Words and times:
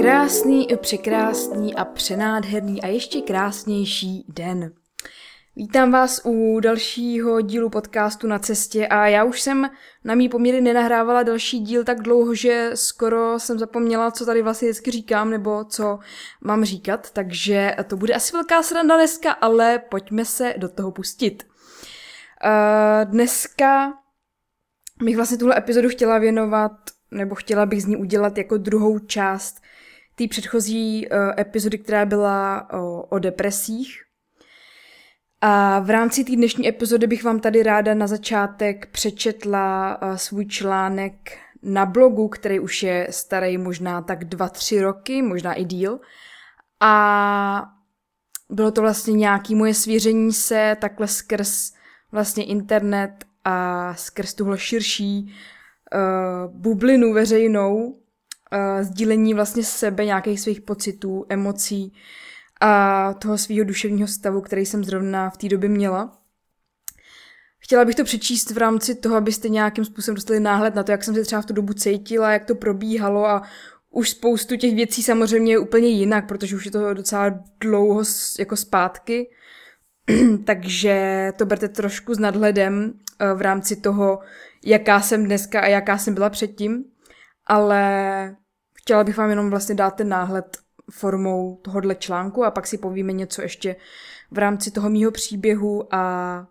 Krásný, 0.00 0.66
překrásný 0.76 1.74
a 1.74 1.84
přenádherný 1.84 2.82
a 2.82 2.86
ještě 2.86 3.20
krásnější 3.20 4.24
den. 4.28 4.72
Vítám 5.56 5.92
vás 5.92 6.20
u 6.24 6.60
dalšího 6.60 7.40
dílu 7.40 7.70
podcastu 7.70 8.26
na 8.26 8.38
cestě 8.38 8.86
a 8.86 9.06
já 9.06 9.24
už 9.24 9.40
jsem 9.40 9.70
na 10.04 10.14
mý 10.14 10.28
poměry 10.28 10.60
nenahrávala 10.60 11.22
další 11.22 11.60
díl 11.60 11.84
tak 11.84 12.02
dlouho, 12.02 12.34
že 12.34 12.70
skoro 12.74 13.38
jsem 13.38 13.58
zapomněla, 13.58 14.10
co 14.10 14.26
tady 14.26 14.42
vlastně 14.42 14.68
vždycky 14.68 14.90
říkám 14.90 15.30
nebo 15.30 15.64
co 15.64 15.98
mám 16.40 16.64
říkat, 16.64 17.10
takže 17.10 17.74
to 17.86 17.96
bude 17.96 18.14
asi 18.14 18.32
velká 18.32 18.62
sranda 18.62 18.96
dneska, 18.96 19.32
ale 19.32 19.78
pojďme 19.78 20.24
se 20.24 20.54
do 20.56 20.68
toho 20.68 20.90
pustit. 20.90 21.46
Uh, 22.44 23.10
dneska 23.10 23.92
bych 25.02 25.16
vlastně 25.16 25.38
tuhle 25.38 25.58
epizodu 25.58 25.88
chtěla 25.88 26.18
věnovat, 26.18 26.72
nebo 27.10 27.34
chtěla 27.34 27.66
bych 27.66 27.82
z 27.82 27.86
ní 27.86 27.96
udělat 27.96 28.38
jako 28.38 28.56
druhou 28.56 28.98
část 28.98 29.60
té 30.20 30.28
předchozí 30.28 31.08
uh, 31.08 31.16
epizody, 31.38 31.78
která 31.78 32.06
byla 32.06 32.68
o, 32.72 33.02
o 33.02 33.18
depresích. 33.18 34.02
A 35.40 35.80
v 35.80 35.90
rámci 35.90 36.24
té 36.24 36.36
dnešní 36.36 36.68
epizody 36.68 37.06
bych 37.06 37.24
vám 37.24 37.40
tady 37.40 37.62
ráda 37.62 37.94
na 37.94 38.06
začátek 38.06 38.86
přečetla 38.86 39.98
uh, 40.02 40.14
svůj 40.14 40.46
článek 40.46 41.38
na 41.62 41.86
blogu, 41.86 42.28
který 42.28 42.60
už 42.60 42.82
je 42.82 43.06
starý 43.10 43.58
možná 43.58 44.02
tak 44.02 44.24
dva, 44.24 44.48
tři 44.48 44.80
roky, 44.80 45.22
možná 45.22 45.54
i 45.54 45.64
díl. 45.64 46.00
A 46.80 47.62
bylo 48.50 48.70
to 48.70 48.80
vlastně 48.80 49.12
nějaké 49.12 49.54
moje 49.54 49.74
svěření 49.74 50.32
se 50.32 50.76
takhle 50.80 51.08
skrz 51.08 51.72
vlastně 52.12 52.44
internet 52.44 53.24
a 53.44 53.94
skrz 53.94 54.34
tuhle 54.34 54.58
širší 54.58 55.34
uh, 55.94 56.52
bublinu 56.54 57.12
veřejnou, 57.12 57.99
uh, 58.52 58.84
sdílení 58.84 59.34
vlastně 59.34 59.64
sebe, 59.64 60.04
nějakých 60.04 60.40
svých 60.40 60.60
pocitů, 60.60 61.26
emocí 61.28 61.92
a 62.60 63.14
toho 63.14 63.38
svého 63.38 63.64
duševního 63.64 64.08
stavu, 64.08 64.40
který 64.40 64.66
jsem 64.66 64.84
zrovna 64.84 65.30
v 65.30 65.36
té 65.36 65.48
době 65.48 65.68
měla. 65.68 66.20
Chtěla 67.58 67.84
bych 67.84 67.94
to 67.94 68.04
přečíst 68.04 68.50
v 68.50 68.58
rámci 68.58 68.94
toho, 68.94 69.16
abyste 69.16 69.48
nějakým 69.48 69.84
způsobem 69.84 70.14
dostali 70.14 70.40
náhled 70.40 70.74
na 70.74 70.82
to, 70.82 70.92
jak 70.92 71.04
jsem 71.04 71.14
se 71.14 71.22
třeba 71.22 71.42
v 71.42 71.46
tu 71.46 71.52
dobu 71.52 71.72
cítila, 71.72 72.32
jak 72.32 72.44
to 72.44 72.54
probíhalo 72.54 73.26
a 73.26 73.42
už 73.90 74.10
spoustu 74.10 74.56
těch 74.56 74.74
věcí 74.74 75.02
samozřejmě 75.02 75.52
je 75.52 75.58
úplně 75.58 75.88
jinak, 75.88 76.28
protože 76.28 76.56
už 76.56 76.64
je 76.64 76.70
to 76.70 76.94
docela 76.94 77.34
dlouho 77.60 78.02
jako 78.38 78.56
zpátky. 78.56 79.30
Takže 80.44 81.32
to 81.36 81.46
berte 81.46 81.68
trošku 81.68 82.14
s 82.14 82.18
nadhledem 82.18 82.92
eh, 83.18 83.34
v 83.34 83.40
rámci 83.40 83.76
toho, 83.76 84.18
jaká 84.64 85.00
jsem 85.00 85.24
dneska 85.24 85.60
a 85.60 85.66
jaká 85.66 85.98
jsem 85.98 86.14
byla 86.14 86.30
předtím. 86.30 86.84
Ale 87.50 88.36
chtěla 88.74 89.04
bych 89.04 89.16
vám 89.16 89.30
jenom 89.30 89.50
vlastně 89.50 89.74
dát 89.74 89.90
ten 89.90 90.08
náhled 90.08 90.58
formou 90.90 91.60
tohohle 91.62 91.94
článku 91.94 92.44
a 92.44 92.50
pak 92.50 92.66
si 92.66 92.78
povíme 92.78 93.12
něco 93.12 93.42
ještě 93.42 93.76
v 94.30 94.38
rámci 94.38 94.70
toho 94.70 94.90
mýho 94.90 95.10
příběhu 95.10 95.94
a 95.94 96.46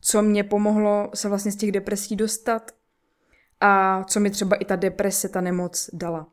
co 0.00 0.22
mě 0.22 0.44
pomohlo 0.44 1.10
se 1.14 1.28
vlastně 1.28 1.52
z 1.52 1.56
těch 1.56 1.72
depresí 1.72 2.16
dostat 2.16 2.70
a 3.60 4.04
co 4.04 4.20
mi 4.20 4.30
třeba 4.30 4.56
i 4.56 4.64
ta 4.64 4.76
deprese, 4.76 5.28
ta 5.28 5.40
nemoc 5.40 5.90
dala. 5.92 6.26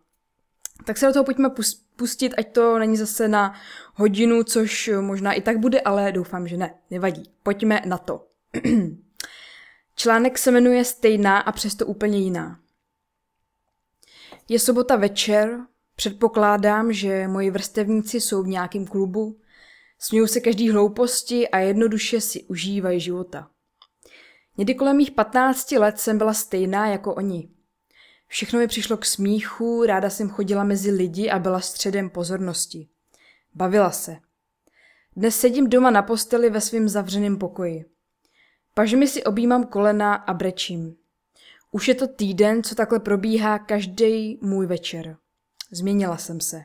Tak 0.85 0.97
se 0.97 1.05
do 1.05 1.13
toho 1.13 1.25
pojďme 1.25 1.49
pustit, 1.95 2.33
ať 2.37 2.51
to 2.51 2.79
není 2.79 2.97
zase 2.97 3.27
na 3.27 3.53
hodinu, 3.93 4.43
což 4.43 4.89
možná 5.01 5.33
i 5.33 5.41
tak 5.41 5.59
bude, 5.59 5.81
ale 5.81 6.11
doufám, 6.11 6.47
že 6.47 6.57
ne, 6.57 6.73
nevadí. 6.91 7.31
Pojďme 7.43 7.81
na 7.85 7.97
to. 7.97 8.27
Článek 9.95 10.37
se 10.37 10.51
jmenuje 10.51 10.85
Stejná 10.85 11.39
a 11.39 11.51
přesto 11.51 11.85
úplně 11.85 12.17
jiná. 12.17 12.59
Je 14.49 14.59
sobota 14.59 14.95
večer, 14.95 15.59
předpokládám, 15.95 16.93
že 16.93 17.27
moji 17.27 17.51
vrstevníci 17.51 18.21
jsou 18.21 18.43
v 18.43 18.47
nějakém 18.47 18.87
klubu, 18.87 19.39
smějou 19.99 20.27
se 20.27 20.39
každý 20.39 20.69
hlouposti 20.69 21.49
a 21.49 21.59
jednoduše 21.59 22.21
si 22.21 22.43
užívají 22.43 22.99
života. 22.99 23.49
Někdy 24.57 24.75
kolem 24.75 24.97
mých 24.97 25.11
15 25.11 25.71
let 25.71 25.99
jsem 25.99 26.17
byla 26.17 26.33
stejná 26.33 26.87
jako 26.87 27.15
oni. 27.15 27.49
Všechno 28.27 28.59
mi 28.59 28.67
přišlo 28.67 28.97
k 28.97 29.05
smíchu, 29.05 29.85
ráda 29.85 30.09
jsem 30.09 30.29
chodila 30.29 30.63
mezi 30.63 30.91
lidi 30.91 31.29
a 31.29 31.39
byla 31.39 31.59
středem 31.59 32.09
pozornosti. 32.09 32.87
Bavila 33.53 33.91
se. 33.91 34.17
Dnes 35.15 35.39
sedím 35.39 35.69
doma 35.69 35.91
na 35.91 36.01
posteli 36.01 36.49
ve 36.49 36.61
svém 36.61 36.89
zavřeném 36.89 37.37
pokoji. 37.37 37.85
Pažmi 38.73 39.07
si 39.07 39.23
objímám 39.23 39.67
kolena 39.67 40.15
a 40.15 40.33
brečím. 40.33 40.95
Už 41.75 41.87
je 41.87 41.95
to 41.95 42.07
týden, 42.07 42.63
co 42.63 42.75
takhle 42.75 42.99
probíhá 42.99 43.59
každý 43.59 44.39
můj 44.41 44.65
večer. 44.65 45.17
Změnila 45.71 46.17
jsem 46.17 46.41
se. 46.41 46.63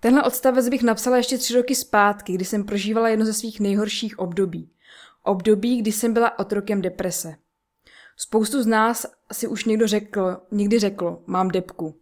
Tenhle 0.00 0.22
odstavec 0.22 0.68
bych 0.68 0.82
napsala 0.82 1.16
ještě 1.16 1.38
tři 1.38 1.54
roky 1.54 1.74
zpátky, 1.74 2.32
kdy 2.32 2.44
jsem 2.44 2.64
prožívala 2.64 3.08
jedno 3.08 3.24
ze 3.24 3.32
svých 3.32 3.60
nejhorších 3.60 4.18
období. 4.18 4.70
Období, 5.22 5.82
kdy 5.82 5.92
jsem 5.92 6.12
byla 6.12 6.38
otrokem 6.38 6.82
deprese. 6.82 7.34
Spoustu 8.16 8.62
z 8.62 8.66
nás 8.66 9.06
si 9.32 9.48
už 9.48 9.64
někdo 9.64 9.86
řekl, 9.86 10.40
někdy 10.50 10.78
řekl, 10.78 11.22
mám 11.26 11.48
depku. 11.48 11.94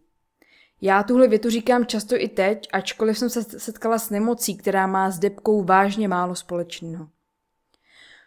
Já 0.81 1.03
tuhle 1.03 1.27
větu 1.27 1.49
říkám 1.49 1.85
často 1.85 2.15
i 2.15 2.27
teď, 2.27 2.67
ačkoliv 2.73 3.17
jsem 3.17 3.29
se 3.29 3.43
setkala 3.43 3.99
s 3.99 4.09
nemocí, 4.09 4.57
která 4.57 4.87
má 4.87 5.11
s 5.11 5.19
depkou 5.19 5.63
vážně 5.63 6.07
málo 6.07 6.35
společného. 6.35 7.09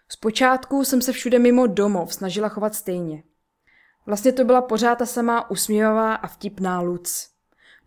Zpočátku 0.09 0.85
jsem 0.85 1.03
se 1.03 1.13
všude 1.13 1.39
mimo 1.39 1.67
domov 1.67 2.15
snažila 2.15 2.49
chovat 2.49 2.75
stejně. 2.75 3.23
Vlastně 4.07 4.33
to 4.33 4.45
byla 4.45 4.63
pořád 4.63 4.99
ta 4.99 5.07
samá 5.07 5.51
usměvavá 5.51 6.15
a 6.15 6.27
vtipná 6.27 6.81
Luc. 6.81 7.29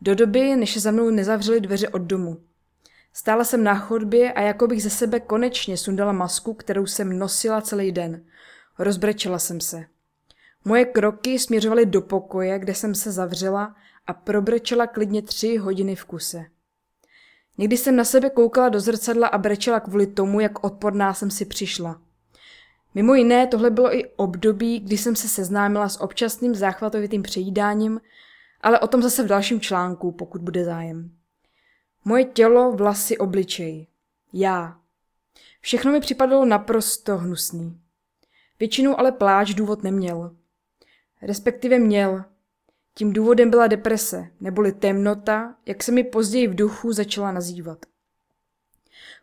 Do 0.01 0.15
doby, 0.15 0.55
než 0.55 0.73
se 0.73 0.79
za 0.79 0.91
mnou 0.91 1.09
nezavřely 1.09 1.61
dveře 1.61 1.89
od 1.89 2.01
domu. 2.01 2.37
Stála 3.13 3.43
jsem 3.43 3.63
na 3.63 3.75
chodbě 3.75 4.33
a 4.33 4.41
jako 4.41 4.67
bych 4.67 4.83
ze 4.83 4.89
sebe 4.89 5.19
konečně 5.19 5.77
sundala 5.77 6.11
masku, 6.11 6.53
kterou 6.53 6.85
jsem 6.85 7.19
nosila 7.19 7.61
celý 7.61 7.91
den. 7.91 8.25
Rozbrečela 8.79 9.39
jsem 9.39 9.61
se. 9.61 9.85
Moje 10.65 10.85
kroky 10.85 11.39
směřovaly 11.39 11.85
do 11.85 12.01
pokoje, 12.01 12.59
kde 12.59 12.73
jsem 12.73 12.95
se 12.95 13.11
zavřela 13.11 13.75
a 14.07 14.13
probrečela 14.13 14.87
klidně 14.87 15.21
tři 15.21 15.57
hodiny 15.57 15.95
v 15.95 16.05
kuse. 16.05 16.45
Někdy 17.57 17.77
jsem 17.77 17.95
na 17.95 18.03
sebe 18.03 18.29
koukala 18.29 18.69
do 18.69 18.79
zrcadla 18.79 19.27
a 19.27 19.37
brečela 19.37 19.79
kvůli 19.79 20.07
tomu, 20.07 20.39
jak 20.39 20.63
odporná 20.63 21.13
jsem 21.13 21.31
si 21.31 21.45
přišla. 21.45 22.01
Mimo 22.95 23.16
jiné, 23.16 23.47
tohle 23.47 23.69
bylo 23.69 23.95
i 23.95 24.06
období, 24.16 24.79
kdy 24.79 24.97
jsem 24.97 25.16
se 25.16 25.28
seznámila 25.29 25.89
s 25.89 26.01
občasným 26.01 26.56
záchvatovitým 26.56 27.23
přejídáním, 27.23 28.01
ale 28.61 28.79
o 28.79 28.88
tom 28.88 29.01
zase 29.01 29.23
v 29.23 29.28
dalším 29.28 29.61
článku, 29.61 30.11
pokud 30.11 30.41
bude 30.41 30.66
zájem. 30.66 31.11
Moje 32.05 32.25
tělo, 32.25 32.72
vlasy, 32.72 33.17
obličej. 33.17 33.88
Já. 34.34 34.79
Všechno 35.61 35.91
mi 35.91 36.00
připadalo 36.00 36.45
naprosto 36.45 37.17
hnusný. 37.17 37.79
Většinou 38.59 39.00
ale 39.00 39.11
pláč 39.11 39.53
důvod 39.53 39.84
neměl. 39.84 40.35
Respektive 41.22 41.79
měl. 41.79 42.23
Tím 42.94 43.13
důvodem 43.13 43.50
byla 43.50 43.67
deprese, 43.67 44.28
neboli 44.39 44.72
temnota, 44.72 45.55
jak 45.66 45.84
se 45.84 45.91
mi 45.91 46.03
později 46.03 46.47
v 46.47 46.55
duchu 46.55 46.94
začala 46.94 47.31
nazývat. 47.31 47.85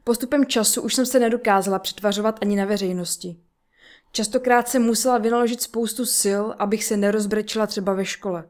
Postupem 0.05 0.47
času 0.47 0.83
už 0.83 0.95
jsem 0.95 1.07
se 1.07 1.19
nedokázala 1.19 1.79
přetvařovat 1.79 2.39
ani 2.43 2.57
na 2.57 2.65
veřejnosti. 2.65 3.37
Častokrát 4.13 4.69
jsem 4.69 4.83
musela 4.83 5.19
vynaložit 5.19 5.63
spoustu 5.63 6.07
sil, 6.21 6.43
abych 6.59 6.85
se 6.85 6.97
nerozbrečela 6.97 7.67
třeba 7.67 7.95
ve 7.95 8.05
škole. 8.05 8.49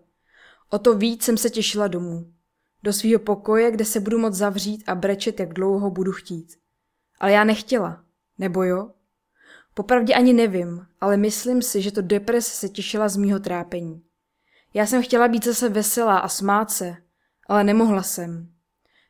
O 0.71 0.78
to 0.78 0.95
víc 0.95 1.23
jsem 1.23 1.37
se 1.37 1.50
těšila 1.50 1.89
domů. 1.89 2.33
Do 2.83 2.93
svého 2.93 3.19
pokoje, 3.19 3.71
kde 3.71 3.84
se 3.84 4.00
budu 4.00 4.19
moct 4.19 4.34
zavřít 4.34 4.84
a 4.87 4.95
brečet, 4.95 5.41
jak 5.41 5.55
dlouho 5.55 5.91
budu 5.91 6.12
chtít. 6.12 6.59
Ale 7.20 7.32
já 7.32 7.44
nechtěla. 7.44 8.05
Nebo 8.38 8.62
jo? 8.62 8.91
Popravdě 9.75 10.14
ani 10.14 10.32
nevím, 10.32 10.87
ale 11.00 11.17
myslím 11.17 11.62
si, 11.62 11.82
že 11.82 11.93
to 11.93 12.03
deprese 12.03 12.50
se 12.50 12.69
těšila 12.69 13.08
z 13.08 13.17
mýho 13.17 13.41
trápení. 13.41 14.03
Já 14.75 14.87
jsem 14.87 15.03
chtěla 15.03 15.29
být 15.29 15.44
zase 15.44 15.69
veselá 15.69 16.19
a 16.19 16.29
smát 16.29 16.70
se, 16.70 16.97
ale 17.49 17.65
nemohla 17.65 18.03
jsem. 18.03 18.53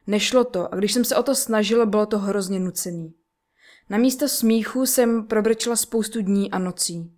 Nešlo 0.06 0.44
to 0.44 0.74
a 0.74 0.76
když 0.76 0.92
jsem 0.92 1.04
se 1.04 1.16
o 1.16 1.22
to 1.22 1.34
snažila, 1.34 1.86
bylo 1.86 2.06
to 2.06 2.18
hrozně 2.18 2.60
nucený. 2.60 3.14
Na 3.92 3.98
místo 3.98 4.28
smíchu 4.28 4.86
jsem 4.86 5.26
probrečela 5.26 5.76
spoustu 5.76 6.22
dní 6.22 6.50
a 6.50 6.58
nocí. 6.58 7.12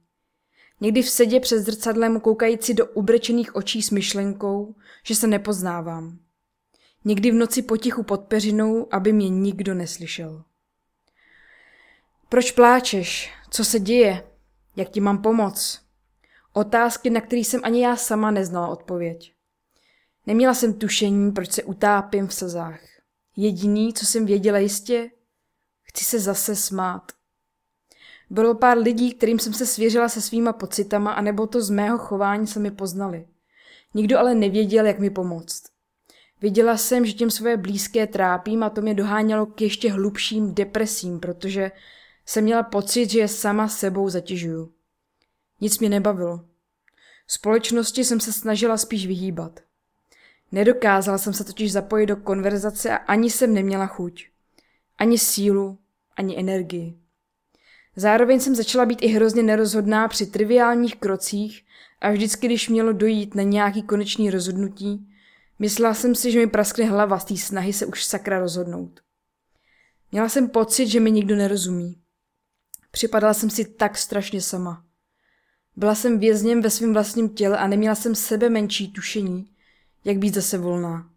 Někdy 0.80 1.02
v 1.02 1.08
sedě 1.08 1.40
před 1.40 1.58
zrcadlem 1.58 2.20
koukající 2.20 2.74
do 2.74 2.86
ubrečených 2.86 3.56
očí 3.56 3.82
s 3.82 3.90
myšlenkou, 3.90 4.74
že 5.02 5.14
se 5.14 5.26
nepoznávám. 5.26 6.18
Někdy 7.04 7.30
v 7.30 7.34
noci 7.34 7.62
potichu 7.62 8.02
pod 8.02 8.20
peřinou, 8.20 8.88
aby 8.90 9.12
mě 9.12 9.28
nikdo 9.28 9.74
neslyšel. 9.74 10.44
Proč 12.28 12.50
pláčeš? 12.50 13.32
Co 13.50 13.64
se 13.64 13.80
děje? 13.80 14.26
Jak 14.76 14.88
ti 14.88 15.00
mám 15.00 15.22
pomoct? 15.22 15.80
Otázky, 16.52 17.10
na 17.10 17.20
které 17.20 17.40
jsem 17.40 17.60
ani 17.64 17.82
já 17.82 17.96
sama 17.96 18.30
neznala 18.30 18.68
odpověď. 18.68 19.34
Neměla 20.26 20.54
jsem 20.54 20.74
tušení, 20.74 21.32
proč 21.32 21.52
se 21.52 21.62
utápím 21.62 22.26
v 22.26 22.34
slzách. 22.34 22.80
Jediný, 23.36 23.94
co 23.94 24.06
jsem 24.06 24.26
věděla 24.26 24.58
jistě, 24.58 25.10
chci 25.94 26.04
se 26.04 26.18
zase 26.18 26.56
smát. 26.56 27.12
Bylo 28.30 28.54
pár 28.54 28.78
lidí, 28.78 29.12
kterým 29.12 29.38
jsem 29.38 29.52
se 29.54 29.66
svěřila 29.66 30.08
se 30.08 30.20
svýma 30.20 30.52
pocitama, 30.52 31.12
anebo 31.12 31.46
to 31.46 31.60
z 31.60 31.70
mého 31.70 31.98
chování 31.98 32.46
se 32.46 32.60
mi 32.60 32.70
poznali. 32.70 33.26
Nikdo 33.94 34.18
ale 34.18 34.34
nevěděl, 34.34 34.86
jak 34.86 34.98
mi 34.98 35.10
pomoct. 35.10 35.62
Viděla 36.40 36.76
jsem, 36.76 37.06
že 37.06 37.12
těm 37.12 37.30
své 37.30 37.56
blízké 37.56 38.06
trápím 38.06 38.62
a 38.62 38.70
to 38.70 38.80
mě 38.80 38.94
dohánělo 38.94 39.46
k 39.46 39.60
ještě 39.60 39.92
hlubším 39.92 40.54
depresím, 40.54 41.20
protože 41.20 41.72
jsem 42.26 42.44
měla 42.44 42.62
pocit, 42.62 43.10
že 43.10 43.18
je 43.18 43.28
sama 43.28 43.68
sebou 43.68 44.08
zatěžuju. 44.08 44.72
Nic 45.60 45.78
mě 45.78 45.88
nebavilo. 45.88 46.44
Společnosti 47.26 48.04
jsem 48.04 48.20
se 48.20 48.32
snažila 48.32 48.76
spíš 48.76 49.06
vyhýbat. 49.06 49.60
Nedokázala 50.52 51.18
jsem 51.18 51.32
se 51.32 51.44
totiž 51.44 51.72
zapojit 51.72 52.06
do 52.06 52.16
konverzace 52.16 52.90
a 52.90 52.96
ani 52.96 53.30
jsem 53.30 53.54
neměla 53.54 53.86
chuť. 53.86 54.28
Ani 54.98 55.18
sílu, 55.18 55.78
ani 56.16 56.38
energii. 56.38 56.98
Zároveň 57.96 58.40
jsem 58.40 58.54
začala 58.54 58.86
být 58.86 58.98
i 59.02 59.06
hrozně 59.06 59.42
nerozhodná 59.42 60.08
při 60.08 60.26
triviálních 60.26 60.96
krocích 60.96 61.64
a 62.00 62.10
vždycky, 62.10 62.46
když 62.46 62.68
mělo 62.68 62.92
dojít 62.92 63.34
na 63.34 63.42
nějaký 63.42 63.82
konečný 63.82 64.30
rozhodnutí, 64.30 65.08
myslela 65.58 65.94
jsem 65.94 66.14
si, 66.14 66.32
že 66.32 66.38
mi 66.38 66.46
praskne 66.46 66.84
hlava 66.84 67.18
z 67.18 67.24
té 67.24 67.36
snahy 67.36 67.72
se 67.72 67.86
už 67.86 68.04
sakra 68.04 68.38
rozhodnout. 68.38 69.00
Měla 70.12 70.28
jsem 70.28 70.48
pocit, 70.48 70.86
že 70.86 71.00
mi 71.00 71.10
nikdo 71.10 71.36
nerozumí. 71.36 71.96
Připadala 72.90 73.34
jsem 73.34 73.50
si 73.50 73.64
tak 73.64 73.98
strašně 73.98 74.40
sama. 74.40 74.84
Byla 75.76 75.94
jsem 75.94 76.18
vězněm 76.18 76.62
ve 76.62 76.70
svém 76.70 76.92
vlastním 76.92 77.28
těle 77.28 77.58
a 77.58 77.66
neměla 77.66 77.94
jsem 77.94 78.14
sebe 78.14 78.48
menší 78.48 78.92
tušení, 78.92 79.50
jak 80.04 80.18
být 80.18 80.34
zase 80.34 80.58
volná. 80.58 81.10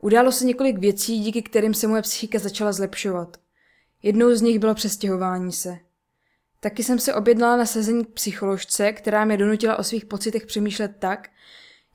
Událo 0.00 0.32
se 0.32 0.44
několik 0.44 0.78
věcí, 0.78 1.20
díky 1.20 1.42
kterým 1.42 1.74
se 1.74 1.86
moje 1.86 2.02
psychika 2.02 2.38
začala 2.38 2.72
zlepšovat. 2.72 3.36
Jednou 4.06 4.34
z 4.34 4.42
nich 4.42 4.58
bylo 4.58 4.74
přestěhování 4.74 5.52
se. 5.52 5.78
Taky 6.60 6.82
jsem 6.82 6.98
se 6.98 7.14
objednala 7.14 7.56
na 7.56 7.66
sezení 7.66 8.04
k 8.04 8.08
psycholožce, 8.08 8.92
která 8.92 9.24
mě 9.24 9.36
donutila 9.36 9.78
o 9.78 9.82
svých 9.82 10.04
pocitech 10.04 10.46
přemýšlet 10.46 10.92
tak, 10.98 11.28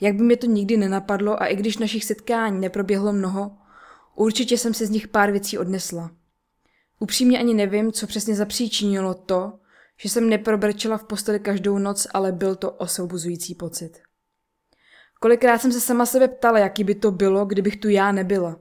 jak 0.01 0.15
by 0.15 0.23
mě 0.23 0.37
to 0.37 0.47
nikdy 0.47 0.77
nenapadlo 0.77 1.41
a 1.41 1.45
i 1.45 1.55
když 1.55 1.77
našich 1.77 2.05
setkání 2.05 2.59
neproběhlo 2.59 3.13
mnoho, 3.13 3.51
určitě 4.15 4.57
jsem 4.57 4.73
se 4.73 4.85
z 4.85 4.89
nich 4.89 5.07
pár 5.07 5.31
věcí 5.31 5.57
odnesla. 5.57 6.11
Upřímně 6.99 7.39
ani 7.39 7.53
nevím, 7.53 7.91
co 7.91 8.07
přesně 8.07 8.35
zapříčinilo 8.35 9.13
to, 9.13 9.59
že 9.97 10.09
jsem 10.09 10.29
neprobrčela 10.29 10.97
v 10.97 11.03
posteli 11.03 11.39
každou 11.39 11.77
noc, 11.77 12.07
ale 12.13 12.31
byl 12.31 12.55
to 12.55 12.71
osvobozující 12.71 13.55
pocit. 13.55 13.99
Kolikrát 15.19 15.57
jsem 15.57 15.71
se 15.71 15.81
sama 15.81 16.05
sebe 16.05 16.27
ptala, 16.27 16.59
jaký 16.59 16.83
by 16.83 16.95
to 16.95 17.11
bylo, 17.11 17.45
kdybych 17.45 17.77
tu 17.77 17.89
já 17.89 18.11
nebyla. 18.11 18.59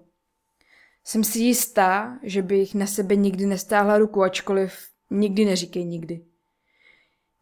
Jsem 1.05 1.25
si 1.25 1.39
jistá, 1.39 2.19
že 2.23 2.43
bych 2.43 2.75
na 2.75 2.87
sebe 2.87 3.17
nikdy 3.17 3.47
nestáhla 3.47 3.99
ruku, 3.99 4.23
ačkoliv 4.23 4.73
nikdy 5.11 5.45
neříkej 5.45 5.85
nikdy. 5.85 6.21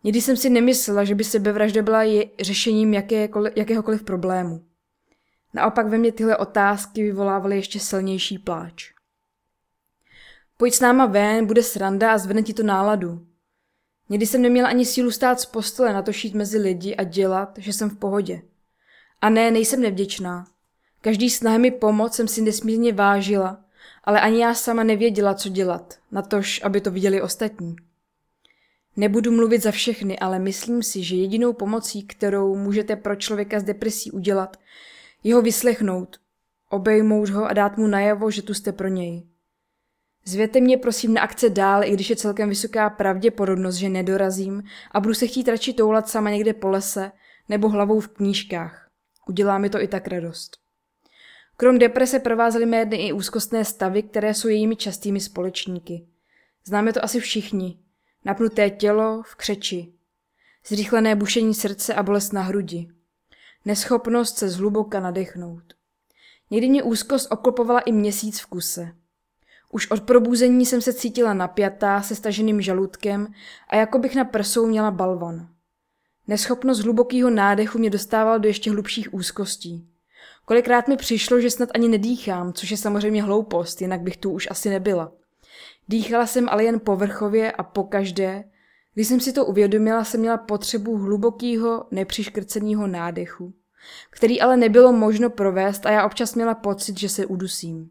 Nikdy 0.04 0.20
jsem 0.20 0.36
si 0.36 0.50
nemyslela, 0.50 1.04
že 1.04 1.14
by 1.14 1.24
sebevražda 1.24 1.82
byla 1.82 2.02
je 2.02 2.24
řešením 2.40 2.94
jakéhokoliv 3.56 4.02
problému. 4.02 4.64
Naopak 5.54 5.86
ve 5.86 5.98
mně 5.98 6.12
tyhle 6.12 6.36
otázky 6.36 7.02
vyvolávaly 7.02 7.56
ještě 7.56 7.80
silnější 7.80 8.38
pláč. 8.38 8.92
Pojď 10.56 10.74
s 10.74 10.80
náma 10.80 11.06
ven, 11.06 11.46
bude 11.46 11.62
sranda 11.62 12.12
a 12.12 12.18
zvedne 12.18 12.42
ti 12.42 12.54
to 12.54 12.62
náladu. 12.62 13.26
Někdy 14.08 14.26
jsem 14.26 14.42
neměla 14.42 14.68
ani 14.68 14.84
sílu 14.84 15.10
stát 15.10 15.40
z 15.40 15.46
postele 15.46 15.92
na 15.92 16.02
to 16.02 16.12
šít 16.12 16.34
mezi 16.34 16.58
lidi 16.58 16.96
a 16.96 17.04
dělat, 17.04 17.58
že 17.58 17.72
jsem 17.72 17.90
v 17.90 17.98
pohodě. 17.98 18.42
A 19.20 19.30
ne, 19.30 19.50
nejsem 19.50 19.80
nevděčná. 19.80 20.46
Každý 21.00 21.30
snahy 21.30 21.58
mi 21.58 21.70
pomoct 21.70 22.14
jsem 22.14 22.28
si 22.28 22.42
nesmírně 22.42 22.92
vážila, 22.92 23.64
ale 24.04 24.20
ani 24.20 24.42
já 24.42 24.54
sama 24.54 24.82
nevěděla, 24.82 25.34
co 25.34 25.48
dělat, 25.48 25.98
na 26.12 26.22
tož, 26.22 26.60
aby 26.64 26.80
to 26.80 26.90
viděli 26.90 27.22
ostatní. 27.22 27.76
Nebudu 28.96 29.32
mluvit 29.32 29.62
za 29.62 29.70
všechny, 29.70 30.18
ale 30.18 30.38
myslím 30.38 30.82
si, 30.82 31.02
že 31.02 31.16
jedinou 31.16 31.52
pomocí, 31.52 32.06
kterou 32.06 32.54
můžete 32.54 32.96
pro 32.96 33.16
člověka 33.16 33.60
s 33.60 33.62
depresí 33.62 34.10
udělat, 34.10 34.56
je 35.24 35.34
ho 35.34 35.42
vyslechnout, 35.42 36.20
obejmout 36.70 37.28
ho 37.28 37.44
a 37.44 37.52
dát 37.52 37.76
mu 37.76 37.86
najevo, 37.86 38.30
že 38.30 38.42
tu 38.42 38.54
jste 38.54 38.72
pro 38.72 38.88
něj. 38.88 39.26
Zvěte 40.24 40.60
mě 40.60 40.76
prosím 40.76 41.14
na 41.14 41.20
akce 41.20 41.50
dál, 41.50 41.84
i 41.84 41.90
když 41.90 42.10
je 42.10 42.16
celkem 42.16 42.48
vysoká 42.48 42.90
pravděpodobnost, 42.90 43.74
že 43.74 43.88
nedorazím 43.88 44.62
a 44.92 45.00
budu 45.00 45.14
se 45.14 45.26
chtít 45.26 45.48
radši 45.48 45.72
toulat 45.72 46.08
sama 46.08 46.30
někde 46.30 46.52
po 46.52 46.68
lese 46.68 47.12
nebo 47.48 47.68
hlavou 47.68 48.00
v 48.00 48.08
knížkách. 48.08 48.90
Udělá 49.28 49.58
mi 49.58 49.70
to 49.70 49.82
i 49.82 49.88
tak 49.88 50.08
radost. 50.08 50.67
Krom 51.60 51.78
deprese 51.78 52.18
provázely 52.18 52.66
mé 52.66 52.84
dny 52.84 52.96
i 52.96 53.12
úzkostné 53.12 53.64
stavy, 53.64 54.02
které 54.02 54.34
jsou 54.34 54.48
jejími 54.48 54.76
častými 54.76 55.20
společníky. 55.20 56.06
Známe 56.64 56.92
to 56.92 57.04
asi 57.04 57.20
všichni. 57.20 57.78
Napnuté 58.24 58.70
tělo 58.70 59.22
v 59.22 59.34
křeči. 59.34 59.92
Zrychlené 60.66 61.16
bušení 61.16 61.54
srdce 61.54 61.94
a 61.94 62.02
bolest 62.02 62.32
na 62.32 62.42
hrudi. 62.42 62.88
Neschopnost 63.64 64.38
se 64.38 64.48
zhluboka 64.48 65.00
nadechnout. 65.00 65.62
Někdy 66.50 66.68
mě 66.68 66.82
úzkost 66.82 67.32
oklopovala 67.32 67.80
i 67.80 67.92
měsíc 67.92 68.40
v 68.40 68.46
kuse. 68.46 68.92
Už 69.72 69.90
od 69.90 70.00
probuzení 70.00 70.66
jsem 70.66 70.82
se 70.82 70.92
cítila 70.92 71.34
napjatá 71.34 72.02
se 72.02 72.14
staženým 72.14 72.60
žaludkem 72.60 73.32
a 73.68 73.76
jako 73.76 73.98
bych 73.98 74.14
na 74.14 74.24
prsou 74.24 74.66
měla 74.66 74.90
balvan. 74.90 75.48
Neschopnost 76.26 76.80
hlubokého 76.80 77.30
nádechu 77.30 77.78
mě 77.78 77.90
dostávala 77.90 78.38
do 78.38 78.48
ještě 78.48 78.70
hlubších 78.70 79.14
úzkostí. 79.14 79.88
Kolikrát 80.48 80.88
mi 80.88 80.96
přišlo, 80.96 81.40
že 81.40 81.50
snad 81.50 81.68
ani 81.74 81.88
nedýchám, 81.88 82.52
což 82.52 82.70
je 82.70 82.76
samozřejmě 82.76 83.22
hloupost, 83.22 83.80
jinak 83.80 84.00
bych 84.00 84.16
tu 84.16 84.30
už 84.30 84.48
asi 84.50 84.70
nebyla. 84.70 85.12
Dýchala 85.88 86.26
jsem 86.26 86.48
ale 86.48 86.64
jen 86.64 86.80
povrchově 86.80 87.52
a 87.52 87.62
pokaždé, 87.62 88.44
když 88.94 89.08
jsem 89.08 89.20
si 89.20 89.32
to 89.32 89.44
uvědomila, 89.46 90.04
jsem 90.04 90.20
měla 90.20 90.36
potřebu 90.36 90.96
hlubokého, 90.96 91.86
nepřiškrceného 91.90 92.86
nádechu, 92.86 93.54
který 94.10 94.40
ale 94.40 94.56
nebylo 94.56 94.92
možno 94.92 95.30
provést 95.30 95.86
a 95.86 95.90
já 95.90 96.06
občas 96.06 96.34
měla 96.34 96.54
pocit, 96.54 96.98
že 96.98 97.08
se 97.08 97.26
udusím. 97.26 97.90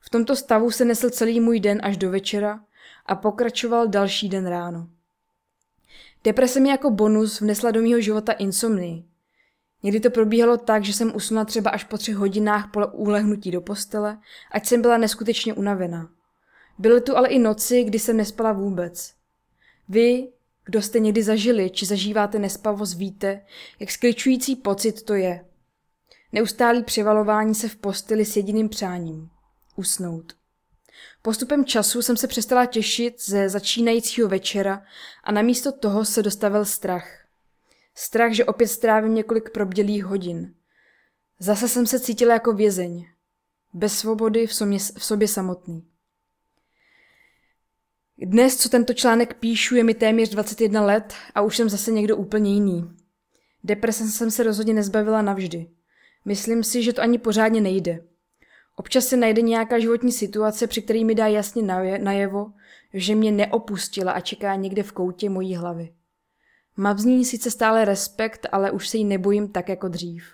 V 0.00 0.10
tomto 0.10 0.36
stavu 0.36 0.70
se 0.70 0.84
nesl 0.84 1.10
celý 1.10 1.40
můj 1.40 1.60
den 1.60 1.80
až 1.82 1.96
do 1.96 2.10
večera 2.10 2.60
a 3.06 3.14
pokračoval 3.14 3.88
další 3.88 4.28
den 4.28 4.46
ráno. 4.46 4.88
Deprese 6.24 6.60
mi 6.60 6.68
jako 6.68 6.90
bonus 6.90 7.40
vnesla 7.40 7.70
do 7.70 7.82
mýho 7.82 8.00
života 8.00 8.32
insomnii. 8.32 9.04
Někdy 9.82 10.00
to 10.00 10.10
probíhalo 10.10 10.56
tak, 10.56 10.84
že 10.84 10.92
jsem 10.92 11.16
usnula 11.16 11.44
třeba 11.44 11.70
až 11.70 11.84
po 11.84 11.98
třech 11.98 12.16
hodinách 12.16 12.70
po 12.70 12.86
ulehnutí 12.86 13.50
do 13.50 13.60
postele, 13.60 14.18
ať 14.50 14.66
jsem 14.66 14.82
byla 14.82 14.96
neskutečně 14.96 15.54
unavená. 15.54 16.10
Byly 16.78 17.00
tu 17.00 17.16
ale 17.16 17.28
i 17.28 17.38
noci, 17.38 17.84
kdy 17.84 17.98
jsem 17.98 18.16
nespala 18.16 18.52
vůbec. 18.52 19.14
Vy, 19.88 20.28
kdo 20.64 20.82
jste 20.82 20.98
někdy 20.98 21.22
zažili 21.22 21.70
či 21.70 21.86
zažíváte 21.86 22.38
nespavost, 22.38 22.98
víte, 22.98 23.40
jak 23.80 23.90
skličující 23.90 24.56
pocit 24.56 25.02
to 25.02 25.14
je. 25.14 25.44
Neustálý 26.32 26.82
převalování 26.82 27.54
se 27.54 27.68
v 27.68 27.76
posteli 27.76 28.24
s 28.24 28.36
jediným 28.36 28.68
přáním. 28.68 29.30
Usnout. 29.76 30.32
Postupem 31.22 31.64
času 31.64 32.02
jsem 32.02 32.16
se 32.16 32.26
přestala 32.26 32.66
těšit 32.66 33.22
ze 33.22 33.48
začínajícího 33.48 34.28
večera 34.28 34.82
a 35.24 35.32
namísto 35.32 35.72
toho 35.72 36.04
se 36.04 36.22
dostavil 36.22 36.64
strach. 36.64 37.25
Strach, 37.98 38.32
že 38.32 38.44
opět 38.44 38.68
strávím 38.68 39.14
několik 39.14 39.50
probdělých 39.50 40.04
hodin. 40.04 40.54
Zase 41.38 41.68
jsem 41.68 41.86
se 41.86 42.00
cítila 42.00 42.32
jako 42.32 42.52
vězeň. 42.52 43.06
Bez 43.72 43.98
svobody 43.98 44.46
v 44.46 44.54
sobě, 44.54 44.78
v 44.78 45.04
sobě 45.04 45.28
samotný. 45.28 45.88
Dnes, 48.18 48.56
co 48.56 48.68
tento 48.68 48.94
článek 48.94 49.34
píšu, 49.34 49.76
je 49.76 49.84
mi 49.84 49.94
téměř 49.94 50.28
21 50.28 50.82
let 50.82 51.14
a 51.34 51.40
už 51.40 51.56
jsem 51.56 51.68
zase 51.68 51.92
někdo 51.92 52.16
úplně 52.16 52.54
jiný. 52.54 52.90
Deprese 53.64 54.08
jsem 54.08 54.30
se 54.30 54.42
rozhodně 54.42 54.74
nezbavila 54.74 55.22
navždy. 55.22 55.70
Myslím 56.24 56.64
si, 56.64 56.82
že 56.82 56.92
to 56.92 57.02
ani 57.02 57.18
pořádně 57.18 57.60
nejde. 57.60 58.04
Občas 58.76 59.06
se 59.06 59.16
najde 59.16 59.42
nějaká 59.42 59.78
životní 59.78 60.12
situace, 60.12 60.66
při 60.66 60.82
který 60.82 61.04
mi 61.04 61.14
dá 61.14 61.26
jasně 61.26 61.62
najevo, 61.98 62.52
že 62.94 63.14
mě 63.14 63.32
neopustila 63.32 64.12
a 64.12 64.20
čeká 64.20 64.54
někde 64.54 64.82
v 64.82 64.92
koutě 64.92 65.30
mojí 65.30 65.54
hlavy. 65.54 65.95
Mám 66.76 66.98
z 66.98 67.04
ní 67.04 67.24
sice 67.24 67.50
stále 67.50 67.84
respekt, 67.84 68.46
ale 68.52 68.70
už 68.70 68.88
se 68.88 68.96
jí 68.96 69.04
nebojím 69.04 69.48
tak 69.48 69.68
jako 69.68 69.88
dřív. 69.88 70.24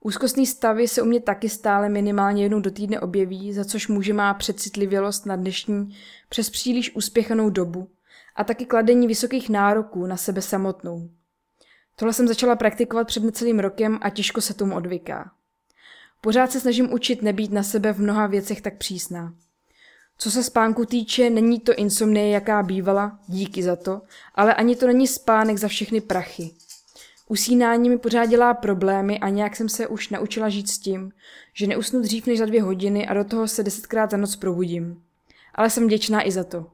Úzkostný 0.00 0.46
stavy 0.46 0.88
se 0.88 1.02
u 1.02 1.04
mě 1.04 1.20
taky 1.20 1.48
stále 1.48 1.88
minimálně 1.88 2.42
jednou 2.42 2.60
do 2.60 2.70
týdne 2.70 3.00
objeví, 3.00 3.52
za 3.52 3.64
což 3.64 3.88
může 3.88 4.14
má 4.14 4.34
přecitlivělost 4.34 5.26
na 5.26 5.36
dnešní 5.36 5.96
přes 6.28 6.50
příliš 6.50 6.96
uspěchanou 6.96 7.50
dobu 7.50 7.90
a 8.36 8.44
taky 8.44 8.66
kladení 8.66 9.06
vysokých 9.06 9.50
nároků 9.50 10.06
na 10.06 10.16
sebe 10.16 10.42
samotnou. 10.42 11.10
Tohle 11.96 12.12
jsem 12.12 12.28
začala 12.28 12.56
praktikovat 12.56 13.06
před 13.06 13.22
necelým 13.22 13.58
rokem 13.58 13.98
a 14.02 14.10
těžko 14.10 14.40
se 14.40 14.54
tomu 14.54 14.76
odvyká. 14.76 15.32
Pořád 16.20 16.52
se 16.52 16.60
snažím 16.60 16.92
učit 16.92 17.22
nebýt 17.22 17.52
na 17.52 17.62
sebe 17.62 17.92
v 17.92 18.00
mnoha 18.00 18.26
věcech 18.26 18.60
tak 18.60 18.78
přísná. 18.78 19.34
Co 20.22 20.30
se 20.30 20.42
spánku 20.42 20.84
týče, 20.84 21.30
není 21.30 21.60
to 21.60 21.74
insomnie, 21.74 22.30
jaká 22.30 22.62
bývala, 22.62 23.18
díky 23.26 23.62
za 23.62 23.76
to, 23.76 24.02
ale 24.34 24.54
ani 24.54 24.76
to 24.76 24.86
není 24.86 25.06
spánek 25.06 25.58
za 25.58 25.68
všechny 25.68 26.00
prachy. 26.00 26.50
Usínání 27.28 27.90
mi 27.90 27.98
pořád 27.98 28.26
dělá 28.26 28.54
problémy 28.54 29.18
a 29.18 29.28
nějak 29.28 29.56
jsem 29.56 29.68
se 29.68 29.86
už 29.86 30.08
naučila 30.08 30.48
žít 30.48 30.68
s 30.68 30.78
tím, 30.78 31.12
že 31.52 31.66
neusnu 31.66 32.00
dřív 32.00 32.26
než 32.26 32.38
za 32.38 32.46
dvě 32.46 32.62
hodiny 32.62 33.08
a 33.08 33.14
do 33.14 33.24
toho 33.24 33.48
se 33.48 33.62
desetkrát 33.62 34.10
za 34.10 34.16
noc 34.16 34.36
probudím. 34.36 35.02
Ale 35.54 35.70
jsem 35.70 35.88
děčná 35.88 36.26
i 36.26 36.32
za 36.32 36.44
to. 36.44 36.66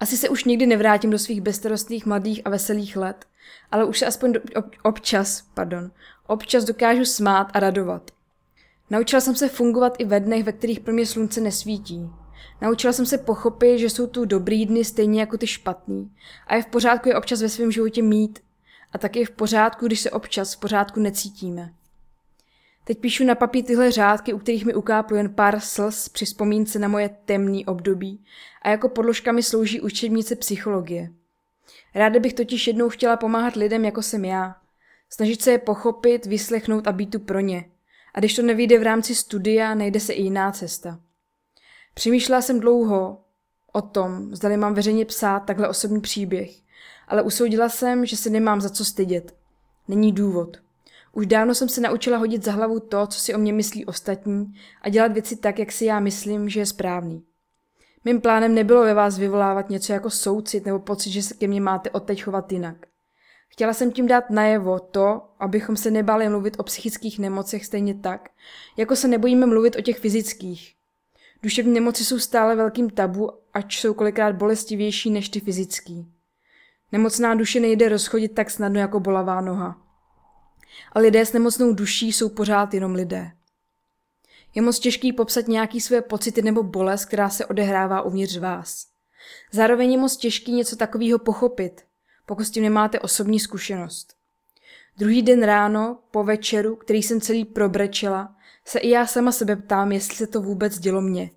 Asi 0.00 0.16
se 0.16 0.28
už 0.28 0.44
nikdy 0.44 0.66
nevrátím 0.66 1.10
do 1.10 1.18
svých 1.18 1.40
bezstarostných 1.40 2.06
mladých 2.06 2.42
a 2.44 2.50
veselých 2.50 2.96
let, 2.96 3.26
ale 3.70 3.84
už 3.84 3.98
se 3.98 4.06
aspoň 4.06 4.32
do, 4.32 4.40
ob, 4.56 4.66
občas, 4.82 5.42
pardon, 5.54 5.90
občas 6.26 6.64
dokážu 6.64 7.04
smát 7.04 7.50
a 7.54 7.60
radovat. 7.60 8.10
Naučila 8.90 9.20
jsem 9.20 9.36
se 9.36 9.48
fungovat 9.48 9.94
i 9.98 10.04
ve 10.04 10.20
dnech, 10.20 10.44
ve 10.44 10.52
kterých 10.52 10.80
pro 10.80 10.92
mě 10.92 11.06
slunce 11.06 11.40
nesvítí. 11.40 12.10
Naučila 12.62 12.92
jsem 12.92 13.06
se 13.06 13.18
pochopit, 13.18 13.78
že 13.78 13.90
jsou 13.90 14.06
tu 14.06 14.24
dobrý 14.24 14.66
dny 14.66 14.84
stejně 14.84 15.20
jako 15.20 15.38
ty 15.38 15.46
špatný. 15.46 16.10
A 16.46 16.54
je 16.54 16.62
v 16.62 16.66
pořádku 16.66 17.08
je 17.08 17.16
občas 17.16 17.42
ve 17.42 17.48
svém 17.48 17.72
životě 17.72 18.02
mít. 18.02 18.38
A 18.92 18.98
taky 18.98 19.18
je 19.18 19.26
v 19.26 19.30
pořádku, 19.30 19.86
když 19.86 20.00
se 20.00 20.10
občas 20.10 20.54
v 20.54 20.60
pořádku 20.60 21.00
necítíme. 21.00 21.72
Teď 22.84 22.98
píšu 22.98 23.24
na 23.24 23.34
papír 23.34 23.64
tyhle 23.64 23.90
řádky, 23.90 24.32
u 24.32 24.38
kterých 24.38 24.64
mi 24.64 24.74
ukáplo 24.74 25.16
jen 25.16 25.34
pár 25.34 25.60
slz 25.60 26.08
při 26.08 26.24
vzpomínce 26.24 26.78
na 26.78 26.88
moje 26.88 27.10
temný 27.24 27.66
období 27.66 28.24
a 28.62 28.68
jako 28.68 28.88
podložka 28.88 29.32
mi 29.32 29.42
slouží 29.42 29.80
učebnice 29.80 30.36
psychologie. 30.36 31.10
Ráda 31.94 32.20
bych 32.20 32.34
totiž 32.34 32.66
jednou 32.66 32.88
chtěla 32.88 33.16
pomáhat 33.16 33.56
lidem, 33.56 33.84
jako 33.84 34.02
jsem 34.02 34.24
já. 34.24 34.56
Snažit 35.10 35.42
se 35.42 35.50
je 35.50 35.58
pochopit, 35.58 36.26
vyslechnout 36.26 36.86
a 36.86 36.92
být 36.92 37.10
tu 37.10 37.18
pro 37.18 37.40
ně. 37.40 37.64
A 38.14 38.18
když 38.18 38.36
to 38.36 38.42
nevyjde 38.42 38.78
v 38.78 38.82
rámci 38.82 39.14
studia, 39.14 39.74
nejde 39.74 40.00
se 40.00 40.12
i 40.12 40.22
jiná 40.22 40.52
cesta. 40.52 41.00
Přemýšlela 41.94 42.42
jsem 42.42 42.60
dlouho 42.60 43.24
o 43.72 43.82
tom, 43.82 44.34
zda 44.34 44.56
mám 44.56 44.74
veřejně 44.74 45.04
psát 45.04 45.40
takhle 45.40 45.68
osobní 45.68 46.00
příběh, 46.00 46.50
ale 47.08 47.22
usoudila 47.22 47.68
jsem, 47.68 48.06
že 48.06 48.16
se 48.16 48.30
nemám 48.30 48.60
za 48.60 48.70
co 48.70 48.84
stydět. 48.84 49.34
Není 49.88 50.12
důvod. 50.12 50.56
Už 51.12 51.26
dávno 51.26 51.54
jsem 51.54 51.68
se 51.68 51.80
naučila 51.80 52.18
hodit 52.18 52.44
za 52.44 52.52
hlavu 52.52 52.80
to, 52.80 53.06
co 53.06 53.20
si 53.20 53.34
o 53.34 53.38
mě 53.38 53.52
myslí 53.52 53.86
ostatní 53.86 54.54
a 54.82 54.88
dělat 54.88 55.12
věci 55.12 55.36
tak, 55.36 55.58
jak 55.58 55.72
si 55.72 55.84
já 55.84 56.00
myslím, 56.00 56.48
že 56.48 56.60
je 56.60 56.66
správný. 56.66 57.24
Mým 58.04 58.20
plánem 58.20 58.54
nebylo 58.54 58.82
ve 58.82 58.94
vás 58.94 59.18
vyvolávat 59.18 59.70
něco 59.70 59.92
jako 59.92 60.10
soucit 60.10 60.66
nebo 60.66 60.78
pocit, 60.78 61.10
že 61.10 61.22
se 61.22 61.34
ke 61.34 61.48
mně 61.48 61.60
máte 61.60 61.90
odteď 61.90 62.22
chovat 62.22 62.52
jinak. 62.52 62.76
Chtěla 63.54 63.72
jsem 63.72 63.92
tím 63.92 64.06
dát 64.06 64.30
najevo 64.30 64.78
to, 64.78 65.22
abychom 65.38 65.76
se 65.76 65.90
nebáli 65.90 66.28
mluvit 66.28 66.56
o 66.58 66.62
psychických 66.62 67.18
nemocech 67.18 67.66
stejně 67.66 67.94
tak, 67.94 68.28
jako 68.76 68.96
se 68.96 69.08
nebojíme 69.08 69.46
mluvit 69.46 69.76
o 69.76 69.80
těch 69.80 69.98
fyzických. 69.98 70.74
Duševní 71.42 71.72
nemoci 71.72 72.04
jsou 72.04 72.18
stále 72.18 72.56
velkým 72.56 72.90
tabu, 72.90 73.30
ač 73.52 73.80
jsou 73.80 73.94
kolikrát 73.94 74.36
bolestivější 74.36 75.10
než 75.10 75.28
ty 75.28 75.40
fyzický. 75.40 76.12
Nemocná 76.92 77.34
duše 77.34 77.60
nejde 77.60 77.88
rozchodit 77.88 78.34
tak 78.34 78.50
snadno 78.50 78.80
jako 78.80 79.00
bolavá 79.00 79.40
noha. 79.40 79.82
A 80.92 80.98
lidé 80.98 81.26
s 81.26 81.32
nemocnou 81.32 81.74
duší 81.74 82.12
jsou 82.12 82.28
pořád 82.28 82.74
jenom 82.74 82.94
lidé. 82.94 83.30
Je 84.54 84.62
moc 84.62 84.78
těžký 84.78 85.12
popsat 85.12 85.48
nějaký 85.48 85.80
své 85.80 86.02
pocity 86.02 86.42
nebo 86.42 86.62
bolest, 86.62 87.04
která 87.04 87.28
se 87.28 87.46
odehrává 87.46 88.02
uvnitř 88.02 88.38
vás. 88.38 88.86
Zároveň 89.52 89.92
je 89.92 89.98
moc 89.98 90.16
těžký 90.16 90.52
něco 90.52 90.76
takového 90.76 91.18
pochopit, 91.18 91.84
pokud 92.26 92.44
s 92.44 92.50
tím 92.50 92.62
nemáte 92.62 93.00
osobní 93.00 93.40
zkušenost. 93.40 94.14
Druhý 94.98 95.22
den 95.22 95.42
ráno, 95.42 95.98
po 96.10 96.24
večeru, 96.24 96.76
který 96.76 97.02
jsem 97.02 97.20
celý 97.20 97.44
probrečela, 97.44 98.36
se 98.64 98.78
i 98.78 98.90
já 98.90 99.06
sama 99.06 99.32
sebe 99.32 99.56
ptám, 99.56 99.92
jestli 99.92 100.16
se 100.16 100.26
to 100.26 100.40
vůbec 100.40 100.78
dělo 100.78 101.00
mně. 101.00 101.30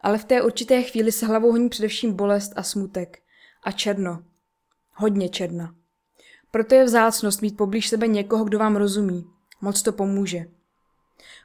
Ale 0.00 0.18
v 0.18 0.24
té 0.24 0.42
určité 0.42 0.82
chvíli 0.82 1.12
se 1.12 1.26
hlavou 1.26 1.50
honí 1.50 1.68
především 1.68 2.12
bolest 2.12 2.52
a 2.56 2.62
smutek. 2.62 3.18
A 3.62 3.72
černo. 3.72 4.22
Hodně 4.92 5.28
černa. 5.28 5.74
Proto 6.50 6.74
je 6.74 6.84
vzácnost 6.84 7.42
mít 7.42 7.56
poblíž 7.56 7.88
sebe 7.88 8.06
někoho, 8.06 8.44
kdo 8.44 8.58
vám 8.58 8.76
rozumí. 8.76 9.26
Moc 9.60 9.82
to 9.82 9.92
pomůže. 9.92 10.44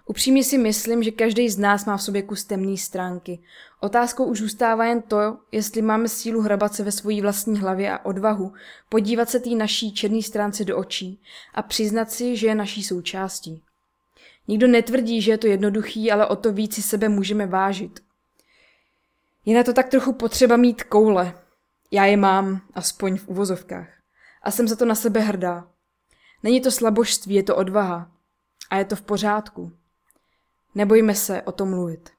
Upřímně 0.05 0.43
si 0.43 0.57
myslím, 0.57 1.03
že 1.03 1.11
každý 1.11 1.49
z 1.49 1.57
nás 1.57 1.85
má 1.85 1.97
v 1.97 2.03
sobě 2.03 2.21
kus 2.21 2.43
temné 2.43 2.77
stránky. 2.77 3.39
Otázkou 3.79 4.25
už 4.25 4.39
zůstává 4.39 4.85
jen 4.85 5.01
to, 5.01 5.37
jestli 5.51 5.81
máme 5.81 6.09
sílu 6.09 6.41
hrabat 6.41 6.75
se 6.75 6.83
ve 6.83 6.91
své 6.91 7.21
vlastní 7.21 7.59
hlavě 7.59 7.91
a 7.91 8.05
odvahu, 8.05 8.53
podívat 8.89 9.29
se 9.29 9.39
té 9.39 9.49
naší 9.49 9.93
černé 9.93 10.21
stránce 10.21 10.65
do 10.65 10.77
očí 10.77 11.21
a 11.53 11.61
přiznat 11.61 12.11
si, 12.11 12.35
že 12.35 12.47
je 12.47 12.55
naší 12.55 12.83
součástí. 12.83 13.63
Nikdo 14.47 14.67
netvrdí, 14.67 15.21
že 15.21 15.31
je 15.31 15.37
to 15.37 15.47
jednoduchý, 15.47 16.11
ale 16.11 16.27
o 16.27 16.35
to 16.35 16.53
víc 16.53 16.75
si 16.75 16.81
sebe 16.81 17.09
můžeme 17.09 17.47
vážit. 17.47 17.99
Je 19.45 19.55
na 19.55 19.63
to 19.63 19.73
tak 19.73 19.89
trochu 19.89 20.13
potřeba 20.13 20.57
mít 20.57 20.83
koule. 20.83 21.33
Já 21.91 22.05
je 22.05 22.17
mám, 22.17 22.61
aspoň 22.73 23.17
v 23.17 23.27
uvozovkách. 23.27 23.87
A 24.43 24.51
jsem 24.51 24.67
za 24.67 24.75
to 24.75 24.85
na 24.85 24.95
sebe 24.95 25.19
hrdá. 25.19 25.67
Není 26.43 26.61
to 26.61 26.71
slabožství, 26.71 27.35
je 27.35 27.43
to 27.43 27.55
odvaha. 27.55 28.11
A 28.69 28.77
je 28.77 28.85
to 28.85 28.95
v 28.95 29.01
pořádku. 29.01 29.71
Nebojme 30.75 31.15
se 31.15 31.41
o 31.41 31.51
tom 31.51 31.69
mluvit. 31.69 32.09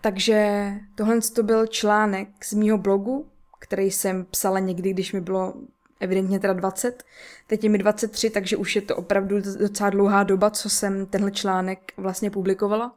Takže 0.00 0.70
tohle 0.94 1.20
to 1.34 1.42
byl 1.42 1.66
článek 1.66 2.44
z 2.44 2.52
mýho 2.52 2.78
blogu, 2.78 3.30
který 3.58 3.90
jsem 3.90 4.24
psala 4.24 4.58
někdy, 4.58 4.92
když 4.92 5.12
mi 5.12 5.20
bylo 5.20 5.54
evidentně 6.00 6.40
teda 6.40 6.52
20, 6.52 7.04
teď 7.46 7.64
je 7.64 7.70
mi 7.70 7.78
23, 7.78 8.30
takže 8.30 8.56
už 8.56 8.76
je 8.76 8.82
to 8.82 8.96
opravdu 8.96 9.40
docela 9.40 9.90
dlouhá 9.90 10.22
doba, 10.22 10.50
co 10.50 10.70
jsem 10.70 11.06
tenhle 11.06 11.30
článek 11.30 11.92
vlastně 11.96 12.30
publikovala. 12.30 12.96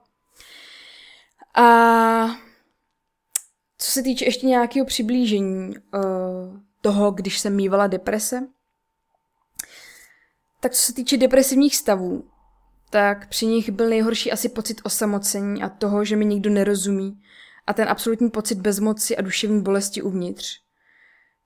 A 1.56 2.28
co 3.78 3.92
se 3.92 4.04
týče 4.04 4.25
ještě 4.25 4.48
nějakého 4.48 4.86
přiblížení 4.86 5.75
uh, 5.78 6.01
toho, 6.82 7.12
když 7.12 7.40
jsem 7.40 7.56
mývala 7.56 7.88
deprese, 7.88 8.48
tak 10.62 10.72
co 10.72 10.82
se 10.82 10.94
týče 10.94 11.18
depresivních 11.18 11.75
stavů, 11.75 12.24
tak 12.89 13.30
při 13.30 13.46
nich 13.46 13.70
byl 13.70 13.89
nejhorší 13.89 14.32
asi 14.32 14.50
pocit 14.50 14.82
osamocení 14.84 15.63
a 15.63 15.70
toho, 15.70 16.06
že 16.06 16.15
mi 16.15 16.25
nikdo 16.25 16.50
nerozumí 16.50 17.22
a 17.68 17.74
ten 17.74 17.89
absolutní 17.89 18.30
pocit 18.30 18.60
bezmoci 18.60 19.18
a 19.18 19.22
duševní 19.22 19.62
bolesti 19.62 20.01
uvnitř. 20.01 20.60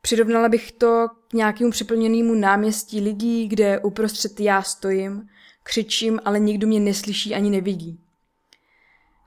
Přirovnala 0.02 0.50
bych 0.50 0.72
to 0.72 1.08
k 1.28 1.34
nějakému 1.34 1.72
přeplněnému 1.72 2.34
náměstí 2.34 3.02
lidí, 3.02 3.48
kde 3.48 3.80
uprostřed 3.80 4.40
já 4.40 4.62
stojím, 4.62 5.30
křičím, 5.64 6.20
ale 6.26 6.40
nikdo 6.40 6.68
mě 6.68 6.80
neslyší 6.80 7.36
ani 7.36 7.50
nevidí. 7.50 8.00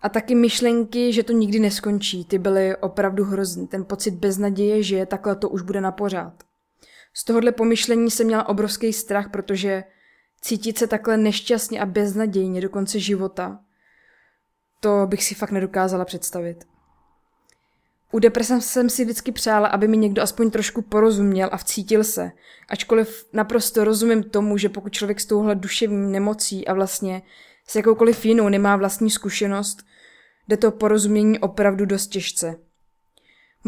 A 0.02 0.08
taky 0.08 0.34
myšlenky, 0.34 1.12
že 1.12 1.22
to 1.22 1.32
nikdy 1.32 1.58
neskončí, 1.58 2.24
ty 2.24 2.38
byly 2.38 2.76
opravdu 2.76 3.24
hrozný. 3.24 3.66
Ten 3.66 3.84
pocit 3.84 4.14
beznaděje, 4.14 4.82
že 4.82 5.06
takhle 5.06 5.36
to 5.36 5.48
už 5.48 5.62
bude 5.62 5.80
na 5.80 5.92
pořád. 5.92 6.47
Z 7.18 7.24
tohohle 7.24 7.52
pomyšlení 7.52 8.10
jsem 8.10 8.26
měla 8.26 8.48
obrovský 8.48 8.92
strach, 8.92 9.30
protože 9.30 9.84
cítit 10.40 10.78
se 10.78 10.86
takhle 10.86 11.16
nešťastně 11.16 11.80
a 11.80 11.86
beznadějně 11.86 12.60
do 12.60 12.68
konce 12.68 12.98
života, 12.98 13.60
to 14.80 15.06
bych 15.06 15.24
si 15.24 15.34
fakt 15.34 15.50
nedokázala 15.50 16.04
představit. 16.04 16.64
U 18.12 18.18
deprese 18.18 18.60
jsem 18.60 18.90
si 18.90 19.04
vždycky 19.04 19.32
přála, 19.32 19.68
aby 19.68 19.88
mi 19.88 19.96
někdo 19.96 20.22
aspoň 20.22 20.50
trošku 20.50 20.82
porozuměl 20.82 21.48
a 21.52 21.56
vcítil 21.56 22.04
se. 22.04 22.32
Ačkoliv 22.68 23.26
naprosto 23.32 23.84
rozumím 23.84 24.22
tomu, 24.22 24.58
že 24.58 24.68
pokud 24.68 24.92
člověk 24.92 25.20
s 25.20 25.26
touhle 25.26 25.54
duševní 25.54 26.12
nemocí 26.12 26.68
a 26.68 26.74
vlastně 26.74 27.22
s 27.66 27.76
jakoukoliv 27.76 28.24
jinou 28.24 28.48
nemá 28.48 28.76
vlastní 28.76 29.10
zkušenost, 29.10 29.78
jde 30.48 30.56
to 30.56 30.70
porozumění 30.70 31.38
opravdu 31.38 31.86
dost 31.86 32.06
těžce. 32.06 32.67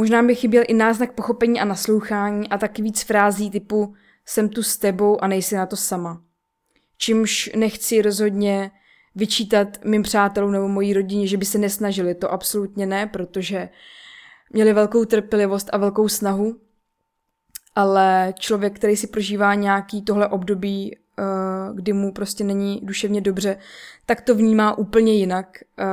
Možná 0.01 0.23
by 0.23 0.35
chyběl 0.35 0.65
i 0.69 0.75
náznak 0.75 1.13
pochopení 1.13 1.61
a 1.61 1.65
naslouchání 1.65 2.49
a 2.49 2.59
taky 2.59 2.83
víc 2.83 3.03
frází 3.03 3.51
typu 3.51 3.95
jsem 4.27 4.49
tu 4.49 4.63
s 4.63 4.79
tebou 4.79 5.25
a 5.25 5.27
nejsi 5.27 5.55
na 5.55 5.67
to 5.67 5.77
sama. 5.77 6.23
Čímž 6.97 7.51
nechci 7.57 8.03
rozhodně 8.03 8.71
vyčítat 9.15 9.85
mým 9.85 10.03
přátelům 10.03 10.53
nebo 10.53 10.69
mojí 10.69 10.95
rodině, 10.95 11.27
že 11.27 11.37
by 11.37 11.45
se 11.45 11.59
nesnažili. 11.59 12.15
To 12.15 12.33
absolutně 12.33 12.87
ne, 12.87 13.07
protože 13.07 13.69
měli 14.51 14.73
velkou 14.73 15.05
trpělivost 15.05 15.69
a 15.73 15.77
velkou 15.77 16.09
snahu, 16.09 16.61
ale 17.75 18.35
člověk, 18.39 18.77
který 18.77 18.97
si 18.97 19.07
prožívá 19.07 19.55
nějaký 19.55 20.03
tohle 20.03 20.29
období, 20.29 20.97
eh, 20.97 21.23
kdy 21.75 21.93
mu 21.93 22.13
prostě 22.13 22.45
není 22.45 22.81
duševně 22.83 23.21
dobře, 23.21 23.59
tak 24.07 24.21
to 24.21 24.35
vnímá 24.35 24.79
úplně 24.79 25.13
jinak. 25.13 25.59
Eh, 25.79 25.85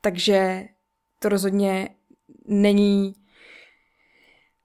takže 0.00 0.68
to 1.18 1.28
rozhodně 1.28 1.88
není 2.50 3.14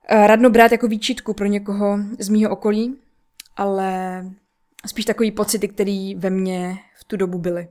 eh, 0.10 0.28
radno 0.28 0.50
brát 0.50 0.72
jako 0.72 0.88
výčitku 0.88 1.34
pro 1.34 1.46
někoho 1.46 2.00
z 2.20 2.30
mýho 2.30 2.52
okolí, 2.52 3.02
ale 3.56 4.22
spíš 4.86 5.06
takový 5.06 5.32
pocity, 5.32 5.68
který 5.68 6.16
ve 6.16 6.30
mně 6.30 6.78
v 7.00 7.04
tu 7.04 7.18
dobu 7.18 7.38
byly. 7.38 7.68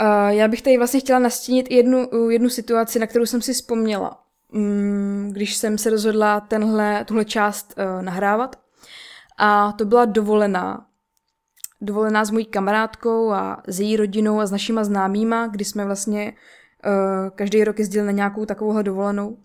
Uh, 0.00 0.28
já 0.28 0.48
bych 0.48 0.62
tady 0.62 0.78
vlastně 0.78 1.00
chtěla 1.00 1.18
nastínit 1.18 1.70
jednu, 1.70 2.28
jednu 2.30 2.48
situaci, 2.48 2.98
na 2.98 3.06
kterou 3.06 3.26
jsem 3.26 3.42
si 3.42 3.52
vzpomněla, 3.52 4.22
um, 4.52 5.30
když 5.32 5.56
jsem 5.56 5.78
se 5.78 5.90
rozhodla 5.90 6.40
tenhle, 6.40 7.04
tuhle 7.04 7.24
část 7.24 7.74
uh, 7.78 8.02
nahrávat. 8.02 8.56
A 9.38 9.72
to 9.72 9.84
byla 9.84 10.04
dovolená. 10.04 10.86
Dovolená 11.80 12.24
s 12.24 12.30
mojí 12.30 12.44
kamarádkou 12.44 13.32
a 13.32 13.62
s 13.66 13.80
její 13.80 13.96
rodinou 13.96 14.40
a 14.40 14.46
s 14.46 14.50
našima 14.50 14.84
známýma, 14.84 15.46
kdy 15.46 15.64
jsme 15.64 15.84
vlastně 15.84 16.32
každý 17.34 17.64
rok 17.64 17.78
jezdili 17.78 18.06
na 18.06 18.12
nějakou 18.12 18.44
takovouhle 18.44 18.82
dovolenou. 18.82 19.36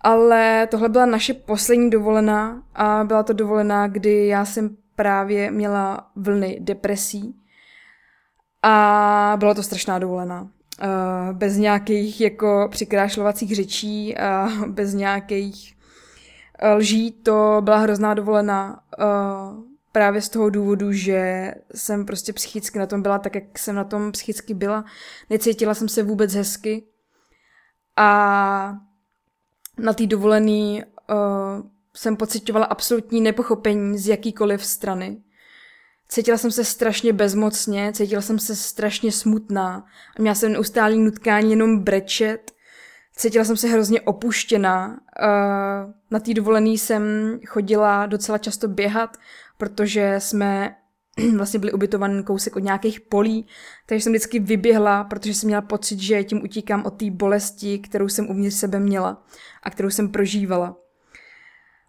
Ale 0.00 0.68
tohle 0.70 0.88
byla 0.88 1.06
naše 1.06 1.34
poslední 1.34 1.90
dovolená 1.90 2.62
a 2.74 3.04
byla 3.04 3.22
to 3.22 3.32
dovolená, 3.32 3.88
kdy 3.88 4.26
já 4.26 4.44
jsem 4.44 4.76
právě 4.96 5.50
měla 5.50 6.10
vlny 6.16 6.58
depresí 6.60 7.34
a 8.62 9.36
byla 9.38 9.54
to 9.54 9.62
strašná 9.62 9.98
dovolená. 9.98 10.42
uh, 10.42 10.48
bez 11.32 11.56
nějakých 11.56 12.20
jako 12.20 12.68
přikrášlovacích 12.70 13.56
řečí 13.56 14.16
a 14.16 14.48
bez 14.66 14.94
nějakých 14.94 15.76
uh, 16.62 16.68
lží. 16.76 17.12
To 17.12 17.58
byla 17.60 17.76
hrozná 17.76 18.14
dovolená 18.14 18.80
právě 19.94 20.22
z 20.22 20.28
toho 20.28 20.50
důvodu, 20.50 20.92
že 20.92 21.50
jsem 21.74 22.06
prostě 22.06 22.32
psychicky 22.32 22.78
na 22.78 22.86
tom 22.86 23.02
byla 23.02 23.18
tak, 23.18 23.34
jak 23.34 23.58
jsem 23.58 23.74
na 23.74 23.84
tom 23.84 24.12
psychicky 24.12 24.54
byla. 24.54 24.84
Necítila 25.30 25.74
jsem 25.74 25.88
se 25.88 26.02
vůbec 26.02 26.34
hezky. 26.34 26.84
A 27.96 28.76
na 29.78 29.92
té 29.92 30.06
dovolený 30.06 30.82
uh, 31.10 31.66
jsem 31.96 32.16
pocitovala 32.16 32.66
absolutní 32.66 33.20
nepochopení 33.20 33.98
z 33.98 34.08
jakýkoliv 34.08 34.64
strany. 34.64 35.22
Cítila 36.08 36.38
jsem 36.38 36.50
se 36.50 36.64
strašně 36.64 37.12
bezmocně, 37.12 37.92
cítila 37.92 38.22
jsem 38.22 38.38
se 38.38 38.56
strašně 38.56 39.12
smutná 39.12 39.86
a 40.18 40.22
měla 40.22 40.34
jsem 40.34 40.52
neustálý 40.52 40.98
nutkání 40.98 41.50
jenom 41.50 41.78
brečet. 41.78 42.52
Cítila 43.16 43.44
jsem 43.44 43.56
se 43.56 43.68
hrozně 43.68 44.00
opuštěná. 44.00 44.88
Uh, 44.88 45.92
na 46.10 46.20
té 46.20 46.34
dovolený 46.34 46.78
jsem 46.78 47.02
chodila 47.46 48.06
docela 48.06 48.38
často 48.38 48.68
běhat, 48.68 49.16
protože 49.56 50.14
jsme 50.18 50.76
vlastně 51.36 51.60
byli 51.60 51.72
ubytovaný 51.72 52.24
kousek 52.24 52.56
od 52.56 52.62
nějakých 52.62 53.00
polí, 53.00 53.46
takže 53.86 54.02
jsem 54.02 54.12
vždycky 54.12 54.38
vyběhla, 54.38 55.04
protože 55.04 55.34
jsem 55.34 55.46
měla 55.46 55.62
pocit, 55.62 56.00
že 56.00 56.24
tím 56.24 56.42
utíkám 56.42 56.86
od 56.86 56.90
té 56.90 57.10
bolesti, 57.10 57.78
kterou 57.78 58.08
jsem 58.08 58.30
uvnitř 58.30 58.56
sebe 58.56 58.80
měla 58.80 59.24
a 59.62 59.70
kterou 59.70 59.90
jsem 59.90 60.08
prožívala. 60.08 60.76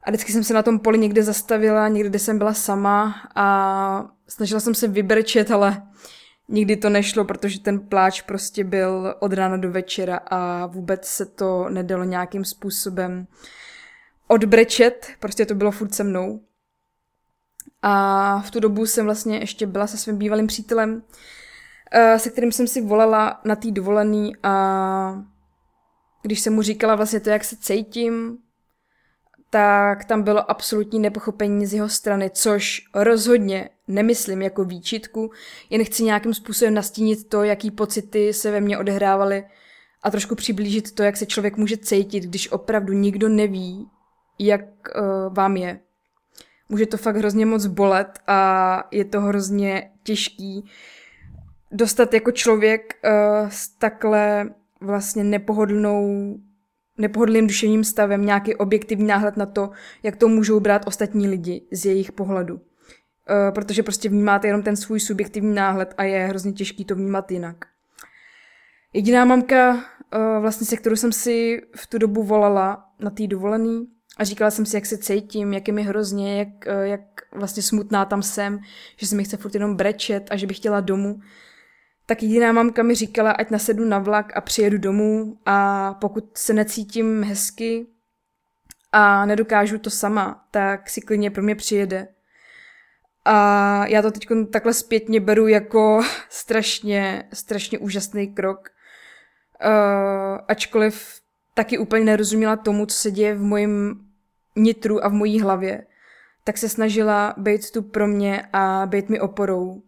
A 0.03 0.11
vždycky 0.11 0.31
jsem 0.31 0.43
se 0.43 0.53
na 0.53 0.63
tom 0.63 0.79
poli 0.79 0.97
někde 0.97 1.23
zastavila, 1.23 1.87
někde, 1.87 2.09
kde 2.09 2.19
jsem 2.19 2.37
byla 2.37 2.53
sama 2.53 3.15
a 3.35 4.09
snažila 4.27 4.59
jsem 4.59 4.75
se 4.75 4.87
vybrčet, 4.87 5.51
ale 5.51 5.81
nikdy 6.49 6.75
to 6.77 6.89
nešlo, 6.89 7.25
protože 7.25 7.59
ten 7.59 7.79
pláč 7.79 8.21
prostě 8.21 8.63
byl 8.63 9.15
od 9.19 9.33
rána 9.33 9.57
do 9.57 9.71
večera 9.71 10.17
a 10.17 10.65
vůbec 10.65 11.05
se 11.05 11.25
to 11.25 11.69
nedalo 11.69 12.03
nějakým 12.03 12.45
způsobem 12.45 13.27
odbrečet, 14.27 15.07
prostě 15.19 15.45
to 15.45 15.55
bylo 15.55 15.71
furt 15.71 15.93
se 15.93 16.03
mnou. 16.03 16.41
A 17.87 18.41
v 18.41 18.51
tu 18.51 18.59
dobu 18.59 18.85
jsem 18.85 19.05
vlastně 19.05 19.37
ještě 19.37 19.67
byla 19.67 19.87
se 19.87 19.97
svým 19.97 20.17
bývalým 20.17 20.47
přítelem, 20.47 21.03
eh, 21.91 22.19
se 22.19 22.29
kterým 22.29 22.51
jsem 22.51 22.67
si 22.67 22.81
volala 22.81 23.41
na 23.43 23.55
tý 23.55 23.71
dovolený 23.71 24.33
a 24.43 25.23
když 26.21 26.39
jsem 26.39 26.53
mu 26.53 26.61
říkala 26.61 26.95
vlastně 26.95 27.19
to, 27.19 27.29
jak 27.29 27.43
se 27.43 27.55
cítím, 27.55 28.37
tak 29.49 30.05
tam 30.05 30.23
bylo 30.23 30.51
absolutní 30.51 30.99
nepochopení 30.99 31.65
z 31.65 31.73
jeho 31.73 31.89
strany, 31.89 32.29
což 32.29 32.81
rozhodně 32.93 33.69
nemyslím 33.87 34.41
jako 34.41 34.63
výčitku, 34.63 35.31
jen 35.69 35.85
chci 35.85 36.03
nějakým 36.03 36.33
způsobem 36.33 36.73
nastínit 36.73 37.29
to, 37.29 37.43
jaký 37.43 37.71
pocity 37.71 38.33
se 38.33 38.51
ve 38.51 38.61
mně 38.61 38.77
odehrávaly 38.77 39.45
a 40.03 40.11
trošku 40.11 40.35
přiblížit 40.35 40.95
to, 40.95 41.03
jak 41.03 41.17
se 41.17 41.25
člověk 41.25 41.57
může 41.57 41.77
cítit, 41.77 42.23
když 42.23 42.51
opravdu 42.51 42.93
nikdo 42.93 43.29
neví, 43.29 43.89
jak 44.39 44.61
uh, 44.61 45.33
vám 45.33 45.57
je. 45.57 45.79
Může 46.69 46.85
to 46.85 46.97
fakt 46.97 47.15
hrozně 47.15 47.45
moc 47.45 47.65
bolet 47.65 48.19
a 48.27 48.87
je 48.91 49.05
to 49.05 49.21
hrozně 49.21 49.91
těžký 50.03 50.65
dostat 51.71 52.13
jako 52.13 52.31
člověk 52.31 52.93
uh, 53.03 53.49
s 53.49 53.67
takhle 53.67 54.49
vlastně 54.81 55.23
nepohodlnou 55.23 56.35
nepohodlným 56.97 57.47
duševním 57.47 57.83
stavem 57.83 58.25
nějaký 58.25 58.55
objektivní 58.55 59.07
náhled 59.07 59.37
na 59.37 59.45
to, 59.45 59.69
jak 60.03 60.15
to 60.15 60.27
můžou 60.27 60.59
brát 60.59 60.87
ostatní 60.87 61.27
lidi 61.27 61.67
z 61.71 61.85
jejich 61.85 62.11
pohledu. 62.11 62.55
Uh, 62.55 62.61
protože 63.53 63.83
prostě 63.83 64.09
vnímáte 64.09 64.47
jenom 64.47 64.63
ten 64.63 64.75
svůj 64.75 64.99
subjektivní 64.99 65.55
náhled 65.55 65.93
a 65.97 66.03
je 66.03 66.25
hrozně 66.25 66.53
těžký 66.53 66.85
to 66.85 66.95
vnímat 66.95 67.31
jinak. 67.31 67.65
Jediná 68.93 69.25
mamka, 69.25 69.73
uh, 69.73 69.81
vlastně 70.41 70.67
se 70.67 70.77
kterou 70.77 70.95
jsem 70.95 71.11
si 71.11 71.61
v 71.75 71.87
tu 71.87 71.97
dobu 71.97 72.23
volala 72.23 72.85
na 72.99 73.09
tý 73.09 73.27
dovolený 73.27 73.87
a 74.17 74.23
říkala 74.23 74.51
jsem 74.51 74.65
si, 74.65 74.77
jak 74.77 74.85
se 74.85 74.97
cítím, 74.97 75.53
jak 75.53 75.67
je 75.67 75.73
mi 75.73 75.83
hrozně, 75.83 76.39
jak, 76.39 76.47
uh, 76.67 76.81
jak 76.83 77.01
vlastně 77.31 77.63
smutná 77.63 78.05
tam 78.05 78.21
jsem, 78.21 78.59
že 78.97 79.07
se 79.07 79.15
mi 79.15 79.23
chce 79.23 79.37
furt 79.37 79.53
jenom 79.53 79.75
brečet 79.75 80.27
a 80.31 80.37
že 80.37 80.47
bych 80.47 80.57
chtěla 80.57 80.81
domů, 80.81 81.19
tak 82.05 82.23
jediná 82.23 82.51
mamka 82.51 82.83
mi 82.83 82.95
říkala, 82.95 83.31
ať 83.31 83.49
nasedu 83.49 83.85
na 83.85 83.99
vlak 83.99 84.37
a 84.37 84.41
přijedu 84.41 84.77
domů 84.77 85.37
a 85.45 85.93
pokud 85.93 86.37
se 86.37 86.53
necítím 86.53 87.23
hezky 87.23 87.87
a 88.91 89.25
nedokážu 89.25 89.77
to 89.77 89.89
sama, 89.89 90.45
tak 90.51 90.89
si 90.89 91.01
klidně 91.01 91.31
pro 91.31 91.43
mě 91.43 91.55
přijede. 91.55 92.07
A 93.25 93.87
já 93.87 94.01
to 94.01 94.11
teď 94.11 94.27
takhle 94.51 94.73
zpětně 94.73 95.19
beru 95.19 95.47
jako 95.47 96.01
strašně, 96.29 97.23
strašně 97.33 97.79
úžasný 97.79 98.27
krok. 98.33 98.69
Uh, 99.65 100.39
ačkoliv 100.47 101.21
taky 101.53 101.77
úplně 101.77 102.05
nerozuměla 102.05 102.55
tomu, 102.55 102.85
co 102.85 102.95
se 102.95 103.11
děje 103.11 103.35
v 103.35 103.41
mojím 103.41 104.04
nitru 104.55 105.05
a 105.05 105.07
v 105.07 105.13
mojí 105.13 105.41
hlavě, 105.41 105.85
tak 106.43 106.57
se 106.57 106.69
snažila 106.69 107.33
být 107.37 107.71
tu 107.71 107.81
pro 107.81 108.07
mě 108.07 108.43
a 108.53 108.85
být 108.85 109.09
mi 109.09 109.19
oporou. 109.19 109.81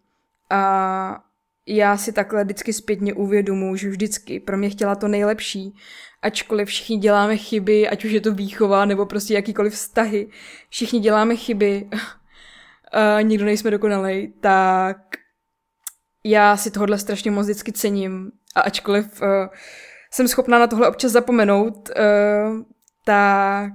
A 0.49 1.23
já 1.65 1.97
si 1.97 2.13
takhle 2.13 2.43
vždycky 2.43 2.73
zpětně 2.73 3.13
uvědomuji, 3.13 3.75
že 3.75 3.89
vždycky 3.89 4.39
pro 4.39 4.57
mě 4.57 4.69
chtěla 4.69 4.95
to 4.95 5.07
nejlepší, 5.07 5.75
ačkoliv 6.21 6.67
všichni 6.67 6.97
děláme 6.97 7.37
chyby, 7.37 7.89
ať 7.89 8.05
už 8.05 8.11
je 8.11 8.21
to 8.21 8.33
výchova 8.33 8.85
nebo 8.85 9.05
prostě 9.05 9.33
jakýkoliv 9.33 9.73
vztahy, 9.73 10.27
všichni 10.69 10.99
děláme 10.99 11.35
chyby, 11.35 11.89
a 12.91 13.21
nikdo 13.21 13.45
nejsme 13.45 13.71
dokonalej, 13.71 14.33
tak 14.39 14.97
já 16.23 16.57
si 16.57 16.71
tohle 16.71 16.97
strašně 16.97 17.31
moc 17.31 17.45
vždycky 17.45 17.71
cením 17.71 18.31
a 18.55 18.61
ačkoliv 18.61 19.21
uh, 19.21 19.27
jsem 20.11 20.27
schopná 20.27 20.59
na 20.59 20.67
tohle 20.67 20.89
občas 20.89 21.11
zapomenout, 21.11 21.89
uh, 21.89 22.61
tak 23.05 23.71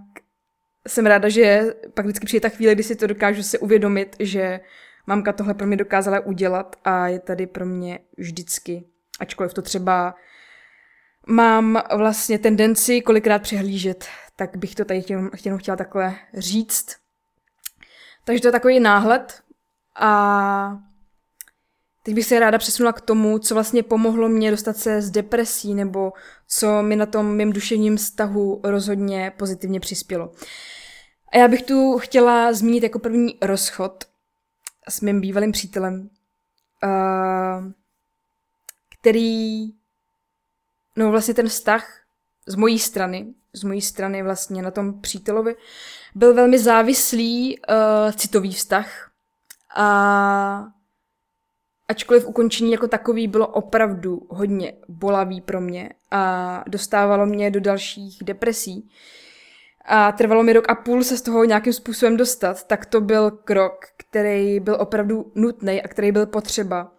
jsem 0.88 1.06
ráda, 1.06 1.28
že 1.28 1.74
pak 1.94 2.06
vždycky 2.06 2.26
přijde 2.26 2.40
ta 2.40 2.56
chvíle, 2.56 2.74
kdy 2.74 2.82
si 2.82 2.96
to 2.96 3.06
dokážu 3.06 3.42
se 3.42 3.58
uvědomit, 3.58 4.16
že 4.18 4.60
mamka 5.06 5.32
tohle 5.32 5.54
pro 5.54 5.66
mě 5.66 5.76
dokázala 5.76 6.20
udělat 6.20 6.76
a 6.84 7.08
je 7.08 7.18
tady 7.18 7.46
pro 7.46 7.66
mě 7.66 7.98
vždycky. 8.16 8.84
Ačkoliv 9.20 9.54
to 9.54 9.62
třeba 9.62 10.14
mám 11.26 11.82
vlastně 11.96 12.38
tendenci 12.38 13.00
kolikrát 13.00 13.42
přehlížet, 13.42 14.08
tak 14.36 14.56
bych 14.56 14.74
to 14.74 14.84
tady 14.84 15.02
chtěla, 15.02 15.30
chtěla 15.56 15.76
takhle 15.76 16.14
říct. 16.34 16.96
Takže 18.24 18.40
to 18.40 18.48
je 18.48 18.52
takový 18.52 18.80
náhled 18.80 19.42
a 19.96 20.78
teď 22.02 22.14
bych 22.14 22.24
se 22.24 22.40
ráda 22.40 22.58
přesunula 22.58 22.92
k 22.92 23.00
tomu, 23.00 23.38
co 23.38 23.54
vlastně 23.54 23.82
pomohlo 23.82 24.28
mě 24.28 24.50
dostat 24.50 24.76
se 24.76 25.02
z 25.02 25.10
depresí 25.10 25.74
nebo 25.74 26.12
co 26.48 26.82
mi 26.82 26.96
na 26.96 27.06
tom 27.06 27.36
mým 27.36 27.52
duševním 27.52 27.96
vztahu 27.96 28.60
rozhodně 28.64 29.32
pozitivně 29.36 29.80
přispělo. 29.80 30.32
A 31.32 31.38
já 31.38 31.48
bych 31.48 31.62
tu 31.62 31.98
chtěla 31.98 32.52
zmínit 32.52 32.82
jako 32.82 32.98
první 32.98 33.38
rozchod, 33.42 34.04
s 34.88 35.00
mým 35.00 35.20
bývalým 35.20 35.52
přítelem, 35.52 36.10
který, 39.00 39.66
no 40.96 41.10
vlastně 41.10 41.34
ten 41.34 41.48
vztah 41.48 42.02
z 42.46 42.54
mojí 42.54 42.78
strany, 42.78 43.34
z 43.52 43.64
mojí 43.64 43.80
strany 43.80 44.22
vlastně 44.22 44.62
na 44.62 44.70
tom 44.70 45.00
přítelovi, 45.00 45.56
byl 46.14 46.34
velmi 46.34 46.58
závislý 46.58 47.58
uh, 47.58 48.12
citový 48.12 48.52
vztah 48.52 49.10
a 49.76 50.64
ačkoliv 51.92 52.26
ukončení 52.26 52.72
jako 52.72 52.88
takový 52.88 53.28
bylo 53.28 53.46
opravdu 53.46 54.26
hodně 54.28 54.72
bolavý 54.88 55.40
pro 55.40 55.60
mě 55.60 55.90
a 56.10 56.64
dostávalo 56.68 57.26
mě 57.26 57.50
do 57.50 57.60
dalších 57.60 58.18
depresí, 58.24 58.90
a 59.84 60.12
trvalo 60.12 60.42
mi 60.42 60.52
rok 60.52 60.64
a 60.68 60.74
půl 60.74 61.04
se 61.04 61.18
z 61.18 61.22
toho 61.22 61.44
nějakým 61.44 61.72
způsobem 61.72 62.16
dostat, 62.16 62.66
tak 62.66 62.86
to 62.86 63.00
byl 63.00 63.30
krok, 63.30 63.84
který 63.96 64.60
byl 64.60 64.76
opravdu 64.80 65.32
nutný 65.34 65.82
a 65.82 65.88
který 65.88 66.12
byl 66.12 66.26
potřeba. 66.26 66.92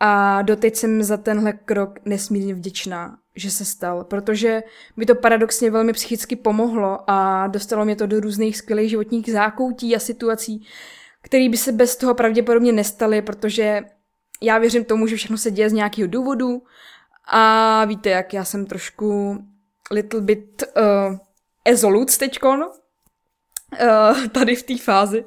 A 0.00 0.42
doteď 0.42 0.76
jsem 0.76 1.02
za 1.02 1.16
tenhle 1.16 1.52
krok 1.52 1.98
nesmírně 2.04 2.54
vděčná, 2.54 3.18
že 3.36 3.50
se 3.50 3.64
stal, 3.64 4.04
protože 4.04 4.62
mi 4.96 5.06
to 5.06 5.14
paradoxně 5.14 5.70
velmi 5.70 5.92
psychicky 5.92 6.36
pomohlo 6.36 7.10
a 7.10 7.46
dostalo 7.46 7.84
mě 7.84 7.96
to 7.96 8.06
do 8.06 8.20
různých 8.20 8.56
skvělých 8.56 8.90
životních 8.90 9.32
zákoutí 9.32 9.96
a 9.96 9.98
situací, 9.98 10.66
které 11.22 11.48
by 11.48 11.56
se 11.56 11.72
bez 11.72 11.96
toho 11.96 12.14
pravděpodobně 12.14 12.72
nestaly, 12.72 13.22
protože 13.22 13.82
já 14.40 14.58
věřím 14.58 14.84
tomu, 14.84 15.06
že 15.06 15.16
všechno 15.16 15.38
se 15.38 15.50
děje 15.50 15.70
z 15.70 15.72
nějakého 15.72 16.08
důvodu 16.08 16.62
a 17.24 17.84
víte, 17.84 18.10
jak 18.10 18.34
já 18.34 18.44
jsem 18.44 18.66
trošku 18.66 19.38
little 19.90 20.20
bit 20.20 20.62
uh, 20.76 21.16
Ezoluc 21.64 22.18
teďkon, 22.18 22.60
uh, 22.60 24.26
tady 24.26 24.56
v 24.56 24.62
té 24.62 24.78
fázi. 24.78 25.24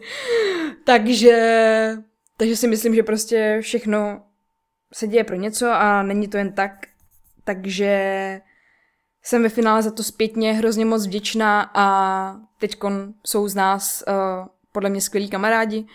Takže, 0.84 1.97
takže 2.38 2.56
si 2.56 2.67
myslím, 2.67 2.95
že 2.95 3.04
prostě 3.04 3.60
všechno 3.62 4.24
se 4.93 5.08
děje 5.08 5.24
pro 5.24 5.36
něco 5.36 5.71
a 5.71 6.04
není 6.04 6.28
to 6.28 6.38
jen 6.38 6.54
tak. 6.54 6.71
Takže 7.43 8.41
jsem 9.24 9.43
ve 9.43 9.50
finále 9.50 9.82
za 9.82 9.91
to 9.91 10.04
zpětně 10.04 10.54
hrozně 10.54 10.86
moc 10.86 11.08
vděčná 11.08 11.71
a 11.74 12.36
teďkon 12.60 13.13
jsou 13.26 13.47
z 13.47 13.56
nás 13.56 14.04
uh, 14.08 14.47
podle 14.71 14.89
mě 14.89 15.02
skvělí 15.02 15.30
kamarádi. 15.30 15.86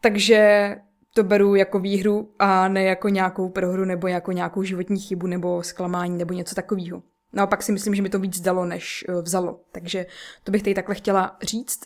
Takže 0.00 0.76
to 1.14 1.22
beru 1.22 1.54
jako 1.54 1.78
výhru 1.78 2.30
a 2.38 2.68
ne 2.68 2.84
jako 2.84 3.08
nějakou 3.08 3.48
prohru 3.48 3.84
nebo 3.84 4.06
jako 4.06 4.32
nějakou 4.32 4.62
životní 4.62 5.00
chybu 5.00 5.26
nebo 5.26 5.62
zklamání 5.62 6.18
nebo 6.18 6.34
něco 6.34 6.54
takového. 6.54 7.02
Naopak 7.32 7.62
si 7.62 7.72
myslím, 7.72 7.94
že 7.94 8.02
mi 8.02 8.08
to 8.08 8.18
víc 8.18 8.40
dalo, 8.40 8.64
než 8.64 9.04
eh, 9.08 9.22
vzalo. 9.22 9.60
Takže 9.72 10.06
to 10.44 10.52
bych 10.52 10.62
tady 10.62 10.74
takhle 10.74 10.94
chtěla 10.94 11.36
říct. 11.42 11.80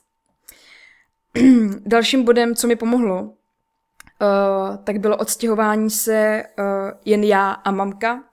Dalším 1.86 2.24
bodem, 2.24 2.54
co 2.54 2.66
mi 2.66 2.76
pomohlo, 2.76 3.22
uh, 3.22 4.76
tak 4.84 4.98
bylo 4.98 5.16
odstěhování 5.16 5.90
se 5.90 6.42
uh, 6.58 6.64
jen 7.04 7.24
já 7.24 7.50
a 7.50 7.70
mamka. 7.70 8.24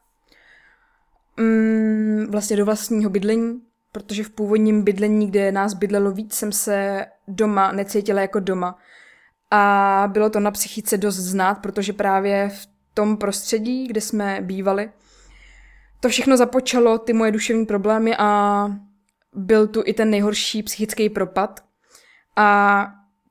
Um, 1.39 2.27
vlastně 2.31 2.57
do 2.57 2.65
vlastního 2.65 3.09
bydlení, 3.09 3.61
protože 3.91 4.23
v 4.23 4.29
původním 4.29 4.83
bydlení, 4.83 5.27
kde 5.27 5.51
nás 5.51 5.73
bydlelo 5.73 6.11
víc, 6.11 6.33
jsem 6.33 6.51
se 6.51 7.05
doma 7.27 7.71
necítila 7.71 8.21
jako 8.21 8.39
doma. 8.39 8.77
A 9.55 10.03
bylo 10.11 10.29
to 10.29 10.39
na 10.39 10.51
psychice 10.51 10.97
dost 10.97 11.15
znát, 11.15 11.55
protože 11.55 11.93
právě 11.93 12.49
v 12.49 12.67
tom 12.93 13.17
prostředí, 13.17 13.87
kde 13.87 14.01
jsme 14.01 14.39
bývali, 14.41 14.91
to 15.99 16.09
všechno 16.09 16.37
započalo, 16.37 16.97
ty 16.97 17.13
moje 17.13 17.31
duševní 17.31 17.65
problémy 17.65 18.15
a 18.17 18.67
byl 19.33 19.67
tu 19.67 19.83
i 19.85 19.93
ten 19.93 20.09
nejhorší 20.09 20.63
psychický 20.63 21.09
propad. 21.09 21.65
A 22.35 22.87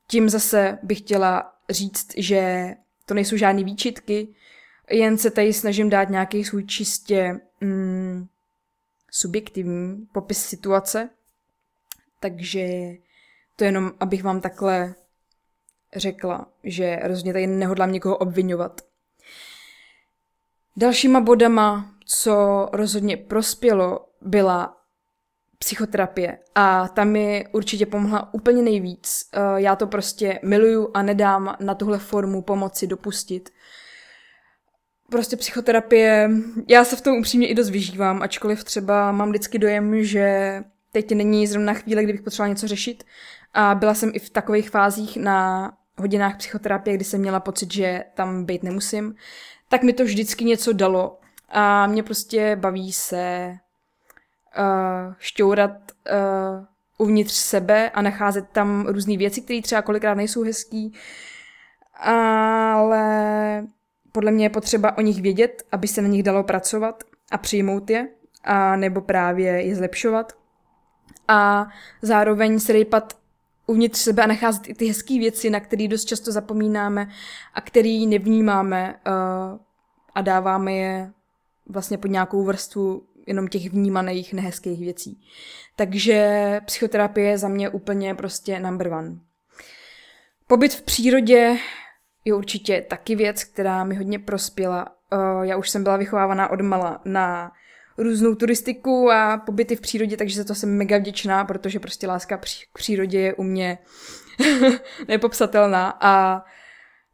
tím 0.07 0.29
zase 0.29 0.77
bych 0.83 0.97
chtěla 0.97 1.53
říct, 1.69 2.07
že 2.17 2.73
to 3.05 3.13
nejsou 3.13 3.37
žádné 3.37 3.63
výčitky, 3.63 4.27
jen 4.89 5.17
se 5.17 5.31
tady 5.31 5.53
snažím 5.53 5.89
dát 5.89 6.09
nějaký 6.09 6.43
svůj 6.43 6.63
čistě 6.65 7.39
mm, 7.61 8.27
subjektivní 9.11 10.07
popis 10.13 10.45
situace. 10.45 11.09
Takže 12.19 12.67
to 13.55 13.63
jenom, 13.63 13.91
abych 13.99 14.23
vám 14.23 14.41
takhle 14.41 14.95
řekla, 15.95 16.47
že 16.63 16.99
rozhodně 17.03 17.33
tady 17.33 17.47
nehodlám 17.47 17.91
někoho 17.91 18.17
obvinovat. 18.17 18.81
Dalšíma 20.77 21.19
bodama, 21.19 21.95
co 22.05 22.69
rozhodně 22.73 23.17
prospělo, 23.17 24.05
byla 24.21 24.77
psychoterapie 25.57 26.37
a 26.55 26.87
tam 26.87 27.07
mi 27.09 27.45
určitě 27.51 27.85
pomohla 27.85 28.33
úplně 28.33 28.61
nejvíc. 28.61 29.29
Eh, 29.33 29.39
já 29.55 29.75
to 29.75 29.87
prostě 29.87 30.39
miluju 30.43 30.91
a 30.93 31.01
nedám 31.01 31.55
na 31.59 31.75
tuhle 31.75 31.99
formu 31.99 32.41
pomoci 32.41 32.87
dopustit. 32.87 33.49
Prostě 35.11 35.37
psychoterapie, 35.37 36.29
já 36.67 36.85
se 36.85 36.95
v 36.95 37.01
tom 37.01 37.17
upřímně 37.17 37.47
i 37.47 37.55
dost 37.55 37.69
vyžívám, 37.69 38.21
ačkoliv 38.21 38.63
třeba 38.63 39.11
mám 39.11 39.29
vždycky 39.29 39.59
dojem, 39.59 40.03
že 40.03 40.59
teď 40.91 41.11
není 41.11 41.47
zrovna 41.47 41.73
chvíle, 41.73 42.03
kdybych 42.03 42.21
potřebovala 42.21 42.53
něco 42.53 42.67
řešit. 42.67 43.03
A 43.53 43.75
byla 43.75 43.93
jsem 43.93 44.11
i 44.13 44.19
v 44.19 44.29
takových 44.29 44.69
fázích 44.69 45.17
na 45.17 45.71
hodinách 45.97 46.37
psychoterapie, 46.37 46.95
kdy 46.95 47.05
jsem 47.05 47.21
měla 47.21 47.39
pocit, 47.39 47.73
že 47.73 48.03
tam 48.13 48.45
být 48.45 48.63
nemusím, 48.63 49.15
tak 49.69 49.83
mi 49.83 49.93
to 49.93 50.03
vždycky 50.03 50.45
něco 50.45 50.73
dalo. 50.73 51.19
A 51.49 51.87
mě 51.87 52.03
prostě 52.03 52.55
baví 52.55 52.93
se 52.93 53.53
uh, 54.57 55.13
šťourat 55.19 55.71
uh, 55.71 56.65
uvnitř 56.97 57.33
sebe 57.33 57.89
a 57.89 58.01
nacházet 58.01 58.49
tam 58.49 58.87
různé 58.87 59.17
věci, 59.17 59.41
které 59.41 59.61
třeba 59.61 59.81
kolikrát 59.81 60.13
nejsou 60.13 60.43
hezký, 60.43 60.93
ale 61.93 63.67
podle 64.11 64.31
mě 64.31 64.45
je 64.45 64.49
potřeba 64.49 64.97
o 64.97 65.01
nich 65.01 65.21
vědět, 65.21 65.63
aby 65.71 65.87
se 65.87 66.01
na 66.01 66.07
nich 66.07 66.23
dalo 66.23 66.43
pracovat 66.43 67.03
a 67.31 67.37
přijmout 67.37 67.89
je, 67.89 68.07
a 68.43 68.75
nebo 68.75 69.01
právě 69.01 69.51
je 69.61 69.75
zlepšovat. 69.75 70.33
A 71.27 71.67
zároveň 72.01 72.59
se 72.59 72.73
uvnitř 73.65 73.99
sebe 73.99 74.23
a 74.23 74.27
nacházet 74.27 74.69
i 74.69 74.73
ty 74.73 74.85
hezké 74.85 75.19
věci, 75.19 75.49
na 75.49 75.59
které 75.59 75.87
dost 75.87 76.05
často 76.05 76.31
zapomínáme 76.31 77.09
a 77.53 77.61
které 77.61 78.05
nevnímáme 78.07 78.95
uh, 79.07 79.59
a 80.15 80.21
dáváme 80.21 80.73
je 80.73 81.11
vlastně 81.69 81.97
pod 81.97 82.07
nějakou 82.07 82.43
vrstvu 82.43 83.03
jenom 83.27 83.47
těch 83.47 83.69
vnímaných 83.69 84.33
nehezkých 84.33 84.79
věcí. 84.79 85.21
Takže 85.75 86.59
psychoterapie 86.65 87.29
je 87.29 87.37
za 87.37 87.47
mě 87.47 87.69
úplně 87.69 88.15
prostě 88.15 88.59
number 88.59 88.87
one. 88.87 89.19
Pobyt 90.47 90.73
v 90.73 90.81
přírodě 90.81 91.57
je 92.25 92.33
určitě 92.33 92.81
taky 92.81 93.15
věc, 93.15 93.43
která 93.43 93.83
mi 93.83 93.95
hodně 93.95 94.19
prospěla. 94.19 94.87
Uh, 95.13 95.43
já 95.43 95.57
už 95.57 95.69
jsem 95.69 95.83
byla 95.83 95.97
vychovávaná 95.97 96.51
od 96.51 96.61
mala 96.61 97.01
na 97.05 97.51
různou 97.97 98.35
turistiku 98.35 99.11
a 99.11 99.37
pobyty 99.37 99.75
v 99.75 99.81
přírodě, 99.81 100.17
takže 100.17 100.37
za 100.37 100.43
to 100.43 100.55
jsem 100.55 100.77
mega 100.77 100.97
vděčná, 100.97 101.45
protože 101.45 101.79
prostě 101.79 102.07
láska 102.07 102.37
k 102.37 102.77
přírodě 102.77 103.19
je 103.19 103.33
u 103.33 103.43
mě 103.43 103.77
nepopsatelná 105.07 105.97
a 106.01 106.43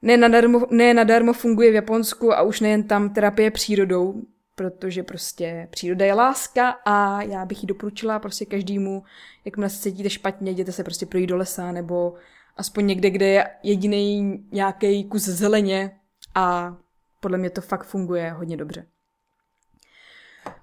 ne 0.02 0.18
nadarmo, 0.18 0.62
ne 0.72 0.94
nadarmo 0.94 1.34
funguje 1.34 1.72
v 1.72 1.76
Japonsku 1.76 2.34
a 2.34 2.42
už 2.42 2.60
nejen 2.60 2.84
tam 2.84 3.10
terapie 3.10 3.52
přírodou, 3.52 4.22
protože 4.56 5.04
prostě 5.04 5.68
příroda 5.72 6.06
je 6.06 6.13
láska 6.13 6.70
a 6.86 7.22
já 7.22 7.46
bych 7.46 7.63
ji 7.63 7.68
doporučila 7.68 8.20
prostě 8.20 8.46
každému, 8.46 9.04
jakmile 9.46 9.70
se 9.70 9.82
cítíte 9.82 10.10
špatně, 10.10 10.52
jděte 10.52 10.72
se 10.72 10.84
prostě 10.84 11.06
projít 11.06 11.28
do 11.28 11.38
lesa 11.38 11.72
nebo 11.72 12.13
aspoň 12.58 12.86
někde, 12.86 13.10
kde 13.10 13.28
je 13.28 13.50
jediný 13.63 14.39
nějaký 14.52 15.04
kus 15.04 15.24
zeleně 15.24 15.92
a 16.36 16.78
podle 17.20 17.38
mě 17.38 17.50
to 17.50 17.62
fakt 17.62 17.84
funguje 17.84 18.32
hodně 18.32 18.58
dobře 18.58 18.86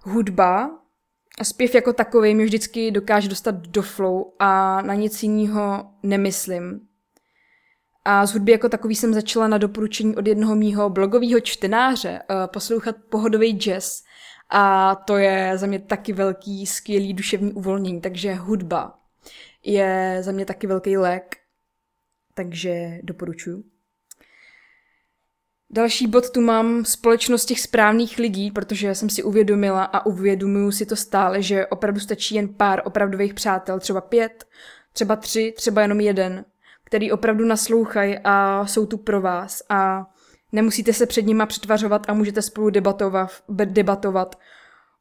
hudba 0.02 0.70
a 1.38 1.44
zpěv 1.44 1.74
jako 1.74 1.92
takový 1.92 2.34
mě 2.34 2.44
vždycky 2.44 2.90
dokáže 2.90 3.28
dostat 3.28 3.54
do 3.54 3.82
flow 3.82 4.32
a 4.38 4.82
na 4.82 4.94
nic 4.94 5.22
jiného 5.22 5.90
nemyslím. 6.02 6.80
A 8.04 8.26
z 8.26 8.32
hudby 8.32 8.52
jako 8.52 8.68
takový 8.68 8.94
jsem 8.94 9.14
začala 9.14 9.48
na 9.48 9.58
doporučení 9.58 10.16
od 10.16 10.26
jednoho 10.26 10.56
mýho 10.56 10.90
blogového 10.90 11.40
čtenáře 11.40 12.22
uh, 12.30 12.36
poslouchat 12.46 12.96
pohodový 13.10 13.52
jazz. 13.58 14.02
A 14.50 14.94
to 14.94 15.16
je 15.16 15.52
za 15.58 15.66
mě 15.66 15.78
taky 15.78 16.12
velký, 16.12 16.66
skvělý 16.66 17.14
duševní 17.14 17.52
uvolnění. 17.52 18.00
Takže 18.00 18.34
hudba 18.34 18.98
je 19.64 20.18
za 20.20 20.32
mě 20.32 20.44
taky 20.44 20.66
velký 20.66 20.96
lék. 20.96 21.36
Takže 22.34 22.98
doporučuju. 23.02 23.64
Další 25.70 26.06
bod 26.06 26.30
tu 26.30 26.40
mám 26.40 26.84
společnost 26.84 27.44
těch 27.44 27.60
správných 27.60 28.18
lidí, 28.18 28.50
protože 28.50 28.94
jsem 28.94 29.10
si 29.10 29.22
uvědomila 29.22 29.84
a 29.84 30.06
uvědomuju 30.06 30.70
si 30.70 30.86
to 30.86 30.96
stále, 30.96 31.42
že 31.42 31.66
opravdu 31.66 32.00
stačí 32.00 32.34
jen 32.34 32.48
pár 32.48 32.82
opravdových 32.84 33.34
přátel, 33.34 33.80
třeba 33.80 34.00
pět, 34.00 34.44
třeba 34.92 35.16
tři, 35.16 35.54
třeba 35.56 35.82
jenom 35.82 36.00
jeden, 36.00 36.44
který 36.84 37.12
opravdu 37.12 37.44
naslouchají 37.44 38.18
a 38.24 38.66
jsou 38.66 38.86
tu 38.86 38.96
pro 38.96 39.20
vás 39.20 39.62
a 39.68 40.06
nemusíte 40.52 40.92
se 40.92 41.06
před 41.06 41.26
nima 41.26 41.46
přetvařovat 41.46 42.10
a 42.10 42.14
můžete 42.14 42.42
spolu 42.42 42.70
debatovat, 42.70 43.30
debatovat 43.48 44.38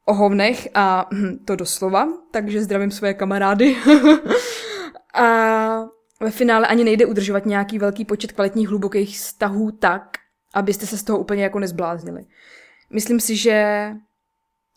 o 0.06 0.14
hovnech 0.14 0.68
a 0.74 1.10
hm, 1.14 1.38
to 1.46 1.56
doslova, 1.56 2.08
takže 2.32 2.64
zdravím 2.64 2.92
své 2.92 3.14
kamarády. 3.14 3.76
a 5.14 5.86
ve 6.22 6.32
finále 6.32 6.68
ani 6.68 6.84
nejde 6.84 7.06
udržovat 7.06 7.46
nějaký 7.46 7.80
velký 7.80 8.06
počet 8.06 8.32
kvalitních 8.32 8.70
hlubokých 8.70 9.18
vztahů 9.18 9.72
tak, 9.72 10.25
abyste 10.56 10.86
se 10.86 10.98
z 10.98 11.04
toho 11.04 11.20
úplně 11.20 11.44
jako 11.44 11.60
nezbláznili. 11.60 12.26
Myslím 12.90 13.20
si, 13.20 13.36
že 13.36 13.90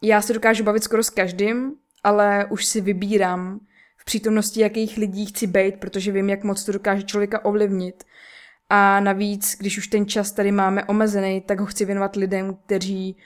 já 0.03 0.23
se 0.23 0.33
dokážu 0.33 0.65
bavit 0.65 0.85
skoro 0.85 1.03
s 1.03 1.11
každým, 1.11 1.75
ale 2.05 2.47
už 2.51 2.65
si 2.65 2.81
vybírám 2.81 3.61
v 3.97 4.05
přítomnosti, 4.05 4.61
jakých 4.61 4.97
lidí 4.97 5.27
chci 5.27 5.47
být, 5.47 5.77
protože 5.81 6.13
vím, 6.13 6.31
jak 6.31 6.45
moc 6.45 6.65
to 6.65 6.73
dokáže 6.73 7.03
člověka 7.03 7.45
ovlivnit. 7.45 8.05
A 8.71 9.01
navíc, 9.01 9.57
když 9.59 9.79
už 9.79 9.87
ten 9.89 10.07
čas 10.07 10.33
tady 10.33 10.53
máme 10.53 10.85
omezený, 10.85 11.41
tak 11.41 11.61
ho 11.61 11.67
chci 11.67 11.85
věnovat 11.85 12.17
lidem, 12.17 12.59
kteří 12.67 13.17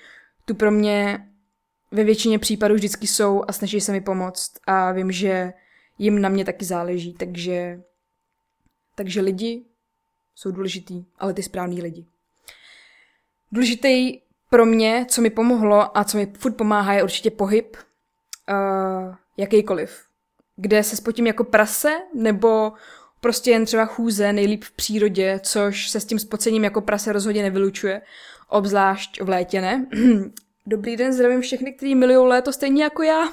tu 0.44 0.54
pro 0.54 0.70
mě 0.70 1.28
ve 1.90 2.04
většině 2.04 2.38
případů 2.38 2.74
vždycky 2.74 3.06
jsou 3.06 3.44
a 3.48 3.52
snaží 3.52 3.80
se 3.80 3.92
mi 3.92 4.00
pomoct 4.00 4.52
a 4.66 4.92
vím, 4.92 5.12
že 5.12 5.52
jim 5.98 6.20
na 6.20 6.28
mě 6.28 6.44
taky 6.44 6.64
záleží, 6.64 7.14
takže, 7.14 7.80
takže 8.94 9.20
lidi 9.20 9.64
jsou 10.34 10.50
důležitý, 10.50 11.04
ale 11.18 11.34
ty 11.34 11.42
správní 11.42 11.82
lidi. 11.82 12.06
Důležitý 13.52 14.18
pro 14.50 14.66
mě, 14.66 15.06
co 15.08 15.22
mi 15.22 15.30
pomohlo 15.30 15.98
a 15.98 16.04
co 16.04 16.16
mi 16.16 16.32
furt 16.38 16.52
pomáhá, 16.52 16.92
je 16.92 17.02
určitě 17.02 17.30
pohyb, 17.30 17.76
uh, 18.50 19.14
jakýkoliv. 19.36 20.02
Kde 20.56 20.82
se 20.82 20.96
spotím 20.96 21.26
jako 21.26 21.44
prase, 21.44 21.98
nebo 22.14 22.72
prostě 23.20 23.50
jen 23.50 23.64
třeba 23.64 23.84
chůze, 23.84 24.32
nejlíp 24.32 24.64
v 24.64 24.72
přírodě, 24.72 25.40
což 25.42 25.88
se 25.88 26.00
s 26.00 26.04
tím 26.04 26.18
spocením 26.18 26.64
jako 26.64 26.80
prase 26.80 27.12
rozhodně 27.12 27.42
nevylučuje, 27.42 28.02
obzvlášť 28.48 29.20
v 29.20 29.28
létě, 29.28 29.60
ne? 29.60 29.86
Dobrý 30.66 30.96
den, 30.96 31.12
zdravím 31.12 31.40
všechny, 31.40 31.72
kteří 31.72 31.94
milují 31.94 32.28
léto 32.28 32.52
stejně 32.52 32.82
jako 32.82 33.02
já. 33.02 33.28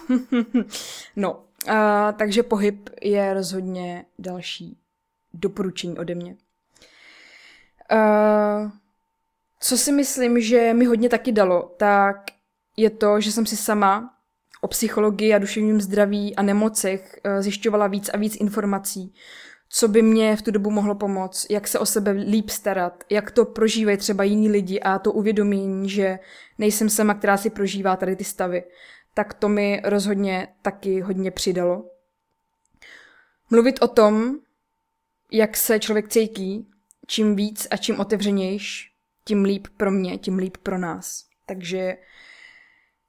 no, 1.16 1.34
uh, 1.34 1.74
takže 2.18 2.44
pohyb 2.44 2.90
je 3.02 3.34
rozhodně 3.34 4.06
další 4.20 4.78
doporučení 5.34 5.98
ode 5.98 6.16
mě. 6.16 6.36
Uh, 7.92 8.72
co 9.60 9.78
si 9.78 9.92
myslím, 9.92 10.42
že 10.42 10.74
mi 10.74 10.86
hodně 10.86 11.10
taky 11.10 11.32
dalo, 11.32 11.76
tak 11.78 12.16
je 12.78 12.90
to, 12.90 13.22
že 13.22 13.32
jsem 13.32 13.46
si 13.46 13.58
sama 13.58 14.16
o 14.62 14.68
psychologii 14.68 15.34
a 15.34 15.40
duševním 15.40 15.82
zdraví 15.82 16.36
a 16.36 16.42
nemocech 16.42 17.20
eh, 17.24 17.42
zjišťovala 17.42 17.88
víc 17.88 18.10
a 18.14 18.18
víc 18.18 18.36
informací, 18.36 19.14
co 19.70 19.88
by 19.88 20.02
mě 20.02 20.36
v 20.36 20.42
tu 20.42 20.52
dobu 20.52 20.72
mohlo 20.72 20.96
pomoct, 20.96 21.46
jak 21.50 21.68
se 21.68 21.80
o 21.80 21.86
sebe 21.86 22.12
líp 22.12 22.50
starat, 22.50 23.04
jak 23.10 23.32
to 23.32 23.46
prožívají 23.46 23.98
třeba 23.98 24.24
jiní 24.24 24.50
lidi 24.50 24.80
a 24.80 25.00
to 25.00 25.12
uvědomění, 25.12 25.90
že 25.90 26.20
nejsem 26.58 26.90
sama, 26.90 27.14
která 27.14 27.38
si 27.38 27.50
prožívá 27.50 27.96
tady 27.96 28.16
ty 28.16 28.24
stavy, 28.24 28.64
tak 29.14 29.34
to 29.34 29.50
mi 29.50 29.82
rozhodně 29.84 30.48
taky 30.62 31.02
hodně 31.02 31.32
přidalo. 31.32 31.86
Mluvit 33.50 33.82
o 33.82 33.88
tom, 33.88 34.36
jak 35.32 35.58
se 35.58 35.80
člověk 35.80 36.08
cítí, 36.08 36.68
čím 37.08 37.36
víc 37.36 37.68
a 37.72 37.78
čím 37.78 38.00
otevřenějš, 38.00 38.89
tím 39.30 39.44
líp 39.44 39.68
pro 39.78 39.92
mě, 39.92 40.18
tím 40.18 40.38
líp 40.38 40.58
pro 40.58 40.78
nás. 40.78 41.24
Takže 41.46 41.98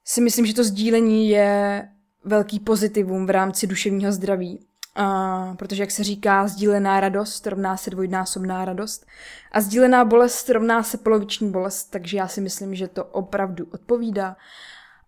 si 0.05 0.21
myslím, 0.21 0.45
že 0.45 0.53
to 0.53 0.63
sdílení 0.63 1.29
je 1.29 1.87
velký 2.23 2.59
pozitivum 2.59 3.25
v 3.25 3.29
rámci 3.29 3.67
duševního 3.67 4.11
zdraví. 4.11 4.65
A, 4.95 5.55
protože, 5.55 5.83
jak 5.83 5.91
se 5.91 6.03
říká, 6.03 6.47
sdílená 6.47 6.99
radost 6.99 7.47
rovná 7.47 7.77
se 7.77 7.89
dvojnásobná 7.89 8.65
radost 8.65 9.05
a 9.51 9.61
sdílená 9.61 10.05
bolest 10.05 10.49
rovná 10.49 10.83
se 10.83 10.97
poloviční 10.97 11.51
bolest, 11.51 11.83
takže 11.83 12.17
já 12.17 12.27
si 12.27 12.41
myslím, 12.41 12.75
že 12.75 12.87
to 12.87 13.05
opravdu 13.05 13.67
odpovídá. 13.71 14.37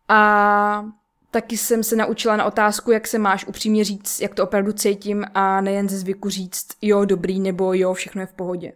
A 0.07 0.85
taky 1.31 1.57
jsem 1.57 1.83
se 1.83 1.95
naučila 1.95 2.37
na 2.37 2.45
otázku, 2.45 2.91
jak 2.91 3.07
se 3.07 3.19
máš 3.19 3.45
upřímně 3.45 3.83
říct, 3.83 4.21
jak 4.21 4.35
to 4.35 4.43
opravdu 4.43 4.71
cítím 4.71 5.25
a 5.33 5.61
nejen 5.61 5.89
ze 5.89 5.97
zvyku 5.97 6.29
říct 6.29 6.67
jo, 6.81 7.05
dobrý, 7.05 7.39
nebo 7.39 7.73
jo, 7.73 7.93
všechno 7.93 8.21
je 8.21 8.27
v 8.27 8.33
pohodě. 8.33 8.73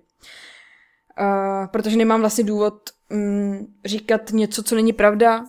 Uh, 1.19 1.67
protože 1.67 1.97
nemám 1.97 2.19
vlastně 2.19 2.43
důvod 2.43 2.89
um, 3.11 3.67
říkat 3.85 4.31
něco, 4.31 4.63
co 4.63 4.75
není 4.75 4.93
pravda, 4.93 5.45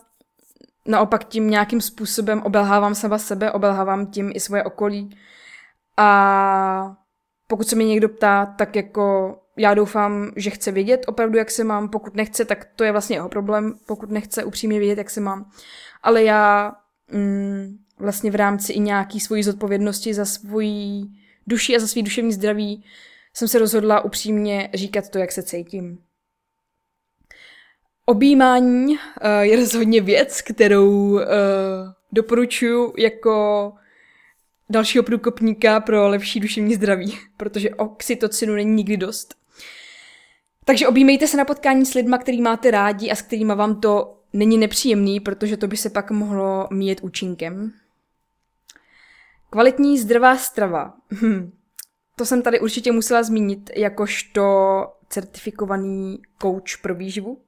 naopak 0.87 1.25
tím 1.25 1.51
nějakým 1.51 1.81
způsobem 1.81 2.43
obelhávám 2.43 2.95
sama 2.95 3.19
sebe, 3.19 3.53
obelhávám 3.53 4.07
tím 4.07 4.31
i 4.35 4.41
svoje 4.41 4.65
okolí. 4.65 5.17
A 5.97 6.97
pokud 7.47 7.69
se 7.69 7.77
mě 7.77 7.87
někdo 7.87 8.09
ptá, 8.09 8.47
tak 8.47 8.77
jako 8.77 9.37
já 9.57 9.75
doufám, 9.75 10.33
že 10.37 10.51
chce 10.51 10.73
vědět 10.73 11.05
opravdu, 11.07 11.39
jak 11.39 11.51
se 11.51 11.65
mám. 11.65 11.89
Pokud 11.89 12.15
nechce, 12.15 12.45
tak 12.45 12.69
to 12.77 12.85
je 12.85 12.93
vlastně 12.93 13.17
jeho 13.17 13.29
problém, 13.29 13.75
pokud 13.87 14.11
nechce 14.11 14.45
upřímně 14.45 14.79
vědět, 14.79 14.99
jak 14.99 15.11
se 15.11 15.21
mám. 15.21 15.51
Ale 16.03 16.23
já 16.23 16.73
mm, 17.13 17.79
vlastně 17.99 18.31
v 18.31 18.35
rámci 18.35 18.73
i 18.73 18.81
nějaký 18.81 19.21
svojí 19.21 19.43
zodpovědnosti 19.43 20.15
za 20.15 20.25
svoji 20.25 21.03
duši 21.47 21.77
a 21.77 21.81
za 21.81 21.87
svý 21.87 22.03
duševní 22.03 22.33
zdraví 22.33 22.85
jsem 23.35 23.49
se 23.49 23.59
rozhodla 23.59 24.01
upřímně 24.01 24.71
říkat 24.75 25.09
to, 25.09 25.19
jak 25.19 25.33
se 25.33 25.43
cítím. 25.43 25.99
Objímání 28.05 28.87
uh, 28.87 28.99
je 29.41 29.57
rozhodně 29.57 30.01
věc, 30.01 30.43
kterou 30.43 30.91
uh, 30.91 31.21
doporučuji 32.13 32.95
jako 32.99 33.73
dalšího 34.71 35.05
průkopníka 35.05 35.81
pro 35.81 36.09
lepší 36.09 36.41
duševní 36.41 36.75
zdraví, 36.75 37.19
protože 37.37 37.71
oxytocinu 37.71 38.55
není 38.55 38.75
nikdy 38.75 38.97
dost. 38.97 39.35
Takže 40.65 40.89
objímejte 40.89 41.27
se 41.27 41.37
na 41.37 41.45
potkání 41.45 41.87
s 41.87 41.95
lidma, 41.95 42.19
který 42.19 42.43
máte 42.43 42.71
rádi 42.71 43.11
a 43.11 43.15
s 43.15 43.23
kterými 43.23 43.55
vám 43.55 43.81
to 43.81 44.19
není 44.33 44.59
nepříjemný, 44.59 45.21
protože 45.21 45.57
to 45.57 45.67
by 45.67 45.77
se 45.77 45.91
pak 45.91 46.11
mohlo 46.11 46.69
mít 46.71 47.01
účinkem. 47.03 47.73
Kvalitní 49.51 49.99
zdravá 49.99 50.37
strava. 50.37 50.95
Hm. 51.23 51.53
To 52.19 52.25
jsem 52.25 52.43
tady 52.43 52.61
určitě 52.61 52.93
musela 52.93 53.23
zmínit 53.23 53.71
jakožto 53.77 54.43
certifikovaný 55.09 56.23
coach 56.43 56.83
pro 56.83 56.95
výživu. 56.95 57.41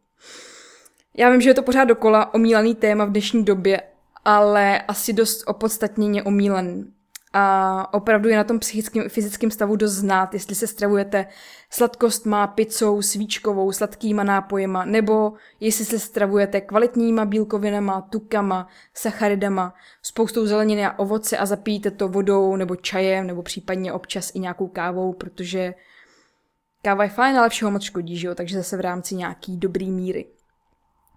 Já 1.16 1.30
vím, 1.30 1.40
že 1.40 1.50
je 1.50 1.54
to 1.54 1.62
pořád 1.62 1.84
dokola 1.84 2.34
omílaný 2.34 2.74
téma 2.74 3.04
v 3.04 3.10
dnešní 3.10 3.44
době, 3.44 3.82
ale 4.24 4.82
asi 4.82 5.12
dost 5.12 5.42
opodstatněně 5.46 6.22
omílen. 6.22 6.92
A 7.32 7.94
opravdu 7.94 8.28
je 8.28 8.36
na 8.36 8.44
tom 8.44 8.58
psychickém 8.58 9.06
i 9.06 9.08
fyzickém 9.08 9.50
stavu 9.50 9.76
dost 9.76 9.92
znát, 9.92 10.34
jestli 10.34 10.54
se 10.54 10.66
stravujete 10.66 11.26
sladkostma, 11.70 12.46
pizzou, 12.46 13.02
svíčkovou, 13.02 13.72
sladkýma 13.72 14.24
nápojema, 14.24 14.84
nebo 14.84 15.32
jestli 15.60 15.84
se 15.84 15.98
stravujete 15.98 16.60
kvalitníma 16.60 17.24
bílkovinama, 17.24 18.00
tukama, 18.00 18.68
sacharidama, 18.94 19.74
spoustou 20.02 20.46
zeleniny 20.46 20.86
a 20.86 20.98
ovoce 20.98 21.38
a 21.38 21.46
zapijete 21.46 21.90
to 21.90 22.08
vodou 22.08 22.56
nebo 22.56 22.76
čajem, 22.76 23.26
nebo 23.26 23.42
případně 23.42 23.92
občas 23.92 24.30
i 24.34 24.38
nějakou 24.38 24.68
kávou, 24.68 25.12
protože 25.12 25.74
káva 26.82 27.04
je 27.04 27.10
fajn, 27.10 27.38
ale 27.38 27.48
všeho 27.48 27.70
moc 27.70 27.82
škodí, 27.82 28.16
že 28.16 28.26
jo? 28.26 28.34
takže 28.34 28.56
zase 28.56 28.76
v 28.76 28.80
rámci 28.80 29.14
nějaký 29.14 29.56
dobrý 29.56 29.90
míry. 29.90 30.26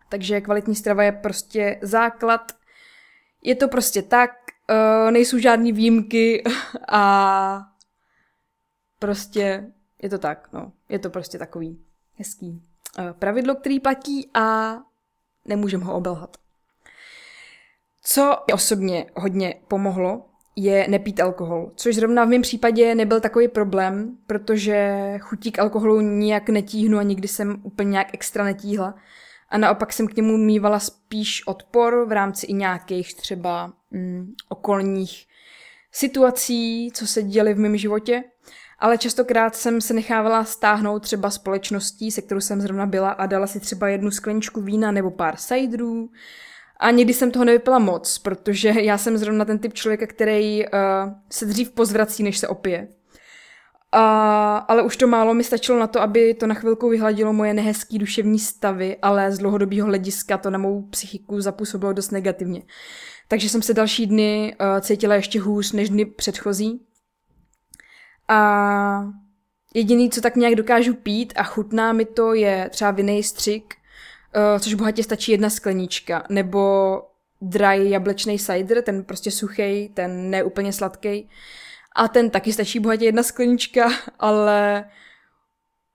Takže 0.10 0.42
kvalitní 0.42 0.76
strava 0.76 1.04
je 1.04 1.12
prostě 1.12 1.80
základ. 1.82 2.52
Je 3.42 3.56
to 3.56 3.68
prostě 3.68 4.02
tak, 4.02 4.32
uh, 4.70 5.12
nejsou 5.12 5.38
žádné 5.38 5.72
výjimky 5.72 6.44
a 6.88 7.68
prostě 9.00 9.72
je 10.02 10.10
to 10.10 10.18
tak, 10.18 10.50
no. 10.54 10.72
Je 10.90 11.00
to 11.00 11.10
prostě 11.10 11.38
takový 11.38 11.80
hezký 12.16 12.50
uh, 12.50 13.12
pravidlo, 13.12 13.56
který 13.56 13.80
platí 13.80 14.30
a 14.34 14.78
nemůžem 15.46 15.82
ho 15.82 15.94
obelhat. 15.94 16.38
Co 18.04 18.38
osobně 18.54 19.06
hodně 19.16 19.56
pomohlo, 19.68 20.26
je 20.56 20.88
nepít 20.88 21.20
alkohol, 21.20 21.72
což 21.76 21.96
zrovna 21.96 22.26
v 22.26 22.28
mém 22.28 22.42
případě 22.42 22.96
nebyl 22.96 23.20
takový 23.20 23.48
problém, 23.48 24.18
protože 24.28 25.00
chutí 25.20 25.52
k 25.52 25.60
alkoholu 25.60 26.02
nijak 26.02 26.50
netíhnu 26.50 26.98
a 26.98 27.04
nikdy 27.04 27.28
jsem 27.28 27.60
úplně 27.64 27.90
nějak 27.92 28.14
extra 28.14 28.44
netíhla. 28.44 28.96
A 29.54 29.58
naopak 29.58 29.94
jsem 29.94 30.08
k 30.08 30.16
němu 30.16 30.38
mývala 30.38 30.80
spíš 30.80 31.48
odpor 31.48 32.06
v 32.08 32.12
rámci 32.12 32.46
i 32.46 32.54
nějakých 32.54 33.16
třeba 33.16 33.74
mm, 33.92 34.34
okolních 34.50 35.26
situací, 35.92 36.92
co 36.94 37.08
se 37.08 37.24
děly 37.24 37.54
v 37.54 37.60
mém 37.60 37.78
životě. 37.78 38.24
Ale 38.80 38.98
častokrát 38.98 39.56
jsem 39.56 39.82
se 39.82 39.94
nechávala 39.94 40.44
stáhnout 40.44 41.00
třeba 41.00 41.30
společností, 41.30 42.12
se 42.12 42.22
kterou 42.22 42.42
jsem 42.42 42.62
zrovna 42.62 42.86
byla 42.86 43.10
a 43.10 43.26
dala 43.26 43.48
si 43.48 43.60
třeba 43.60 43.90
jednu 43.90 44.12
skleničku 44.12 44.62
vína 44.62 44.92
nebo 44.92 45.12
pár 45.12 45.36
sajdrů. 45.36 46.10
A 46.80 46.92
někdy 46.92 47.14
jsem 47.14 47.32
toho 47.32 47.46
nevypila 47.46 47.80
moc, 47.80 48.18
protože 48.18 48.74
já 48.82 48.98
jsem 48.98 49.18
zrovna 49.18 49.46
ten 49.46 49.60
typ 49.60 49.74
člověka, 49.74 50.08
který 50.08 50.66
uh, 50.66 50.70
se 51.30 51.46
dřív 51.46 51.72
pozvrací, 51.72 52.24
než 52.24 52.38
se 52.38 52.48
opije. 52.48 52.88
A, 53.96 54.58
ale 54.58 54.82
už 54.82 54.98
to 54.98 55.08
málo 55.08 55.34
mi 55.34 55.44
stačilo 55.44 55.80
na 55.80 55.88
to, 55.88 56.02
aby 56.02 56.34
to 56.34 56.48
na 56.48 56.56
chvilku 56.56 56.90
vyhladilo 56.90 57.34
moje 57.34 57.54
nehezký 57.54 57.98
duševní 57.98 58.40
stavy, 58.40 58.98
ale 59.02 59.32
z 59.32 59.38
dlouhodobého 59.38 59.88
hlediska 59.88 60.38
to 60.38 60.50
na 60.50 60.58
mou 60.58 60.82
psychiku 60.82 61.42
zapůsobilo 61.42 61.94
dost 61.94 62.12
negativně. 62.12 62.62
Takže 63.28 63.50
jsem 63.50 63.62
se 63.62 63.74
další 63.74 64.08
dny 64.08 64.56
uh, 64.62 64.80
cítila 64.80 65.16
ještě 65.16 65.42
hůř 65.42 65.72
než 65.72 65.90
dny 65.90 66.06
předchozí. 66.06 66.82
A 68.28 69.04
jediný, 69.74 70.10
co 70.10 70.22
tak 70.22 70.36
nějak 70.36 70.56
dokážu 70.56 70.94
pít 70.94 71.34
a 71.36 71.44
chutná 71.44 71.94
mi 71.94 72.06
to, 72.06 72.34
je 72.34 72.70
třeba 72.72 72.92
vinný 72.92 73.24
střik, 73.24 73.76
uh, 74.36 74.60
což 74.60 74.74
bohatě 74.74 75.04
stačí 75.04 75.32
jedna 75.32 75.50
sklenička, 75.50 76.24
nebo 76.30 77.02
dry 77.42 77.90
jablečný 77.90 78.40
cider, 78.40 78.82
ten 78.82 79.04
prostě 79.04 79.32
suchý, 79.32 79.90
ten 79.94 80.30
neúplně 80.30 80.74
sladký. 80.74 81.30
A 81.96 82.08
ten 82.08 82.30
taky 82.30 82.54
stačí 82.54 82.80
bohatě 82.80 83.06
jedna 83.06 83.24
sklenička, 83.24 83.90
ale 84.20 84.86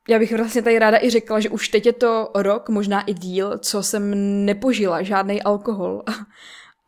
já 0.08 0.18
bych 0.18 0.36
vlastně 0.36 0.62
tady 0.62 0.78
ráda 0.78 0.98
i 1.02 1.10
řekla, 1.10 1.40
že 1.40 1.48
už 1.48 1.68
teď 1.68 1.86
je 1.86 1.92
to 1.92 2.30
rok, 2.34 2.68
možná 2.68 3.02
i 3.02 3.14
díl, 3.14 3.58
co 3.58 3.82
jsem 3.82 4.14
nepožila 4.44 5.02
žádný 5.02 5.42
alkohol. 5.42 6.02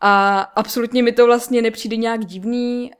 A 0.02 0.40
absolutně 0.40 1.02
mi 1.02 1.12
to 1.12 1.26
vlastně 1.26 1.62
nepřijde 1.62 1.96
nějak 1.96 2.24
divný, 2.24 2.90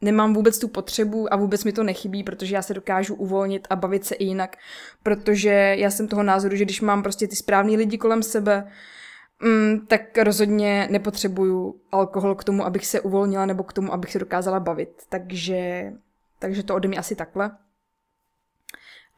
nemám 0.00 0.34
vůbec 0.34 0.58
tu 0.58 0.68
potřebu 0.68 1.32
a 1.32 1.36
vůbec 1.36 1.64
mi 1.64 1.72
to 1.72 1.82
nechybí, 1.82 2.22
protože 2.22 2.54
já 2.54 2.62
se 2.62 2.74
dokážu 2.74 3.14
uvolnit 3.14 3.66
a 3.70 3.76
bavit 3.76 4.04
se 4.04 4.14
i 4.14 4.24
jinak, 4.24 4.56
protože 5.02 5.74
já 5.78 5.90
jsem 5.90 6.08
toho 6.08 6.22
názoru, 6.22 6.56
že 6.56 6.64
když 6.64 6.80
mám 6.80 7.02
prostě 7.02 7.28
ty 7.28 7.36
správný 7.36 7.76
lidi 7.76 7.98
kolem 7.98 8.22
sebe, 8.22 8.70
mm, 9.44 9.86
tak 9.86 10.18
rozhodně 10.18 10.88
nepotřebuju 10.90 11.80
alkohol 11.92 12.34
k 12.34 12.44
tomu, 12.44 12.64
abych 12.64 12.86
se 12.86 13.00
uvolnila 13.00 13.46
nebo 13.46 13.62
k 13.62 13.72
tomu, 13.72 13.92
abych 13.92 14.12
se 14.12 14.18
dokázala 14.18 14.60
bavit. 14.60 15.02
Takže, 15.08 15.92
takže 16.38 16.62
to 16.62 16.74
ode 16.74 16.88
mě 16.88 16.98
asi 16.98 17.16
takhle. 17.16 17.50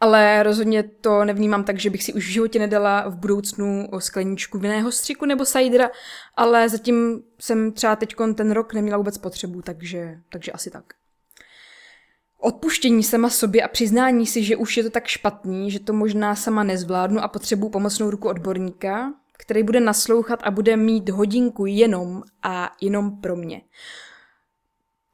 Ale 0.01 0.43
rozhodně 0.43 0.83
to 0.83 1.25
nevnímám 1.25 1.65
tak, 1.65 1.79
že 1.79 1.91
bych 1.91 2.03
si 2.03 2.13
už 2.13 2.27
v 2.27 2.31
životě 2.31 2.59
nedala 2.59 3.09
v 3.09 3.17
budoucnu 3.17 3.89
o 3.91 4.01
skleničku 4.01 4.59
vinného 4.59 4.93
střiku 4.93 5.27
nebo 5.27 5.45
sajdra, 5.45 5.91
ale 6.37 6.69
zatím 6.69 7.23
jsem 7.39 7.73
třeba 7.73 7.97
teď 7.97 8.15
ten 8.35 8.51
rok 8.51 8.75
neměla 8.75 8.99
vůbec 8.99 9.19
potřebu, 9.19 9.63
takže, 9.63 10.19
takže 10.29 10.53
asi 10.53 10.71
tak. 10.71 10.85
Odpuštění 12.39 13.03
sama 13.03 13.31
sobě 13.31 13.63
a 13.63 13.69
přiznání 13.69 14.27
si, 14.27 14.45
že 14.45 14.57
už 14.57 14.77
je 14.77 14.83
to 14.83 14.91
tak 14.91 15.07
špatný, 15.07 15.71
že 15.71 15.81
to 15.81 15.93
možná 15.93 16.35
sama 16.35 16.63
nezvládnu 16.63 17.21
a 17.21 17.29
potřebuji 17.29 17.69
pomocnou 17.69 18.11
ruku 18.11 18.29
odborníka, 18.29 19.13
který 19.39 19.63
bude 19.63 19.81
naslouchat 19.81 20.41
a 20.43 20.51
bude 20.51 20.77
mít 20.77 21.09
hodinku 21.09 21.67
jenom 21.67 22.23
a 22.43 22.73
jenom 22.81 23.21
pro 23.21 23.37
mě. 23.37 23.61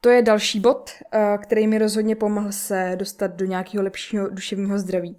To 0.01 0.09
je 0.09 0.21
další 0.21 0.59
bod, 0.59 0.89
eh, 1.13 1.37
který 1.41 1.67
mi 1.67 1.77
rozhodně 1.77 2.15
pomohl 2.15 2.51
se 2.51 2.95
dostat 2.95 3.31
do 3.35 3.45
nějakého 3.45 3.83
lepšího 3.83 4.29
duševního 4.29 4.79
zdraví. 4.79 5.17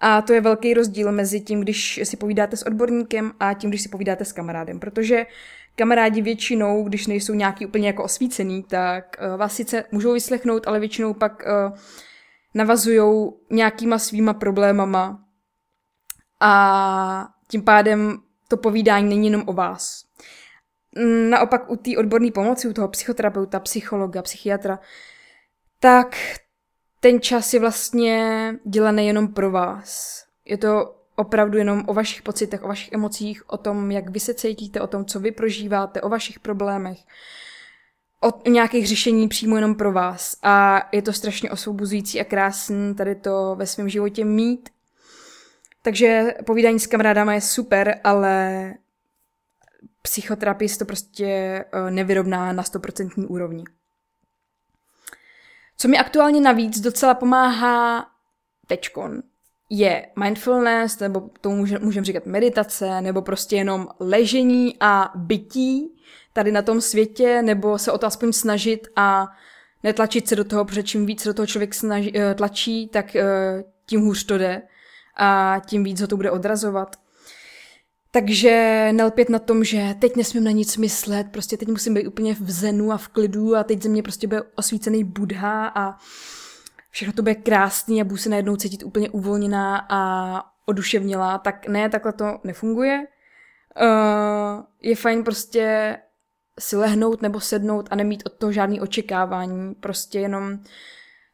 A 0.00 0.22
to 0.22 0.32
je 0.32 0.40
velký 0.40 0.74
rozdíl 0.74 1.12
mezi 1.12 1.40
tím, 1.40 1.60
když 1.60 2.00
si 2.04 2.16
povídáte 2.16 2.56
s 2.56 2.66
odborníkem 2.66 3.32
a 3.40 3.54
tím, 3.54 3.70
když 3.70 3.82
si 3.82 3.88
povídáte 3.88 4.24
s 4.24 4.32
kamarádem, 4.32 4.80
protože 4.80 5.26
kamarádi 5.76 6.22
většinou, 6.22 6.84
když 6.84 7.06
nejsou 7.06 7.34
nějaký 7.34 7.66
úplně 7.66 7.86
jako 7.86 8.04
osvícený, 8.04 8.62
tak 8.62 9.16
uh, 9.20 9.36
vás 9.36 9.54
sice 9.54 9.84
můžou 9.92 10.12
vyslechnout, 10.12 10.66
ale 10.66 10.80
většinou 10.80 11.14
pak 11.14 11.42
uh, 11.42 11.78
navazují 12.54 13.32
nějakýma 13.50 13.98
svýma 13.98 14.34
problémama 14.34 15.24
a 16.40 17.28
tím 17.48 17.62
pádem 17.62 18.18
to 18.54 18.60
povídání 18.60 19.08
není 19.08 19.26
jenom 19.26 19.42
o 19.46 19.52
vás. 19.52 20.04
Naopak 21.30 21.70
u 21.70 21.76
té 21.76 21.90
odborné 21.98 22.30
pomoci, 22.30 22.68
u 22.68 22.72
toho 22.72 22.88
psychoterapeuta, 22.88 23.60
psychologa, 23.60 24.22
psychiatra, 24.22 24.78
tak 25.80 26.16
ten 27.00 27.20
čas 27.20 27.54
je 27.54 27.60
vlastně 27.60 28.52
dělaný 28.64 29.06
jenom 29.06 29.28
pro 29.28 29.50
vás. 29.50 30.24
Je 30.44 30.58
to 30.58 30.94
opravdu 31.16 31.58
jenom 31.58 31.84
o 31.86 31.94
vašich 31.94 32.22
pocitech, 32.22 32.62
o 32.62 32.68
vašich 32.68 32.92
emocích, 32.92 33.42
o 33.50 33.56
tom, 33.56 33.90
jak 33.90 34.10
vy 34.10 34.20
se 34.20 34.34
cítíte, 34.34 34.80
o 34.80 34.86
tom, 34.86 35.04
co 35.04 35.20
vy 35.20 35.30
prožíváte, 35.30 36.00
o 36.00 36.08
vašich 36.08 36.40
problémech, 36.40 36.98
o 38.20 38.48
nějakých 38.48 38.88
řešení 38.88 39.28
přímo 39.28 39.56
jenom 39.56 39.74
pro 39.74 39.92
vás. 39.92 40.36
A 40.42 40.82
je 40.92 41.02
to 41.02 41.12
strašně 41.12 41.50
osvobozující 41.50 42.20
a 42.20 42.24
krásný 42.24 42.94
tady 42.94 43.14
to 43.14 43.54
ve 43.58 43.66
svém 43.66 43.88
životě 43.88 44.24
mít. 44.24 44.73
Takže 45.84 46.34
povídání 46.46 46.80
s 46.80 46.86
kamarádama 46.86 47.34
je 47.34 47.40
super, 47.40 48.00
ale 48.04 48.74
psychoterapie 50.02 50.76
to 50.78 50.84
prostě 50.84 51.26
eh, 51.26 51.90
nevyrovná 51.90 52.52
na 52.52 52.62
100% 52.62 53.26
úrovni. 53.28 53.64
Co 55.76 55.88
mi 55.88 55.98
aktuálně 55.98 56.40
navíc 56.40 56.80
docela 56.80 57.14
pomáhá 57.14 58.06
tečkon, 58.66 59.22
je 59.70 60.06
mindfulness, 60.24 60.98
nebo 60.98 61.30
to 61.40 61.50
můžeme 61.50 62.04
říkat 62.04 62.26
meditace, 62.26 63.00
nebo 63.00 63.22
prostě 63.22 63.56
jenom 63.56 63.88
ležení 64.00 64.76
a 64.80 65.12
bytí 65.14 65.88
tady 66.32 66.52
na 66.52 66.62
tom 66.62 66.80
světě, 66.80 67.42
nebo 67.42 67.78
se 67.78 67.92
o 67.92 67.98
to 67.98 68.06
aspoň 68.06 68.32
snažit 68.32 68.88
a 68.96 69.28
netlačit 69.82 70.28
se 70.28 70.36
do 70.36 70.44
toho, 70.44 70.64
protože 70.64 70.82
čím 70.82 71.06
víc 71.06 71.24
do 71.24 71.34
toho 71.34 71.46
člověk 71.46 71.74
snaží, 71.74 72.18
eh, 72.18 72.34
tlačí, 72.34 72.88
tak 72.88 73.16
eh, 73.16 73.64
tím 73.86 74.00
hůř 74.00 74.24
to 74.24 74.38
jde 74.38 74.62
a 75.16 75.60
tím 75.66 75.84
víc 75.84 76.00
ho 76.00 76.06
to 76.06 76.16
bude 76.16 76.30
odrazovat. 76.30 76.96
Takže 78.10 78.88
nelpět 78.92 79.28
na 79.28 79.38
tom, 79.38 79.64
že 79.64 79.94
teď 79.98 80.16
nesmím 80.16 80.44
na 80.44 80.50
nic 80.50 80.76
myslet, 80.76 81.26
prostě 81.32 81.56
teď 81.56 81.68
musím 81.68 81.94
být 81.94 82.06
úplně 82.06 82.34
v 82.34 82.50
zenu 82.50 82.92
a 82.92 82.96
v 82.96 83.08
klidu 83.08 83.56
a 83.56 83.64
teď 83.64 83.82
ze 83.82 83.88
mě 83.88 84.02
prostě 84.02 84.26
bude 84.26 84.42
osvícený 84.54 85.04
Budha 85.04 85.66
a 85.66 85.98
všechno 86.90 87.12
to 87.12 87.22
bude 87.22 87.34
krásný 87.34 88.00
a 88.00 88.04
budu 88.04 88.16
se 88.16 88.28
najednou 88.28 88.56
cítit 88.56 88.82
úplně 88.82 89.10
uvolněná 89.10 89.86
a 89.88 90.42
oduševnělá, 90.66 91.38
tak 91.38 91.68
ne, 91.68 91.88
takhle 91.88 92.12
to 92.12 92.38
nefunguje. 92.44 93.06
Uh, 93.82 94.64
je 94.82 94.96
fajn 94.96 95.24
prostě 95.24 95.96
si 96.60 96.76
lehnout 96.76 97.22
nebo 97.22 97.40
sednout 97.40 97.88
a 97.90 97.94
nemít 97.94 98.22
od 98.26 98.32
toho 98.32 98.52
žádný 98.52 98.80
očekávání, 98.80 99.74
prostě 99.74 100.20
jenom 100.20 100.58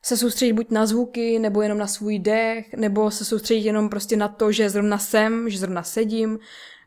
se 0.03 0.17
soustředit 0.17 0.53
buď 0.53 0.71
na 0.71 0.87
zvuky, 0.87 1.39
nebo 1.39 1.63
jenom 1.63 1.79
na 1.79 1.87
svůj 1.87 2.19
dech, 2.19 2.75
nebo 2.75 3.11
se 3.11 3.25
soustředit 3.25 3.67
jenom 3.67 3.89
prostě 3.89 4.17
na 4.17 4.29
to, 4.29 4.53
že 4.53 4.71
zrovna 4.71 4.99
jsem, 4.99 5.51
že 5.51 5.59
zrovna 5.59 5.83
sedím, 5.83 6.39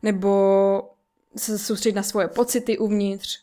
nebo 0.04 0.90
se 1.36 1.58
soustředit 1.58 1.96
na 1.96 2.04
svoje 2.04 2.28
pocity 2.28 2.78
uvnitř. 2.78 3.40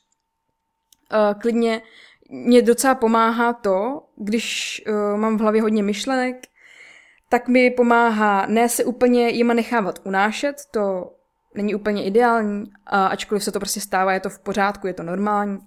Uh, 1.12 1.40
klidně 1.40 1.82
mě 2.30 2.62
docela 2.62 2.94
pomáhá 2.94 3.52
to, 3.52 4.02
když 4.16 4.82
uh, 4.88 5.20
mám 5.20 5.36
v 5.36 5.40
hlavě 5.40 5.62
hodně 5.62 5.82
myšlenek, 5.82 6.46
tak 7.28 7.48
mi 7.48 7.70
pomáhá 7.70 8.46
ne 8.46 8.68
se 8.68 8.84
úplně 8.84 9.28
jima 9.28 9.54
nechávat 9.54 10.00
unášet, 10.04 10.56
to 10.70 11.12
není 11.54 11.74
úplně 11.74 12.04
ideální, 12.04 12.64
ačkoliv 12.86 13.44
se 13.44 13.52
to 13.52 13.58
prostě 13.58 13.80
stává, 13.80 14.12
je 14.12 14.20
to 14.20 14.30
v 14.30 14.38
pořádku, 14.38 14.86
je 14.86 14.94
to 14.94 15.02
normální, 15.02 15.58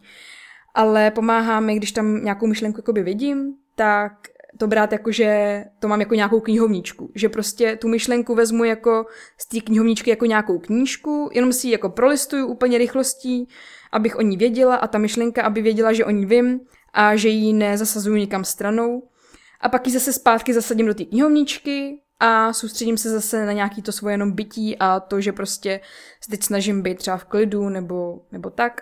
ale 0.74 1.12
pomáhá 1.12 1.60
mi, 1.60 1.76
když 1.76 1.92
tam 1.92 2.24
nějakou 2.24 2.48
myšlenku 2.48 2.94
vidím, 2.94 3.56
tak 3.76 4.14
to 4.58 4.68
brát 4.68 4.92
jako, 4.92 5.12
že 5.12 5.64
to 5.80 5.88
mám 5.88 6.00
jako 6.00 6.16
nějakou 6.16 6.40
knihovničku. 6.40 7.12
Že 7.16 7.30
prostě 7.30 7.76
tu 7.76 7.88
myšlenku 7.88 8.36
vezmu 8.36 8.64
jako 8.64 9.06
z 9.38 9.48
té 9.48 9.60
knihovničky 9.60 10.10
jako 10.10 10.26
nějakou 10.26 10.60
knížku, 10.60 11.30
jenom 11.34 11.54
si 11.54 11.68
ji 11.68 11.72
jako 11.72 11.90
prolistuju 11.90 12.48
úplně 12.48 12.78
rychlostí, 12.78 13.48
abych 13.92 14.16
o 14.16 14.22
ní 14.22 14.38
věděla 14.38 14.76
a 14.76 14.88
ta 14.88 14.98
myšlenka, 14.98 15.42
aby 15.42 15.62
věděla, 15.62 15.94
že 15.94 16.06
o 16.06 16.10
ní 16.10 16.26
vím 16.26 16.60
a 16.94 17.16
že 17.16 17.30
ji 17.30 17.54
nezasazuju 17.54 18.16
nikam 18.16 18.44
stranou. 18.44 19.10
A 19.62 19.70
pak 19.70 19.88
ji 19.88 19.94
zase 19.94 20.14
zpátky 20.14 20.54
zasadím 20.54 20.86
do 20.86 20.94
té 20.94 21.06
knihovničky 21.06 22.00
a 22.20 22.54
soustředím 22.54 22.98
se 22.98 23.10
zase 23.10 23.46
na 23.46 23.52
nějaký 23.52 23.82
to 23.82 23.92
svoje 23.92 24.14
jenom 24.14 24.32
bytí 24.32 24.78
a 24.80 25.00
to, 25.00 25.22
že 25.22 25.32
prostě 25.32 25.80
se 26.22 26.32
teď 26.32 26.44
snažím 26.44 26.82
být 26.82 26.98
třeba 26.98 27.18
v 27.18 27.26
klidu 27.26 27.70
nebo, 27.70 28.22
nebo 28.32 28.50
tak. 28.50 28.82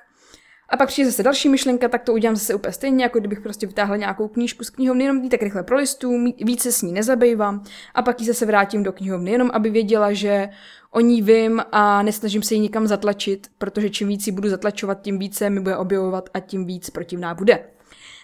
A 0.71 0.77
pak 0.77 0.87
přijde 0.87 1.09
zase 1.09 1.23
další 1.23 1.49
myšlenka, 1.49 1.87
tak 1.87 2.03
to 2.03 2.13
udělám 2.13 2.35
zase 2.35 2.55
úplně 2.55 2.73
stejně, 2.73 3.03
jako 3.03 3.19
kdybych 3.19 3.39
prostě 3.39 3.67
vytáhla 3.67 3.97
nějakou 3.97 4.27
knížku 4.27 4.63
z 4.63 4.69
knihovny, 4.69 5.03
jenom 5.03 5.29
tak 5.29 5.41
rychle 5.41 5.63
prolistu, 5.63 6.25
více 6.37 6.71
s 6.71 6.81
ní 6.81 6.93
nezabývám 6.93 7.63
a 7.95 8.01
pak 8.01 8.19
ji 8.19 8.27
zase 8.27 8.45
vrátím 8.45 8.83
do 8.83 8.91
knihovny, 8.91 9.31
jenom 9.31 9.49
aby 9.53 9.69
věděla, 9.69 10.13
že 10.13 10.49
o 10.91 10.99
ní 10.99 11.21
vím 11.21 11.61
a 11.71 12.01
nesnažím 12.01 12.43
se 12.43 12.53
ji 12.53 12.59
nikam 12.59 12.87
zatlačit, 12.87 13.47
protože 13.57 13.89
čím 13.89 14.07
víc 14.07 14.27
ji 14.27 14.33
budu 14.33 14.49
zatlačovat, 14.49 15.01
tím 15.01 15.19
více 15.19 15.49
mi 15.49 15.59
bude 15.59 15.77
objevovat 15.77 16.29
a 16.33 16.39
tím 16.39 16.65
víc 16.65 16.89
protivná 16.89 17.33
bude. 17.33 17.63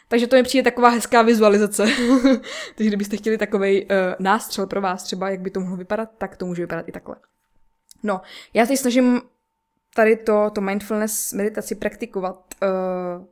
Takže 0.07 0.27
to 0.27 0.36
mi 0.36 0.43
přijde 0.43 0.63
taková 0.63 0.89
hezká 0.89 1.21
vizualizace. 1.21 1.86
Takže 2.75 2.88
kdybyste 2.88 3.17
chtěli 3.17 3.38
takový 3.38 3.86
uh, 3.86 3.89
nástřel 4.19 4.67
pro 4.67 4.81
vás 4.81 5.03
třeba, 5.03 5.29
jak 5.29 5.39
by 5.39 5.49
to 5.49 5.60
mohlo 5.60 5.77
vypadat, 5.77 6.10
tak 6.17 6.38
to 6.38 6.45
může 6.45 6.62
vypadat 6.63 6.89
i 6.89 6.91
takhle. 6.91 7.15
No, 8.03 8.21
já 8.53 8.65
teď 8.65 8.79
snažím 8.79 9.21
tady 9.97 10.15
to, 10.15 10.49
to 10.49 10.62
mindfulness 10.62 11.33
meditaci 11.33 11.75
praktikovat. 11.75 12.55
Uh, 12.62 13.25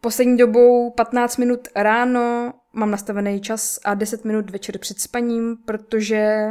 poslední 0.00 0.36
dobou 0.36 0.90
15 0.90 1.36
minut 1.36 1.68
ráno 1.76 2.54
mám 2.72 2.90
nastavený 2.90 3.40
čas 3.40 3.78
a 3.84 3.94
10 3.94 4.24
minut 4.24 4.50
večer 4.50 4.78
před 4.78 5.00
spaním, 5.00 5.56
protože 5.64 6.48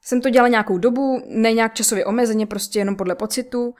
jsem 0.00 0.20
to 0.20 0.30
dělala 0.30 0.48
nějakou 0.48 0.78
dobu, 0.78 1.22
ne 1.26 1.52
nějak 1.52 1.74
časově 1.74 2.04
omezeně, 2.04 2.46
prostě 2.46 2.78
jenom 2.78 2.96
podle 2.96 3.14
pocitu. 3.14 3.74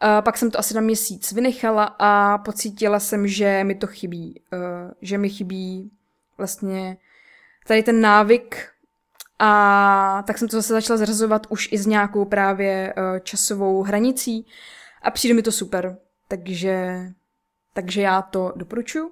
A 0.00 0.22
pak 0.22 0.38
jsem 0.38 0.50
to 0.50 0.58
asi 0.58 0.74
na 0.74 0.80
měsíc 0.80 1.32
vynechala 1.32 1.96
a 1.98 2.38
pocítila 2.38 3.00
jsem, 3.00 3.26
že 3.26 3.64
mi 3.64 3.74
to 3.74 3.86
chybí. 3.86 4.42
Uh, 4.52 4.90
že 5.02 5.18
mi 5.18 5.28
chybí 5.28 5.90
vlastně 6.38 6.96
tady 7.66 7.82
ten 7.82 8.00
návyk 8.00 8.68
a 9.42 10.22
tak 10.26 10.38
jsem 10.38 10.48
to 10.48 10.56
zase 10.56 10.72
začala 10.72 10.96
zrazovat 10.96 11.46
už 11.48 11.68
i 11.72 11.78
s 11.78 11.86
nějakou 11.86 12.24
právě 12.24 12.94
uh, 12.96 13.18
časovou 13.18 13.82
hranicí 13.82 14.46
a 15.02 15.10
přijde 15.10 15.34
mi 15.34 15.42
to 15.42 15.52
super. 15.52 15.96
Takže, 16.28 17.00
takže 17.74 18.02
já 18.02 18.22
to 18.22 18.52
doporučuji. 18.56 19.10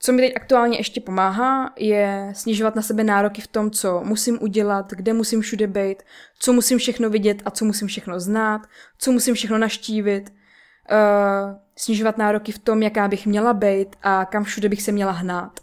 Co 0.00 0.12
mi 0.12 0.22
teď 0.22 0.36
aktuálně 0.36 0.78
ještě 0.78 1.00
pomáhá, 1.00 1.72
je 1.76 2.32
snižovat 2.36 2.76
na 2.76 2.82
sebe 2.82 3.04
nároky 3.04 3.42
v 3.42 3.46
tom, 3.46 3.70
co 3.70 4.00
musím 4.04 4.38
udělat, 4.42 4.92
kde 4.92 5.12
musím 5.12 5.40
všude 5.40 5.66
být, 5.66 6.02
co 6.38 6.52
musím 6.52 6.78
všechno 6.78 7.10
vidět 7.10 7.42
a 7.44 7.50
co 7.50 7.64
musím 7.64 7.88
všechno 7.88 8.20
znát, 8.20 8.66
co 8.98 9.12
musím 9.12 9.34
všechno 9.34 9.58
naštívit, 9.58 10.30
uh, 10.30 11.56
snižovat 11.76 12.18
nároky 12.18 12.52
v 12.52 12.58
tom, 12.58 12.82
jaká 12.82 13.08
bych 13.08 13.26
měla 13.26 13.54
být 13.54 13.96
a 14.02 14.24
kam 14.24 14.44
všude 14.44 14.68
bych 14.68 14.82
se 14.82 14.92
měla 14.92 15.12
hnát. 15.12 15.60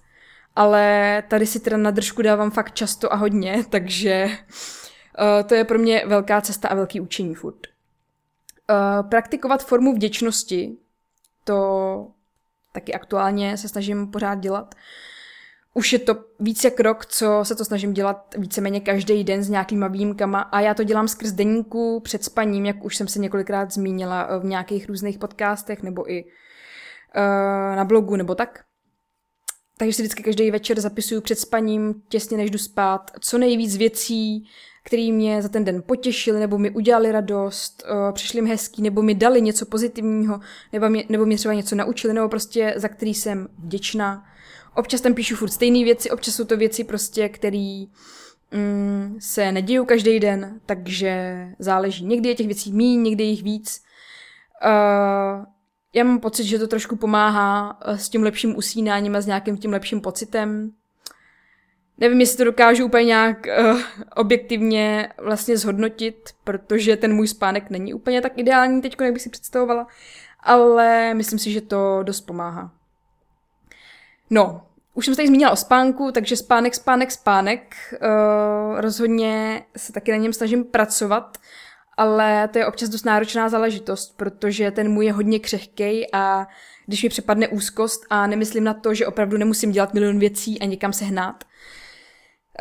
Ale 0.55 1.23
tady 1.27 1.45
si 1.45 1.59
teda 1.59 1.77
na 1.77 1.91
držku 1.91 2.21
dávám 2.21 2.51
fakt 2.51 2.73
často 2.73 3.13
a 3.13 3.15
hodně, 3.15 3.63
takže 3.69 4.25
uh, 4.25 5.47
to 5.47 5.55
je 5.55 5.63
pro 5.63 5.79
mě 5.79 6.03
velká 6.05 6.41
cesta 6.41 6.67
a 6.67 6.75
velký 6.75 7.01
učení 7.01 7.35
furt. 7.35 7.67
Uh, 8.69 9.09
praktikovat 9.09 9.65
formu 9.65 9.93
vděčnosti, 9.93 10.77
to 11.43 12.07
taky 12.71 12.93
aktuálně 12.93 13.57
se 13.57 13.69
snažím 13.69 14.11
pořád 14.11 14.35
dělat. 14.35 14.75
Už 15.73 15.93
je 15.93 15.99
to 15.99 16.15
víc 16.39 16.63
jak 16.63 16.79
rok, 16.79 17.05
co 17.05 17.39
se 17.43 17.55
to 17.55 17.65
snažím 17.65 17.93
dělat 17.93 18.35
víceméně 18.37 18.79
každý 18.79 19.23
den 19.23 19.43
s 19.43 19.49
nějakýma 19.49 19.87
výjimkama 19.87 20.41
a 20.41 20.59
já 20.59 20.73
to 20.73 20.83
dělám 20.83 21.07
skrz 21.07 21.31
deníku 21.31 21.99
před 21.99 22.23
spaním, 22.23 22.65
jak 22.65 22.83
už 22.83 22.95
jsem 22.95 23.07
se 23.07 23.19
několikrát 23.19 23.71
zmínila 23.71 24.39
v 24.39 24.45
nějakých 24.45 24.87
různých 24.87 25.19
podcastech 25.19 25.83
nebo 25.83 26.11
i 26.11 26.23
uh, 26.23 27.75
na 27.75 27.85
blogu 27.85 28.15
nebo 28.15 28.35
tak. 28.35 28.64
Takže 29.77 29.93
si 29.93 30.01
vždycky 30.01 30.23
každý 30.23 30.51
večer 30.51 30.79
zapisuju 30.79 31.21
před 31.21 31.39
spaním, 31.39 32.01
těsně 32.09 32.37
než 32.37 32.51
jdu 32.51 32.57
spát, 32.57 33.11
co 33.19 33.37
nejvíc 33.37 33.77
věcí, 33.77 34.49
který 34.83 35.11
mě 35.11 35.41
za 35.41 35.49
ten 35.49 35.65
den 35.65 35.83
potěšili, 35.85 36.39
nebo 36.39 36.57
mi 36.57 36.71
udělali 36.71 37.11
radost, 37.11 37.83
uh, 37.91 38.13
přišli 38.13 38.41
mi 38.41 38.49
hezký, 38.49 38.81
nebo 38.81 39.01
mi 39.01 39.15
dali 39.15 39.41
něco 39.41 39.65
pozitivního, 39.65 40.39
nebo 40.73 40.89
mě, 40.89 41.03
nebo 41.09 41.25
mě 41.25 41.37
třeba 41.37 41.53
něco 41.53 41.75
naučili, 41.75 42.13
nebo 42.13 42.29
prostě 42.29 42.73
za 42.77 42.87
který 42.87 43.13
jsem 43.13 43.47
vděčná. 43.57 44.25
Občas 44.75 45.01
tam 45.01 45.13
píšu 45.13 45.35
furt 45.35 45.49
stejné 45.49 45.83
věci, 45.83 46.11
občas 46.11 46.35
jsou 46.35 46.45
to 46.45 46.57
věci 46.57 46.83
prostě, 46.83 47.29
které 47.29 47.85
mm, 48.51 49.17
se 49.19 49.51
nedějí 49.51 49.85
každý 49.85 50.19
den, 50.19 50.59
takže 50.65 51.47
záleží. 51.59 52.05
Někdy 52.05 52.29
je 52.29 52.35
těch 52.35 52.47
věcí 52.47 52.71
méně, 52.71 52.97
někdy 52.97 53.23
jich 53.23 53.43
víc. 53.43 53.81
Uh, 54.65 55.45
já 55.95 56.03
mám 56.03 56.19
pocit, 56.19 56.43
že 56.43 56.59
to 56.59 56.67
trošku 56.67 56.95
pomáhá 56.95 57.79
s 57.85 58.09
tím 58.09 58.23
lepším 58.23 58.57
usínáním 58.57 59.15
a 59.15 59.21
s 59.21 59.25
nějakým 59.25 59.57
tím 59.57 59.71
lepším 59.71 60.01
pocitem. 60.01 60.71
Nevím, 61.97 62.19
jestli 62.19 62.37
to 62.37 62.43
dokážu 62.43 62.85
úplně 62.85 63.05
nějak 63.05 63.47
uh, 63.59 63.81
objektivně 64.15 65.09
vlastně 65.17 65.57
zhodnotit, 65.57 66.29
protože 66.43 66.97
ten 66.97 67.13
můj 67.13 67.27
spánek 67.27 67.69
není 67.69 67.93
úplně 67.93 68.21
tak 68.21 68.37
ideální 68.37 68.81
teď, 68.81 68.95
jak 69.01 69.13
bych 69.13 69.21
si 69.21 69.29
představovala, 69.29 69.87
ale 70.39 71.13
myslím 71.13 71.39
si, 71.39 71.51
že 71.51 71.61
to 71.61 72.03
dost 72.03 72.21
pomáhá. 72.21 72.71
No, 74.29 74.61
už 74.93 75.05
jsem 75.05 75.13
se 75.13 75.15
tady 75.15 75.27
zmínila 75.27 75.51
o 75.51 75.55
spánku, 75.55 76.11
takže 76.11 76.35
spánek, 76.35 76.75
spánek, 76.75 77.11
spánek. 77.11 77.75
Uh, 77.91 78.81
rozhodně 78.81 79.65
se 79.77 79.93
taky 79.93 80.11
na 80.11 80.17
něm 80.17 80.33
snažím 80.33 80.63
pracovat, 80.63 81.37
ale 81.97 82.47
to 82.47 82.57
je 82.57 82.65
občas 82.65 82.89
dost 82.89 83.05
náročná 83.05 83.49
záležitost, 83.49 84.17
protože 84.17 84.71
ten 84.71 84.89
můj 84.89 85.05
je 85.05 85.13
hodně 85.13 85.39
křehkej 85.39 86.07
a 86.13 86.47
když 86.85 87.03
mi 87.03 87.09
přepadne 87.09 87.47
úzkost 87.47 88.05
a 88.09 88.27
nemyslím 88.27 88.63
na 88.63 88.73
to, 88.73 88.93
že 88.93 89.07
opravdu 89.07 89.37
nemusím 89.37 89.71
dělat 89.71 89.93
milion 89.93 90.19
věcí 90.19 90.59
a 90.59 90.65
někam 90.65 90.93
se 90.93 91.05
hnát, 91.05 91.43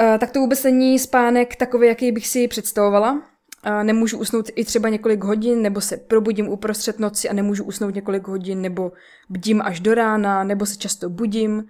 uh, 0.01 0.19
tak 0.19 0.31
to 0.31 0.41
vůbec 0.41 0.65
není 0.65 0.99
spánek 0.99 1.57
takový, 1.57 1.89
jaký 1.89 2.13
bych 2.13 2.27
si 2.27 2.49
představovala. 2.49 3.13
Uh, 3.13 3.85
nemůžu 3.85 4.19
usnout 4.19 4.51
i 4.57 4.65
třeba 4.65 4.89
několik 4.89 5.25
hodin, 5.25 5.63
nebo 5.63 5.81
se 5.81 5.97
probudím 5.97 6.49
uprostřed 6.49 6.99
noci 6.99 7.29
a 7.29 7.33
nemůžu 7.33 7.65
usnout 7.65 7.95
několik 7.95 8.29
hodin, 8.29 8.61
nebo 8.61 8.93
bdím 9.29 9.63
až 9.63 9.81
do 9.81 9.95
rána, 9.95 10.45
nebo 10.45 10.67
se 10.67 10.77
často 10.77 11.11
budím. 11.11 11.65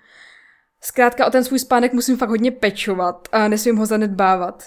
Zkrátka 0.81 1.27
o 1.27 1.31
ten 1.31 1.45
svůj 1.45 1.59
spánek 1.59 1.93
musím 1.93 2.17
fakt 2.17 2.29
hodně 2.29 2.51
pečovat 2.51 3.29
a 3.33 3.49
nesmím 3.49 3.77
ho 3.77 3.87
zanedbávat. 3.87 4.65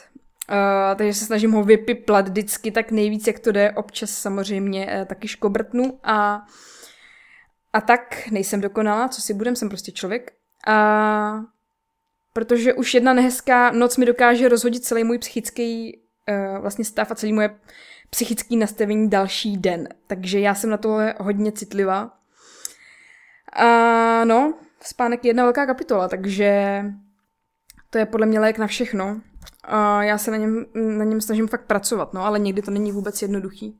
Uh, 0.51 0.97
takže 0.97 1.13
se 1.13 1.25
snažím 1.25 1.51
ho 1.51 1.63
vypiplat 1.63 2.27
vždycky 2.27 2.71
tak 2.71 2.91
nejvíc, 2.91 3.27
jak 3.27 3.39
to 3.39 3.51
jde. 3.51 3.71
Občas 3.71 4.09
samozřejmě 4.09 4.85
uh, 4.85 5.05
taky 5.05 5.27
škobrtnu 5.27 5.99
a, 6.03 6.45
a 7.73 7.81
tak 7.81 8.27
nejsem 8.31 8.61
dokonalá, 8.61 9.07
co 9.07 9.21
si 9.21 9.33
budem, 9.33 9.55
jsem 9.55 9.69
prostě 9.69 9.91
člověk. 9.91 10.33
A 10.67 11.39
protože 12.33 12.73
už 12.73 12.93
jedna 12.93 13.13
nehezká 13.13 13.71
noc 13.71 13.97
mi 13.97 14.05
dokáže 14.05 14.49
rozhodit 14.49 14.83
celý 14.83 15.03
můj 15.03 15.17
psychický 15.17 16.01
uh, 16.29 16.61
vlastně 16.61 16.85
stav 16.85 17.11
a 17.11 17.15
celý 17.15 17.33
moje 17.33 17.59
psychický 18.09 18.57
nastavení 18.57 19.09
další 19.09 19.57
den. 19.57 19.87
Takže 20.07 20.39
já 20.39 20.55
jsem 20.55 20.69
na 20.69 20.77
tohle 20.77 21.15
hodně 21.19 21.51
citlivá. 21.51 22.11
A 23.53 24.25
no, 24.25 24.53
spánek 24.81 25.25
je 25.25 25.29
jedna 25.29 25.43
velká 25.43 25.65
kapitola, 25.65 26.07
takže 26.07 26.81
to 27.89 27.97
je 27.97 28.05
podle 28.05 28.25
mě 28.25 28.39
lék 28.39 28.57
na 28.57 28.67
všechno. 28.67 29.21
A 29.67 30.03
já 30.03 30.17
se 30.17 30.31
na 30.31 30.37
něm, 30.37 30.65
na 30.73 31.03
něm 31.03 31.21
snažím 31.21 31.47
fakt 31.47 31.65
pracovat, 31.65 32.13
no, 32.13 32.25
ale 32.25 32.39
někdy 32.39 32.61
to 32.61 32.71
není 32.71 32.91
vůbec 32.91 33.21
jednoduchý. 33.21 33.79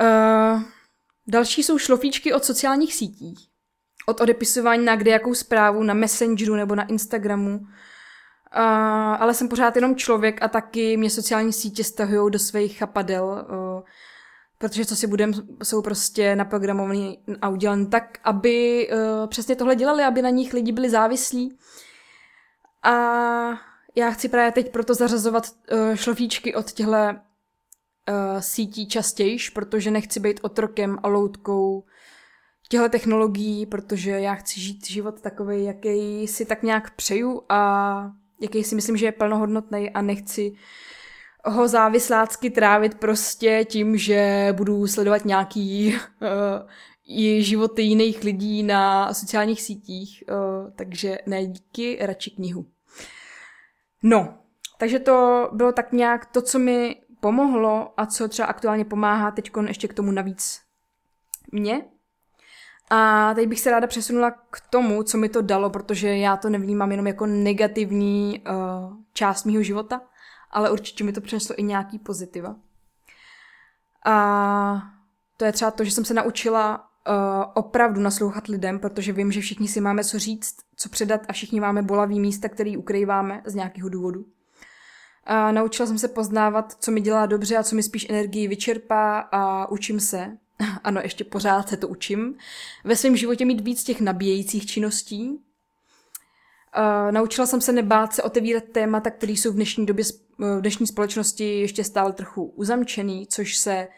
Uh, 0.00 0.62
další 1.26 1.62
jsou 1.62 1.78
šlofíčky 1.78 2.32
od 2.32 2.44
sociálních 2.44 2.94
sítí. 2.94 3.34
Od 4.06 4.20
odepisování 4.20 4.84
na 4.84 4.96
kde 4.96 5.10
jakou 5.10 5.34
zprávu, 5.34 5.82
na 5.82 5.94
Messengeru 5.94 6.54
nebo 6.54 6.74
na 6.74 6.86
Instagramu. 6.86 7.58
Uh, 7.58 7.66
ale 9.18 9.34
jsem 9.34 9.48
pořád 9.48 9.76
jenom 9.76 9.96
člověk 9.96 10.42
a 10.42 10.48
taky 10.48 10.96
mě 10.96 11.10
sociální 11.10 11.52
sítě 11.52 11.84
stahují 11.84 12.30
do 12.30 12.38
svých 12.38 12.78
chapadel. 12.78 13.46
Uh, 13.50 13.82
protože 14.58 14.84
co 14.84 14.96
si 14.96 15.06
budem, 15.06 15.32
jsou 15.62 15.82
prostě 15.82 16.36
naprogramovaný 16.36 17.18
a 17.42 17.48
udělaný 17.48 17.86
tak, 17.86 18.18
aby 18.24 18.88
uh, 18.92 19.26
přesně 19.26 19.56
tohle 19.56 19.76
dělali, 19.76 20.04
aby 20.04 20.22
na 20.22 20.30
nich 20.30 20.52
lidi 20.52 20.72
byli 20.72 20.90
závislí. 20.90 21.58
A 22.82 22.92
já 23.94 24.10
chci 24.10 24.28
právě 24.28 24.52
teď 24.52 24.72
proto 24.72 24.94
zařazovat 24.94 25.44
uh, 25.72 25.94
šlofíčky 25.94 26.54
od 26.54 26.72
těchto 26.72 26.92
uh, 26.92 27.14
sítí 28.38 28.88
častějiš, 28.88 29.50
protože 29.50 29.90
nechci 29.90 30.20
být 30.20 30.40
otrokem 30.42 30.98
a 31.02 31.08
loutkou 31.08 31.84
těchto 32.68 32.88
technologií, 32.88 33.66
protože 33.66 34.10
já 34.10 34.34
chci 34.34 34.60
žít 34.60 34.86
život 34.86 35.20
takový, 35.20 35.64
jaký 35.64 36.26
si 36.28 36.44
tak 36.44 36.62
nějak 36.62 36.94
přeju 36.94 37.42
a 37.48 38.12
jaký 38.40 38.64
si 38.64 38.74
myslím, 38.74 38.96
že 38.96 39.06
je 39.06 39.12
plnohodnotný 39.12 39.90
a 39.90 40.02
nechci 40.02 40.52
ho 41.44 41.68
závislácky 41.68 42.50
trávit 42.50 42.94
prostě 42.94 43.64
tím, 43.68 43.96
že 43.96 44.48
budu 44.52 44.86
sledovat 44.86 45.24
nějaký 45.24 45.94
uh, 45.94 46.68
i 47.06 47.42
životy 47.42 47.82
jiných 47.82 48.24
lidí 48.24 48.62
na 48.62 49.14
sociálních 49.14 49.62
sítích, 49.62 50.24
uh, 50.28 50.70
takže 50.76 51.18
ne 51.26 51.46
díky, 51.46 51.98
radši 52.00 52.30
knihu. 52.30 52.66
No, 54.06 54.38
takže 54.78 54.98
to 54.98 55.48
bylo 55.52 55.72
tak 55.72 55.92
nějak 55.92 56.26
to, 56.26 56.42
co 56.42 56.58
mi 56.58 56.96
pomohlo 57.20 57.94
a 57.96 58.06
co 58.06 58.28
třeba 58.28 58.48
aktuálně 58.48 58.84
pomáhá 58.84 59.30
teď 59.30 59.50
ještě 59.66 59.88
k 59.88 59.94
tomu 59.94 60.12
navíc 60.12 60.60
mě. 61.52 61.84
A 62.90 63.34
teď 63.34 63.48
bych 63.48 63.60
se 63.60 63.70
ráda 63.70 63.86
přesunula 63.86 64.30
k 64.30 64.60
tomu, 64.70 65.02
co 65.02 65.18
mi 65.18 65.28
to 65.28 65.42
dalo, 65.42 65.70
protože 65.70 66.16
já 66.16 66.36
to 66.36 66.48
nevnímám 66.48 66.90
jenom 66.90 67.06
jako 67.06 67.26
negativní 67.26 68.42
uh, 68.48 68.96
část 69.12 69.44
mýho 69.44 69.62
života, 69.62 70.00
ale 70.50 70.70
určitě 70.70 71.04
mi 71.04 71.12
to 71.12 71.20
přineslo 71.20 71.54
i 71.58 71.62
nějaký 71.62 71.98
pozitiva. 71.98 72.56
A 74.04 74.82
to 75.36 75.44
je 75.44 75.52
třeba 75.52 75.70
to, 75.70 75.84
že 75.84 75.90
jsem 75.90 76.04
se 76.04 76.14
naučila 76.14 76.88
uh, 77.08 77.44
opravdu 77.54 78.00
naslouchat 78.00 78.46
lidem, 78.46 78.78
protože 78.78 79.12
vím, 79.12 79.32
že 79.32 79.40
všichni 79.40 79.68
si 79.68 79.80
máme 79.80 80.04
co 80.04 80.18
říct, 80.18 80.56
co 80.76 80.88
předat 80.88 81.20
a 81.28 81.32
všichni 81.32 81.60
máme 81.60 81.82
bolavý 81.82 82.20
místa, 82.20 82.48
který 82.48 82.76
ukrýváme 82.76 83.42
z 83.44 83.54
nějakého 83.54 83.88
důvodu. 83.88 84.26
A 85.24 85.52
naučila 85.52 85.86
jsem 85.86 85.98
se 85.98 86.08
poznávat, 86.08 86.76
co 86.80 86.90
mi 86.90 87.00
dělá 87.00 87.26
dobře 87.26 87.56
a 87.56 87.62
co 87.62 87.76
mi 87.76 87.82
spíš 87.82 88.06
energii 88.10 88.48
vyčerpá 88.48 89.18
a 89.18 89.70
učím 89.70 90.00
se, 90.00 90.36
ano, 90.84 91.00
ještě 91.00 91.24
pořád 91.24 91.68
se 91.68 91.76
to 91.76 91.88
učím, 91.88 92.34
ve 92.84 92.96
svém 92.96 93.16
životě 93.16 93.44
mít 93.44 93.60
víc 93.60 93.84
těch 93.84 94.00
nabíjejících 94.00 94.66
činností, 94.66 95.40
Uh, 96.78 97.12
naučila 97.12 97.46
jsem 97.46 97.60
se 97.60 97.72
nebát 97.72 98.14
se 98.14 98.22
otevírat 98.22 98.64
témata, 98.64 99.10
které 99.10 99.32
jsou 99.32 99.50
v 99.50 99.54
dnešní 99.54 99.86
době, 99.86 100.04
v 100.38 100.60
dnešní 100.60 100.86
společnosti 100.86 101.60
ještě 101.60 101.84
stále 101.84 102.12
trochu 102.12 102.44
uzamčený, 102.44 103.26
což 103.26 103.56
se 103.56 103.88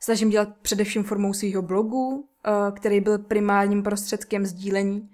snažím 0.00 0.30
dělat 0.30 0.48
především 0.62 1.04
formou 1.04 1.32
svého 1.32 1.62
blogu, 1.62 2.28
který 2.76 3.00
byl 3.00 3.18
primárním 3.18 3.82
prostředkem 3.82 4.46
sdílení. 4.46 5.10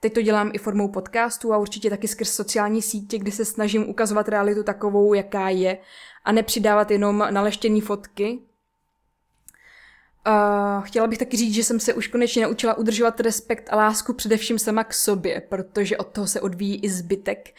Teď 0.00 0.14
to 0.14 0.22
dělám 0.22 0.50
i 0.54 0.58
formou 0.58 0.88
podcastu 0.88 1.52
a 1.52 1.58
určitě 1.58 1.90
taky 1.90 2.08
skrz 2.08 2.32
sociální 2.32 2.82
sítě, 2.82 3.18
kde 3.18 3.32
se 3.32 3.44
snažím 3.44 3.88
ukazovat 3.88 4.28
realitu 4.28 4.62
takovou, 4.62 5.14
jaká 5.14 5.48
je 5.48 5.78
a 6.24 6.32
nepřidávat 6.32 6.90
jenom 6.90 7.18
naleštěné 7.30 7.80
fotky, 7.80 8.38
Uh, 10.26 10.84
chtěla 10.84 11.06
bych 11.06 11.18
taky 11.18 11.36
říct, 11.36 11.54
že 11.54 11.64
jsem 11.64 11.80
se 11.80 11.94
už 11.94 12.06
konečně 12.06 12.42
naučila 12.42 12.74
udržovat 12.74 13.20
respekt 13.20 13.68
a 13.72 13.76
lásku 13.76 14.12
především 14.12 14.58
sama 14.58 14.84
k 14.84 14.94
sobě, 14.94 15.42
protože 15.48 15.96
od 15.96 16.06
toho 16.06 16.26
se 16.26 16.40
odvíjí 16.40 16.80
i 16.80 16.90
zbytek. 16.90 17.54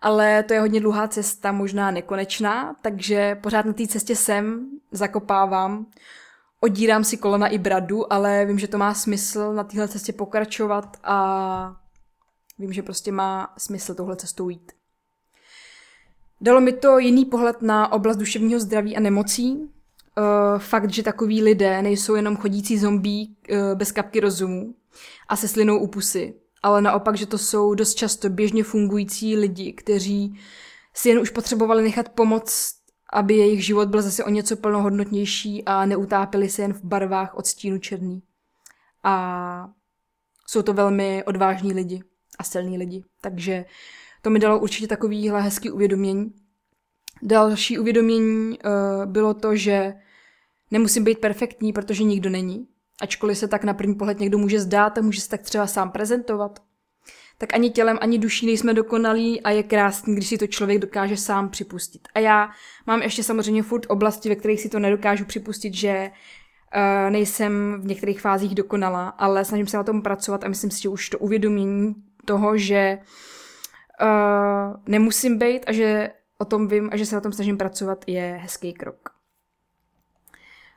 Ale 0.00 0.42
to 0.42 0.54
je 0.54 0.60
hodně 0.60 0.80
dlouhá 0.80 1.08
cesta, 1.08 1.52
možná 1.52 1.90
nekonečná, 1.90 2.76
takže 2.82 3.34
pořád 3.34 3.66
na 3.66 3.72
té 3.72 3.86
cestě 3.86 4.16
jsem, 4.16 4.66
zakopávám, 4.90 5.86
odírám 6.64 7.04
si 7.04 7.16
kolena 7.16 7.48
i 7.48 7.58
bradu, 7.58 8.12
ale 8.12 8.44
vím, 8.44 8.58
že 8.58 8.68
to 8.68 8.78
má 8.78 8.94
smysl 8.94 9.52
na 9.52 9.64
téhle 9.64 9.88
cestě 9.88 10.12
pokračovat 10.12 10.96
a 11.04 11.76
vím, 12.58 12.72
že 12.72 12.82
prostě 12.82 13.12
má 13.12 13.54
smysl 13.58 13.94
touhle 13.94 14.16
cestou 14.16 14.48
jít. 14.48 14.72
Dalo 16.40 16.60
mi 16.60 16.72
to 16.72 16.98
jiný 16.98 17.24
pohled 17.24 17.62
na 17.62 17.92
oblast 17.92 18.16
duševního 18.16 18.60
zdraví 18.60 18.96
a 18.96 19.00
nemocí, 19.00 19.56
uh, 19.56 20.58
fakt, 20.58 20.90
že 20.90 21.02
takový 21.02 21.42
lidé 21.42 21.82
nejsou 21.82 22.14
jenom 22.14 22.36
chodící 22.36 22.78
zombí 22.78 23.36
uh, 23.50 23.56
bez 23.74 23.92
kapky 23.92 24.20
rozumu 24.20 24.74
a 25.28 25.36
se 25.36 25.48
slinou 25.48 25.78
u 25.78 25.86
pusy, 25.86 26.34
ale 26.62 26.82
naopak, 26.82 27.16
že 27.16 27.26
to 27.26 27.38
jsou 27.38 27.74
dost 27.74 27.94
často 27.94 28.28
běžně 28.28 28.64
fungující 28.64 29.36
lidi, 29.36 29.72
kteří 29.72 30.40
si 30.94 31.08
jen 31.08 31.18
už 31.18 31.30
potřebovali 31.30 31.82
nechat 31.82 32.08
pomoc, 32.08 32.74
aby 33.14 33.34
jejich 33.34 33.64
život 33.64 33.88
byl 33.88 34.02
zase 34.02 34.24
o 34.24 34.30
něco 34.30 34.56
plnohodnotnější 34.56 35.64
a 35.64 35.86
neutápili 35.86 36.48
se 36.48 36.62
jen 36.62 36.72
v 36.72 36.84
barvách 36.84 37.34
od 37.34 37.46
stínu 37.46 37.78
černý. 37.78 38.22
A 39.02 39.68
jsou 40.46 40.62
to 40.62 40.72
velmi 40.72 41.24
odvážní 41.24 41.72
lidi 41.72 42.02
a 42.38 42.44
silní 42.44 42.78
lidi. 42.78 43.04
Takže 43.20 43.64
to 44.22 44.30
mi 44.30 44.38
dalo 44.38 44.58
určitě 44.58 44.86
takovýhle 44.86 45.42
hezký 45.42 45.70
uvědomění. 45.70 46.34
Další 47.22 47.78
uvědomění 47.78 48.58
uh, 48.58 49.06
bylo 49.06 49.34
to, 49.34 49.56
že 49.56 49.94
nemusím 50.70 51.04
být 51.04 51.18
perfektní, 51.18 51.72
protože 51.72 52.04
nikdo 52.04 52.30
není. 52.30 52.68
Ačkoliv 53.00 53.38
se 53.38 53.48
tak 53.48 53.64
na 53.64 53.74
první 53.74 53.94
pohled 53.94 54.20
někdo 54.20 54.38
může 54.38 54.60
zdát 54.60 54.98
a 54.98 55.00
může 55.00 55.20
se 55.20 55.28
tak 55.28 55.42
třeba 55.42 55.66
sám 55.66 55.90
prezentovat. 55.90 56.60
Tak 57.38 57.54
ani 57.54 57.70
tělem, 57.70 57.98
ani 58.00 58.18
duší 58.18 58.46
nejsme 58.46 58.74
dokonalí 58.74 59.40
a 59.40 59.50
je 59.50 59.62
krásný, 59.62 60.14
když 60.14 60.28
si 60.28 60.38
to 60.38 60.46
člověk 60.46 60.78
dokáže 60.78 61.16
sám 61.16 61.48
připustit. 61.48 62.08
A 62.14 62.18
já 62.18 62.50
mám 62.86 63.02
ještě 63.02 63.22
samozřejmě 63.22 63.62
furt 63.62 63.86
oblasti, 63.88 64.28
ve 64.28 64.34
kterých 64.34 64.60
si 64.60 64.68
to 64.68 64.78
nedokážu 64.78 65.24
připustit, 65.24 65.74
že 65.74 66.10
uh, 66.10 67.10
nejsem 67.10 67.80
v 67.80 67.86
některých 67.86 68.20
fázích 68.20 68.54
dokonalá, 68.54 69.08
ale 69.08 69.44
snažím 69.44 69.66
se 69.66 69.76
na 69.76 69.84
tom 69.84 70.02
pracovat 70.02 70.44
a 70.44 70.48
myslím 70.48 70.70
si, 70.70 70.82
že 70.82 70.88
už 70.88 71.10
to 71.10 71.18
uvědomění 71.18 71.94
toho, 72.24 72.56
že 72.56 72.98
uh, 74.02 74.76
nemusím 74.86 75.38
být 75.38 75.60
a 75.66 75.72
že 75.72 76.10
o 76.38 76.44
tom 76.44 76.68
vím 76.68 76.88
a 76.92 76.96
že 76.96 77.06
se 77.06 77.14
na 77.14 77.20
tom 77.20 77.32
snažím 77.32 77.58
pracovat, 77.58 78.04
je 78.06 78.38
hezký 78.42 78.72
krok. 78.72 79.10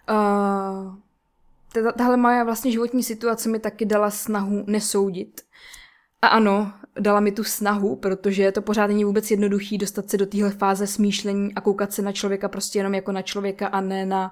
Uh, 0.10 0.96
tahle 1.98 2.18
moje 2.18 2.44
vlastně 2.44 2.72
životní 2.72 3.04
situace 3.04 3.50
mi 3.50 3.60
taky 3.60 3.86
dala 3.86 4.10
snahu 4.10 4.64
nesoudit. 4.68 5.42
A 6.22 6.28
ano, 6.28 6.74
dala 7.00 7.20
mi 7.20 7.32
tu 7.32 7.44
snahu, 7.44 7.96
protože 7.96 8.52
to 8.52 8.62
pořád 8.62 8.88
není 8.88 9.06
vůbec 9.06 9.32
jednoduchý 9.32 9.78
dostat 9.78 10.10
se 10.10 10.18
do 10.18 10.26
téhle 10.26 10.50
fáze 10.50 10.88
smýšlení 10.88 11.54
a 11.56 11.62
koukat 11.62 11.94
se 11.94 12.02
na 12.02 12.12
člověka 12.12 12.50
prostě 12.50 12.80
jenom 12.80 12.94
jako 12.94 13.12
na 13.12 13.22
člověka 13.22 13.68
a 13.68 13.82
ne 13.82 14.06
na 14.06 14.32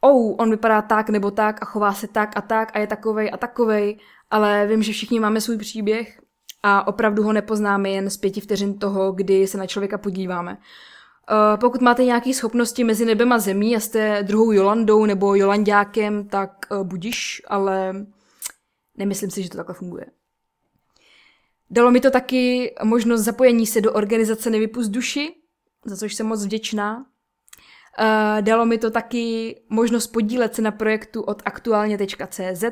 oh, 0.00 0.34
on 0.38 0.50
vypadá 0.50 0.82
tak 0.82 1.10
nebo 1.10 1.30
tak 1.30 1.62
a 1.62 1.64
chová 1.64 1.92
se 1.92 2.08
tak 2.08 2.36
a 2.36 2.40
tak 2.40 2.76
a 2.76 2.78
je 2.78 2.86
takovej 2.86 3.30
a 3.32 3.36
takovej, 3.36 3.98
ale 4.30 4.66
vím, 4.66 4.82
že 4.82 4.92
všichni 4.92 5.20
máme 5.20 5.40
svůj 5.40 5.58
příběh 5.58 6.20
a 6.62 6.86
opravdu 6.86 7.22
ho 7.22 7.32
nepoznáme 7.32 7.90
jen 7.90 8.10
z 8.10 8.16
pěti 8.16 8.40
vteřin 8.40 8.78
toho, 8.78 9.12
kdy 9.12 9.46
se 9.46 9.58
na 9.58 9.66
člověka 9.66 9.98
podíváme. 9.98 10.52
Uh, 10.52 11.60
pokud 11.60 11.80
máte 11.80 12.04
nějaké 12.04 12.34
schopnosti 12.34 12.84
mezi 12.84 13.04
nebem 13.04 13.32
a 13.32 13.38
zemí 13.38 13.76
a 13.76 13.80
jste 13.80 14.22
druhou 14.22 14.52
Jolandou 14.52 15.06
nebo 15.06 15.34
Jolandákem, 15.34 16.28
tak 16.28 16.66
uh, 16.70 16.86
budiš, 16.86 17.42
ale 17.48 17.94
nemyslím 18.96 19.30
si, 19.30 19.42
že 19.42 19.50
to 19.50 19.56
takhle 19.56 19.74
funguje. 19.74 20.06
Dalo 21.72 21.90
mi 21.90 22.00
to 22.00 22.10
taky 22.10 22.74
možnost 22.84 23.20
zapojení 23.20 23.66
se 23.66 23.80
do 23.80 23.92
organizace 23.92 24.50
Nevypust 24.50 24.90
duši, 24.90 25.34
za 25.84 25.96
což 25.96 26.14
jsem 26.14 26.26
moc 26.26 26.44
vděčná. 26.44 26.96
Uh, 26.96 28.42
dalo 28.42 28.66
mi 28.66 28.78
to 28.78 28.90
taky 28.90 29.56
možnost 29.68 30.06
podílet 30.06 30.54
se 30.54 30.62
na 30.62 30.70
projektu 30.70 31.22
od 31.22 31.42
aktuálně.cz, 31.44 32.62
uh, 32.62 32.70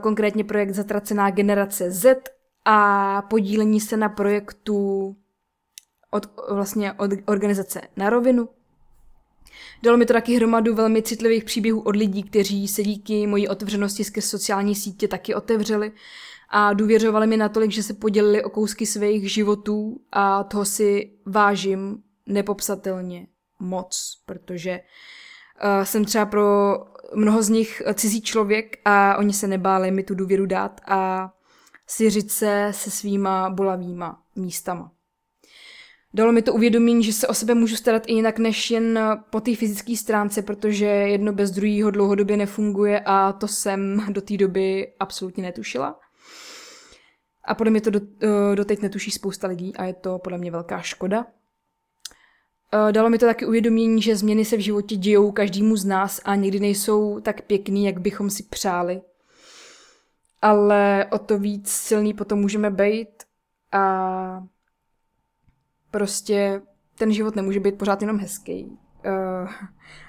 konkrétně 0.00 0.44
projekt 0.44 0.74
Zatracená 0.74 1.30
generace 1.30 1.90
Z 1.90 2.18
a 2.64 3.22
podílení 3.22 3.80
se 3.80 3.96
na 3.96 4.08
projektu 4.08 5.16
od, 6.10 6.26
vlastně 6.50 6.92
od 6.92 7.10
organizace 7.26 7.80
na 7.96 8.10
rovinu. 8.10 8.48
Dalo 9.82 9.98
mi 9.98 10.06
to 10.06 10.12
taky 10.12 10.36
hromadu 10.36 10.74
velmi 10.74 11.02
citlivých 11.02 11.44
příběhů 11.44 11.80
od 11.80 11.96
lidí, 11.96 12.22
kteří 12.22 12.68
se 12.68 12.82
díky 12.82 13.26
mojí 13.26 13.48
otevřenosti 13.48 14.04
skrz 14.04 14.24
sociální 14.24 14.74
sítě 14.74 15.08
taky 15.08 15.34
otevřeli 15.34 15.92
a 16.52 16.72
důvěřovali 16.72 17.26
mi 17.26 17.36
natolik, 17.36 17.70
že 17.70 17.82
se 17.82 17.94
podělili 17.94 18.44
o 18.44 18.50
kousky 18.50 18.86
svých 18.86 19.32
životů 19.32 20.00
a 20.12 20.44
toho 20.44 20.64
si 20.64 21.12
vážím 21.26 22.02
nepopsatelně 22.26 23.26
moc, 23.58 24.22
protože 24.26 24.80
uh, 24.80 25.84
jsem 25.84 26.04
třeba 26.04 26.26
pro 26.26 26.74
mnoho 27.14 27.42
z 27.42 27.48
nich 27.48 27.82
cizí 27.94 28.22
člověk 28.22 28.78
a 28.84 29.16
oni 29.16 29.32
se 29.32 29.46
nebáli 29.46 29.90
mi 29.90 30.02
tu 30.02 30.14
důvěru 30.14 30.46
dát 30.46 30.80
a 30.86 31.32
siřit 31.86 32.30
se 32.30 32.68
se 32.70 32.90
svýma 32.90 33.50
bolavýma 33.50 34.22
místama. 34.36 34.92
Dalo 36.14 36.32
mi 36.32 36.42
to 36.42 36.54
uvědomění, 36.54 37.04
že 37.04 37.12
se 37.12 37.28
o 37.28 37.34
sebe 37.34 37.54
můžu 37.54 37.76
starat 37.76 38.02
i 38.06 38.12
jinak 38.12 38.38
než 38.38 38.70
jen 38.70 39.16
po 39.30 39.40
té 39.40 39.56
fyzické 39.56 39.96
stránce, 39.96 40.42
protože 40.42 40.86
jedno 40.86 41.32
bez 41.32 41.50
druhého 41.50 41.90
dlouhodobě 41.90 42.36
nefunguje 42.36 43.00
a 43.00 43.32
to 43.32 43.48
jsem 43.48 44.06
do 44.08 44.20
té 44.20 44.36
doby 44.36 44.92
absolutně 45.00 45.42
netušila. 45.42 46.01
A 47.44 47.54
podle 47.54 47.70
mě 47.70 47.80
to 47.80 47.90
do, 47.90 48.00
eh, 48.62 48.76
netuší 48.82 49.10
spousta 49.10 49.46
lidí 49.48 49.76
a 49.76 49.84
je 49.84 49.94
to 49.94 50.18
podle 50.18 50.38
mě 50.38 50.50
velká 50.50 50.80
škoda. 50.80 51.26
Eh, 52.74 52.92
dalo 52.92 53.10
mi 53.10 53.18
to 53.18 53.26
taky 53.26 53.46
uvědomění, 53.46 54.02
že 54.02 54.16
změny 54.16 54.44
se 54.44 54.56
v 54.56 54.60
životě 54.60 54.96
dějou 54.96 55.32
každému 55.32 55.76
z 55.76 55.84
nás 55.84 56.20
a 56.24 56.34
někdy 56.34 56.60
nejsou 56.60 57.20
tak 57.20 57.42
pěkný, 57.42 57.84
jak 57.84 58.00
bychom 58.00 58.30
si 58.30 58.42
přáli. 58.42 59.02
Ale 60.42 61.06
o 61.12 61.18
to 61.18 61.38
víc 61.38 61.70
silný 61.70 62.14
potom 62.14 62.38
můžeme 62.38 62.70
být 62.70 63.08
a 63.72 64.46
prostě 65.90 66.62
ten 66.98 67.12
život 67.12 67.36
nemůže 67.36 67.60
být 67.60 67.78
pořád 67.78 68.00
jenom 68.00 68.18
hezký. 68.18 68.78
Uh, 69.06 69.48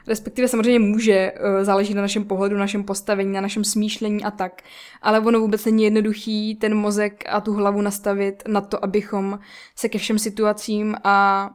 respektive 0.08 0.48
samozřejmě 0.48 0.80
může, 0.80 1.32
uh, 1.32 1.64
záleží 1.64 1.94
na 1.94 2.02
našem 2.02 2.24
pohledu, 2.24 2.56
na 2.56 2.60
našem 2.60 2.84
postavení, 2.84 3.34
na 3.34 3.42
našem 3.42 3.64
smýšlení 3.64 4.24
a 4.24 4.32
tak, 4.32 4.62
ale 5.02 5.20
ono 5.20 5.40
vůbec 5.40 5.66
není 5.66 5.84
jednoduchý 5.84 6.56
ten 6.56 6.76
mozek 6.76 7.24
a 7.30 7.42
tu 7.42 7.54
hlavu 7.54 7.82
nastavit 7.82 8.44
na 8.48 8.62
to, 8.62 8.84
abychom 8.84 9.40
se 9.76 9.90
ke 9.90 9.98
všem 9.98 10.20
situacím 10.20 10.96
a 11.04 11.50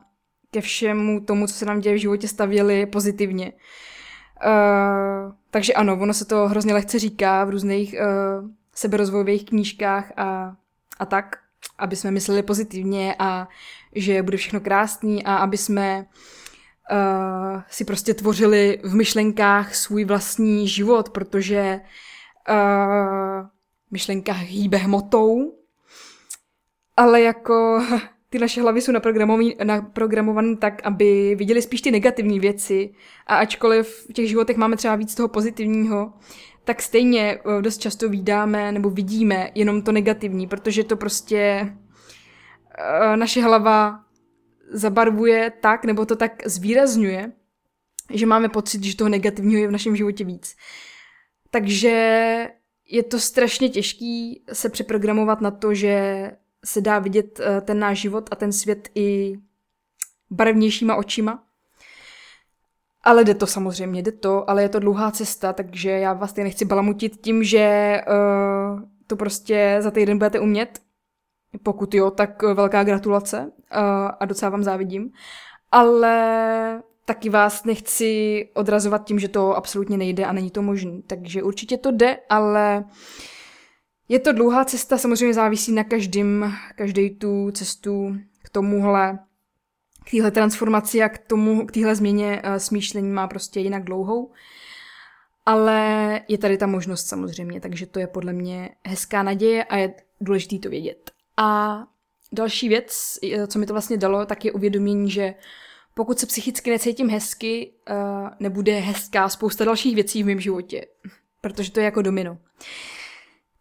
ke 0.51 0.61
všemu 0.61 1.21
tomu, 1.21 1.47
co 1.47 1.55
se 1.55 1.65
nám 1.65 1.81
děje 1.81 1.95
v 1.95 2.01
životě, 2.01 2.29
stavěli 2.29 2.87
pozitivně. 2.87 3.53
Uh, 4.47 5.33
takže 5.51 5.75
ano, 5.75 5.99
ono 6.01 6.15
se 6.15 6.25
to 6.25 6.49
hrozně 6.49 6.75
lehce 6.75 6.99
říká 6.99 7.45
v 7.45 7.51
různých 7.51 7.95
uh, 7.95 8.51
seberozvojových 8.75 9.45
knížkách 9.45 10.13
a, 10.17 10.57
a 10.99 11.07
tak, 11.07 11.37
aby 11.79 11.97
jsme 11.97 12.11
mysleli 12.11 12.43
pozitivně 12.43 13.15
a 13.19 13.49
že 13.95 14.23
bude 14.23 14.37
všechno 14.37 14.61
krásný 14.61 15.25
a 15.25 15.37
aby 15.37 15.57
jsme 15.57 16.07
si 17.69 17.85
prostě 17.85 18.15
tvořili 18.15 18.81
v 18.83 18.95
myšlenkách 18.95 19.75
svůj 19.75 20.05
vlastní 20.05 20.69
život, 20.69 21.11
protože 21.11 21.81
uh, 22.49 23.47
myšlenka 23.91 24.33
hýbe 24.33 24.77
hmotou, 24.77 25.53
ale 26.97 27.21
jako 27.21 27.83
ty 28.31 28.39
naše 28.39 28.63
hlavy 28.63 28.81
jsou 28.81 28.93
naprogramované 29.65 30.57
tak, 30.57 30.81
aby 30.85 31.35
viděli 31.35 31.63
spíš 31.63 31.81
ty 31.81 31.91
negativní 31.91 32.41
věci. 32.41 32.95
A 33.27 33.37
ačkoliv 33.37 34.07
v 34.11 34.13
těch 34.13 34.29
životech 34.29 34.57
máme 34.57 34.77
třeba 34.77 34.97
víc 34.97 35.15
toho 35.15 35.29
pozitivního, 35.29 36.13
tak 36.65 36.83
stejně 36.83 37.39
uh, 37.45 37.63
dost 37.63 37.79
často 37.79 38.09
vydáme 38.09 38.73
nebo 38.73 38.91
vidíme 38.91 39.51
jenom 39.55 39.83
to 39.83 39.93
negativní, 39.93 40.47
protože 40.47 40.85
to 40.85 40.97
prostě 40.97 41.73
uh, 43.11 43.17
naše 43.17 43.43
hlava 43.43 44.08
zabarvuje 44.71 45.53
tak, 45.61 45.85
nebo 45.85 46.07
to 46.07 46.17
tak 46.17 46.47
zvýrazňuje, 46.47 47.33
že 48.13 48.27
máme 48.27 48.49
pocit, 48.49 48.85
že 48.85 48.97
toho 48.97 49.09
negativního 49.09 49.61
je 49.61 49.69
v 49.69 49.73
našem 49.73 49.97
životě 49.97 50.25
víc. 50.25 50.57
Takže 51.51 52.49
je 52.89 53.03
to 53.03 53.21
strašně 53.21 53.69
těžký 53.69 54.45
se 54.53 54.69
přeprogramovat 54.69 55.41
na 55.41 55.51
to, 55.51 55.75
že 55.75 56.31
se 56.65 56.81
dá 56.81 56.99
vidět 56.99 57.41
uh, 57.41 57.61
ten 57.61 57.79
náš 57.79 57.99
život 57.99 58.29
a 58.33 58.37
ten 58.37 58.53
svět 58.53 58.89
i 58.95 59.39
barevnějšíma 60.31 60.97
očima. 60.97 61.45
Ale 63.03 63.25
jde 63.25 63.35
to 63.35 63.47
samozřejmě, 63.47 64.03
jde 64.03 64.13
to, 64.13 64.51
ale 64.51 64.63
je 64.63 64.69
to 64.69 64.79
dlouhá 64.79 65.11
cesta, 65.11 65.53
takže 65.53 65.91
já 65.91 66.13
vás 66.13 66.33
tady 66.33 66.45
nechci 66.45 66.65
balamutit 66.65 67.21
tím, 67.21 67.45
že 67.45 67.97
uh, 68.09 68.83
to 69.07 69.17
prostě 69.17 69.77
za 69.81 69.91
týden 69.91 70.19
budete 70.19 70.41
umět. 70.41 70.81
Pokud 71.63 71.95
jo, 71.95 72.11
tak 72.11 72.43
velká 72.43 72.85
gratulace 72.85 73.41
uh, 73.41 73.79
a 74.21 74.25
docela 74.25 74.51
vám 74.51 74.63
závidím. 74.63 75.11
Ale 75.73 76.83
taky 77.05 77.29
vás 77.29 77.65
nechci 77.65 78.45
odrazovat 78.55 79.05
tím, 79.05 79.19
že 79.19 79.29
to 79.29 79.57
absolutně 79.57 79.97
nejde 79.97 80.25
a 80.25 80.33
není 80.33 80.51
to 80.51 80.63
možné. 80.63 80.93
Takže 81.07 81.43
určitě 81.43 81.77
to 81.77 81.91
jde, 81.91 82.19
ale 82.29 82.85
je 84.09 84.19
to 84.19 84.33
dlouhá 84.33 84.65
cesta, 84.65 84.99
samozřejmě 84.99 85.35
závisí 85.35 85.73
na 85.73 85.85
každém, 85.85 86.53
každý 86.77 87.11
tu 87.11 87.51
cestu 87.51 88.17
k 88.43 88.51
tomuhle 88.51 89.19
k 90.09 90.11
téhle 90.11 90.31
transformaci 90.31 91.03
a 91.03 91.09
k 91.09 91.19
tomu, 91.19 91.67
k 91.67 91.73
téhle 91.73 91.95
změně 91.95 92.43
uh, 92.45 92.57
smýšlení 92.57 93.11
má 93.11 93.29
prostě 93.29 93.61
jinak 93.61 93.85
dlouhou. 93.85 94.33
Ale 95.47 96.21
je 96.29 96.39
tady 96.39 96.59
ta 96.59 96.67
možnost 96.67 97.07
samozřejmě, 97.07 97.61
takže 97.61 97.87
to 97.87 97.99
je 97.99 98.07
podle 98.07 98.33
mě 98.33 98.71
hezká 98.87 99.23
naděje 99.23 99.65
a 99.65 99.77
je 99.77 99.95
důležité 100.21 100.59
to 100.59 100.69
vědět. 100.69 101.11
A 101.41 101.79
další 102.33 102.69
věc, 102.69 103.19
co 103.47 103.59
mi 103.59 103.67
to 103.67 103.73
vlastně 103.75 103.97
dalo, 103.97 104.27
tak 104.27 104.45
je 104.45 104.53
uvědomění, 104.53 105.11
že 105.11 105.35
pokud 105.95 106.19
se 106.19 106.27
psychicky 106.27 106.71
necítím 106.71 107.11
hezky, 107.11 107.73
uh, 107.91 108.29
nebude 108.41 108.79
hezká 108.79 109.29
spousta 109.29 109.65
dalších 109.65 109.95
věcí 109.95 110.23
v 110.23 110.27
mém 110.27 110.41
životě, 110.41 110.87
protože 111.41 111.73
to 111.73 111.81
je 111.81 111.85
jako 111.85 112.03
domino. 112.03 112.39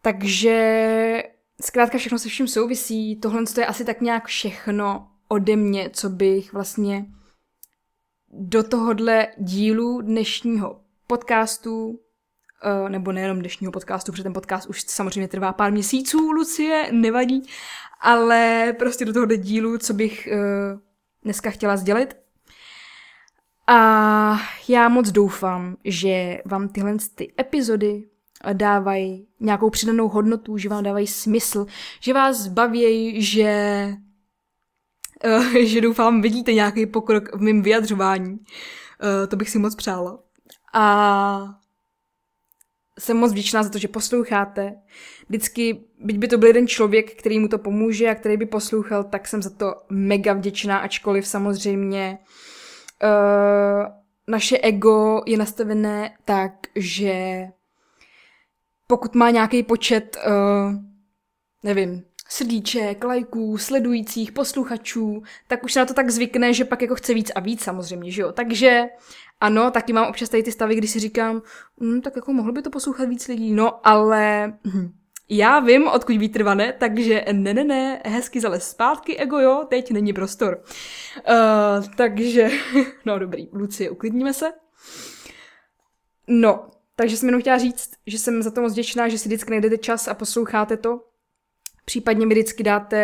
Takže 0.01 1.23
zkrátka 1.61 1.97
všechno 1.97 2.19
se 2.19 2.29
vším 2.29 2.47
souvisí, 2.47 3.15
tohle 3.15 3.43
je 3.57 3.65
asi 3.65 3.85
tak 3.85 4.01
nějak 4.01 4.25
všechno 4.25 5.07
ode 5.27 5.55
mě, 5.55 5.89
co 5.93 6.09
bych 6.09 6.53
vlastně 6.53 7.05
do 8.29 8.63
tohohle 8.63 9.27
dílu 9.37 10.01
dnešního 10.01 10.81
podcastu, 11.07 11.99
eh, 12.63 12.89
nebo 12.89 13.11
nejenom 13.11 13.39
dnešního 13.39 13.71
podcastu, 13.71 14.11
protože 14.11 14.23
ten 14.23 14.33
podcast 14.33 14.69
už 14.69 14.81
samozřejmě 14.81 15.27
trvá 15.27 15.53
pár 15.53 15.71
měsíců, 15.71 16.31
Lucie, 16.31 16.89
nevadí, 16.91 17.43
ale 18.01 18.73
prostě 18.79 19.05
do 19.05 19.13
tohohle 19.13 19.37
dílu, 19.37 19.77
co 19.77 19.93
bych 19.93 20.27
eh, 20.27 20.39
dneska 21.23 21.49
chtěla 21.49 21.77
sdělit. 21.77 22.17
A 23.67 24.39
já 24.67 24.89
moc 24.89 25.11
doufám, 25.11 25.77
že 25.83 26.41
vám 26.45 26.69
tyhle 26.69 26.95
ty 27.15 27.33
epizody 27.39 28.03
dávají 28.53 29.27
nějakou 29.39 29.69
přidanou 29.69 30.07
hodnotu, 30.07 30.57
že 30.57 30.69
vám 30.69 30.83
dávají 30.83 31.07
smysl, 31.07 31.65
že 31.99 32.13
vás 32.13 32.47
baví, 32.47 33.21
že 33.21 33.87
uh, 35.25 35.55
že 35.55 35.81
doufám 35.81 36.21
vidíte 36.21 36.53
nějaký 36.53 36.85
pokrok 36.85 37.35
v 37.35 37.41
mém 37.41 37.61
vyjadřování. 37.61 38.39
To 39.29 39.35
bych 39.35 39.49
si 39.49 39.59
moc 39.59 39.75
přála. 39.75 40.19
A 40.73 41.59
jsem 42.99 43.17
moc 43.17 43.31
vděčná 43.31 43.63
za 43.63 43.69
to, 43.69 43.77
že 43.77 43.87
posloucháte. 43.87 44.75
Vždycky, 45.29 45.83
byť 45.99 46.17
by 46.17 46.27
to 46.27 46.37
byl 46.37 46.47
jeden 46.47 46.67
člověk, 46.67 47.19
který 47.19 47.39
mu 47.39 47.47
to 47.47 47.57
pomůže 47.57 48.09
a 48.09 48.15
který 48.15 48.37
by 48.37 48.45
poslouchal, 48.45 49.03
tak 49.03 49.27
jsem 49.27 49.41
za 49.41 49.49
to 49.49 49.75
mega 49.89 50.33
vděčná, 50.33 50.77
ačkoliv 50.77 51.27
samozřejmě 51.27 52.17
uh, 53.03 53.87
naše 54.27 54.57
ego 54.57 55.21
je 55.25 55.37
nastavené 55.37 56.17
tak, 56.25 56.51
že 56.75 57.47
pokud 58.87 59.15
má 59.15 59.29
nějaký 59.29 59.63
počet, 59.63 60.17
uh, 60.27 60.73
nevím, 61.63 62.03
srdíček, 62.29 63.03
lajků, 63.03 63.57
sledujících, 63.57 64.31
posluchačů, 64.31 65.23
tak 65.47 65.63
už 65.63 65.73
se 65.73 65.79
na 65.79 65.85
to 65.85 65.93
tak 65.93 66.09
zvykne, 66.09 66.53
že 66.53 66.65
pak 66.65 66.81
jako 66.81 66.95
chce 66.95 67.13
víc 67.13 67.31
a 67.35 67.39
víc 67.39 67.63
samozřejmě, 67.63 68.11
že 68.11 68.21
jo. 68.21 68.31
Takže 68.31 68.85
ano, 69.41 69.71
taky 69.71 69.93
mám 69.93 70.07
občas 70.07 70.29
tady 70.29 70.43
ty 70.43 70.51
stavy, 70.51 70.75
kdy 70.75 70.87
si 70.87 70.99
říkám, 70.99 71.41
hm, 71.81 72.01
tak 72.01 72.15
jako 72.15 72.33
mohlo 72.33 72.51
by 72.53 72.61
to 72.61 72.69
poslouchat 72.69 73.09
víc 73.09 73.27
lidí, 73.27 73.53
no 73.53 73.87
ale 73.87 74.53
hm, 74.67 74.91
já 75.29 75.59
vím, 75.59 75.87
odkud 75.87 76.17
vítr 76.17 76.43
vane, 76.43 76.73
takže 76.73 77.25
ne, 77.31 77.53
ne, 77.53 77.63
ne, 77.63 78.01
hezky 78.05 78.39
zales 78.39 78.69
zpátky, 78.69 79.17
ego 79.17 79.39
jo, 79.39 79.65
teď 79.69 79.91
není 79.91 80.13
prostor. 80.13 80.63
Uh, 81.17 81.85
takže, 81.95 82.49
no 83.05 83.19
dobrý, 83.19 83.49
Lucie, 83.53 83.89
uklidníme 83.89 84.33
se. 84.33 84.51
No, 86.27 86.69
takže 86.95 87.17
jsem 87.17 87.29
jenom 87.29 87.41
chtěla 87.41 87.57
říct, 87.57 87.91
že 88.07 88.19
jsem 88.19 88.43
za 88.43 88.51
to 88.51 88.61
moc 88.61 88.73
vděčná, 88.73 89.07
že 89.07 89.17
si 89.17 89.29
vždycky 89.29 89.51
najdete 89.51 89.77
čas 89.77 90.07
a 90.07 90.13
posloucháte 90.13 90.77
to. 90.77 90.99
Případně 91.89 92.25
mi 92.25 92.33
vždycky 92.33 92.63
dáte 92.63 92.99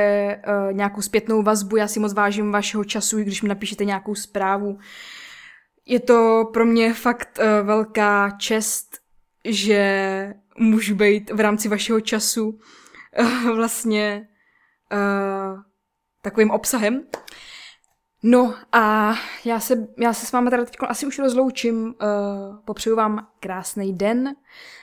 uh, 0.48 0.74
nějakou 0.74 1.02
zpětnou 1.02 1.44
vazbu, 1.44 1.76
já 1.76 1.88
si 1.88 2.00
moc 2.00 2.14
vážím 2.14 2.52
vašeho 2.52 2.84
času, 2.84 3.18
když 3.18 3.42
mi 3.42 3.50
napíšete 3.50 3.86
nějakou 3.86 4.16
zprávu. 4.16 4.78
Je 5.86 6.00
to 6.00 6.50
pro 6.54 6.66
mě 6.66 6.94
fakt 6.94 7.40
uh, 7.40 7.68
velká 7.68 8.30
čest, 8.30 9.00
že 9.46 10.34
můžu 10.58 10.96
být 10.96 11.30
v 11.30 11.40
rámci 11.40 11.70
vašeho 11.70 12.02
času 12.02 12.60
uh, 13.20 13.56
vlastně 13.56 14.28
uh, 14.94 15.60
takovým 16.22 16.52
obsahem. 16.52 17.04
No 18.26 18.56
a 18.72 19.16
já 19.46 19.60
se, 19.60 19.88
já 20.00 20.14
se 20.14 20.26
s 20.26 20.32
vámi 20.32 20.50
teda 20.50 20.66
teď 20.66 20.76
asi 20.88 21.06
už 21.06 21.20
rozloučím. 21.20 21.86
Uh, 21.86 21.94
popřeju 22.66 22.96
vám 22.96 23.28
krásný 23.40 23.94
den. 23.94 24.36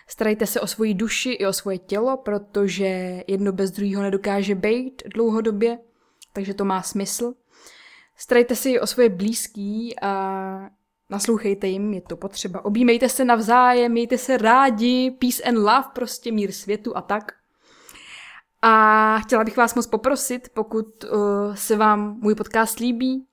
Starejte 0.06 0.46
se 0.46 0.60
o 0.60 0.66
svoji 0.66 0.94
duši 0.94 1.30
i 1.30 1.46
o 1.46 1.52
svoje 1.52 1.78
tělo, 1.78 2.16
protože 2.16 3.22
jedno 3.26 3.52
bez 3.52 3.70
druhého 3.70 4.02
nedokáže 4.02 4.54
být 4.54 5.02
dlouhodobě, 5.14 5.78
takže 6.32 6.54
to 6.54 6.64
má 6.64 6.82
smysl. 6.82 7.34
Starejte 8.16 8.56
se 8.56 8.70
i 8.70 8.80
o 8.80 8.86
svoje 8.86 9.08
blízký 9.08 10.00
a 10.02 10.70
naslouchejte 11.10 11.66
jim, 11.66 11.92
je 11.94 12.00
to 12.00 12.16
potřeba. 12.16 12.64
Objímejte 12.64 13.08
se 13.08 13.24
navzájem, 13.24 13.92
mějte 13.92 14.18
se 14.18 14.36
rádi, 14.36 15.16
peace 15.18 15.42
and 15.42 15.56
love, 15.56 15.84
prostě 15.94 16.32
mír 16.32 16.52
světu 16.52 16.96
a 16.96 17.02
tak. 17.02 17.32
A 18.62 19.18
chtěla 19.18 19.44
bych 19.44 19.56
vás 19.56 19.74
moc 19.74 19.86
poprosit, 19.86 20.48
pokud 20.54 21.04
uh, 21.04 21.54
se 21.54 21.76
vám 21.76 22.18
můj 22.20 22.34
podcast 22.34 22.78
líbí 22.78 23.26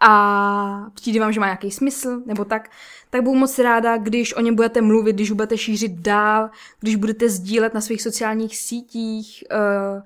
a 0.00 0.90
přijde 0.94 1.20
vám, 1.20 1.32
že 1.32 1.40
má 1.40 1.46
nějaký 1.46 1.70
smysl, 1.70 2.22
nebo 2.26 2.44
tak, 2.44 2.70
tak 3.10 3.22
budu 3.22 3.38
moc 3.38 3.58
ráda, 3.58 3.96
když 3.96 4.36
o 4.36 4.40
něm 4.40 4.54
budete 4.54 4.80
mluvit, 4.80 5.12
když 5.12 5.30
ho 5.30 5.36
budete 5.36 5.58
šířit 5.58 5.92
dál, 5.92 6.50
když 6.80 6.96
budete 6.96 7.28
sdílet 7.28 7.74
na 7.74 7.80
svých 7.80 8.02
sociálních 8.02 8.56
sítích, 8.56 9.44
uh, 9.50 10.02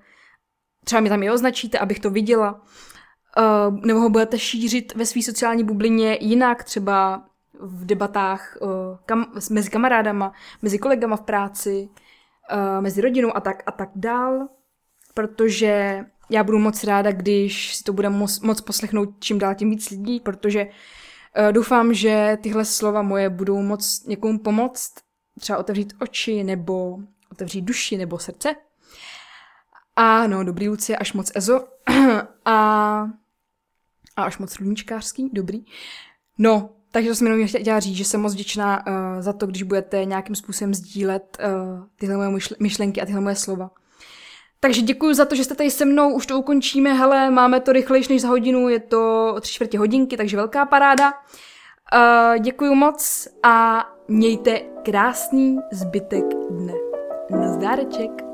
třeba 0.85 1.01
mi 1.01 1.09
tam 1.09 1.23
i 1.23 1.31
označíte, 1.31 1.79
abych 1.79 2.01
to 2.01 2.11
viděla, 2.11 2.61
uh, 3.39 3.79
nebo 3.87 4.01
ho 4.01 4.11
budete 4.11 4.39
šířit 4.39 4.95
ve 4.95 5.07
své 5.07 5.23
sociální 5.23 5.65
bublině 5.65 6.19
jinak, 6.21 6.65
třeba 6.65 7.25
v 7.61 7.87
debatách 7.87 8.57
uh, 8.61 8.69
kam, 9.07 9.27
mezi 9.51 9.71
kamarádama, 9.71 10.33
mezi 10.63 10.79
kolegama 10.79 11.17
v 11.17 11.21
práci, 11.21 11.89
mezi 12.81 13.01
rodinou 13.01 13.37
a 13.37 13.41
tak 13.41 13.63
a 13.67 13.73
tak 13.73 13.89
dál, 13.95 14.49
protože 15.15 16.05
já 16.33 16.45
budu 16.45 16.59
moc 16.59 16.85
ráda, 16.85 17.13
když 17.13 17.77
si 17.77 17.85
to 17.85 17.93
bude 17.93 18.11
moc, 18.11 18.41
moc 18.41 18.61
poslechnout 18.61 19.09
čím 19.19 19.39
dál 19.39 19.55
tím 19.55 19.71
víc 19.71 19.91
lidí, 19.91 20.21
protože 20.21 20.67
uh, 20.67 21.53
doufám, 21.53 21.95
že 21.95 22.39
tyhle 22.43 22.65
slova 22.65 23.03
moje 23.03 23.31
budou 23.31 23.63
moc 23.63 24.05
někomu 24.07 24.39
pomoct, 24.39 24.93
třeba 25.41 25.59
otevřít 25.59 25.93
oči, 26.01 26.45
nebo 26.45 26.99
otevřít 27.33 27.63
duši, 27.63 27.97
nebo 27.97 28.19
srdce. 28.19 28.55
A 29.97 30.27
no, 30.27 30.45
dobrý 30.45 30.69
Lucie, 30.69 30.97
až 30.97 31.13
moc 31.13 31.33
ezo. 31.35 31.65
a 32.45 33.07
a 34.17 34.23
až 34.23 34.39
moc 34.39 34.53
sluníčkářský, 34.53 35.31
dobrý. 35.33 35.65
No, 36.39 36.71
takže 36.91 37.09
to 37.09 37.15
jsem 37.15 37.27
jenom 37.27 37.49
chtěla 37.49 37.81
říct, 37.81 37.97
že 37.97 38.05
jsem 38.05 38.21
moc 38.21 38.35
vděčná 38.35 38.87
uh, 38.87 38.93
za 39.21 39.33
to, 39.33 39.47
když 39.47 39.63
budete 39.63 40.05
nějakým 40.05 40.35
způsobem 40.35 40.75
sdílet 40.75 41.39
uh, 41.41 41.85
tyhle 41.97 42.17
moje 42.17 42.41
myšlenky 42.61 43.01
a 43.01 43.07
tyhle 43.07 43.21
moje 43.21 43.37
slova. 43.37 43.71
Takže 44.65 44.83
děkuji 44.83 45.15
za 45.15 45.25
to, 45.25 45.35
že 45.35 45.45
jste 45.45 45.55
tady 45.55 45.71
se 45.71 45.85
mnou, 45.85 46.15
už 46.15 46.27
to 46.27 46.39
ukončíme, 46.39 46.95
hele, 46.95 47.31
máme 47.31 47.61
to 47.61 47.73
rychlejš 47.73 48.09
než 48.09 48.23
za 48.23 48.29
hodinu, 48.29 48.69
je 48.69 48.81
to 48.81 49.35
tři 49.41 49.53
čtvrtě 49.53 49.79
hodinky, 49.79 50.17
takže 50.17 50.37
velká 50.37 50.67
paráda. 50.67 51.13
Uh, 51.13 52.39
děkuji 52.39 52.75
moc 52.75 53.29
a 53.43 53.85
mějte 54.09 54.61
krásný 54.85 55.59
zbytek 55.73 56.25
dne. 56.51 56.73
Nazdáreček. 57.31 58.32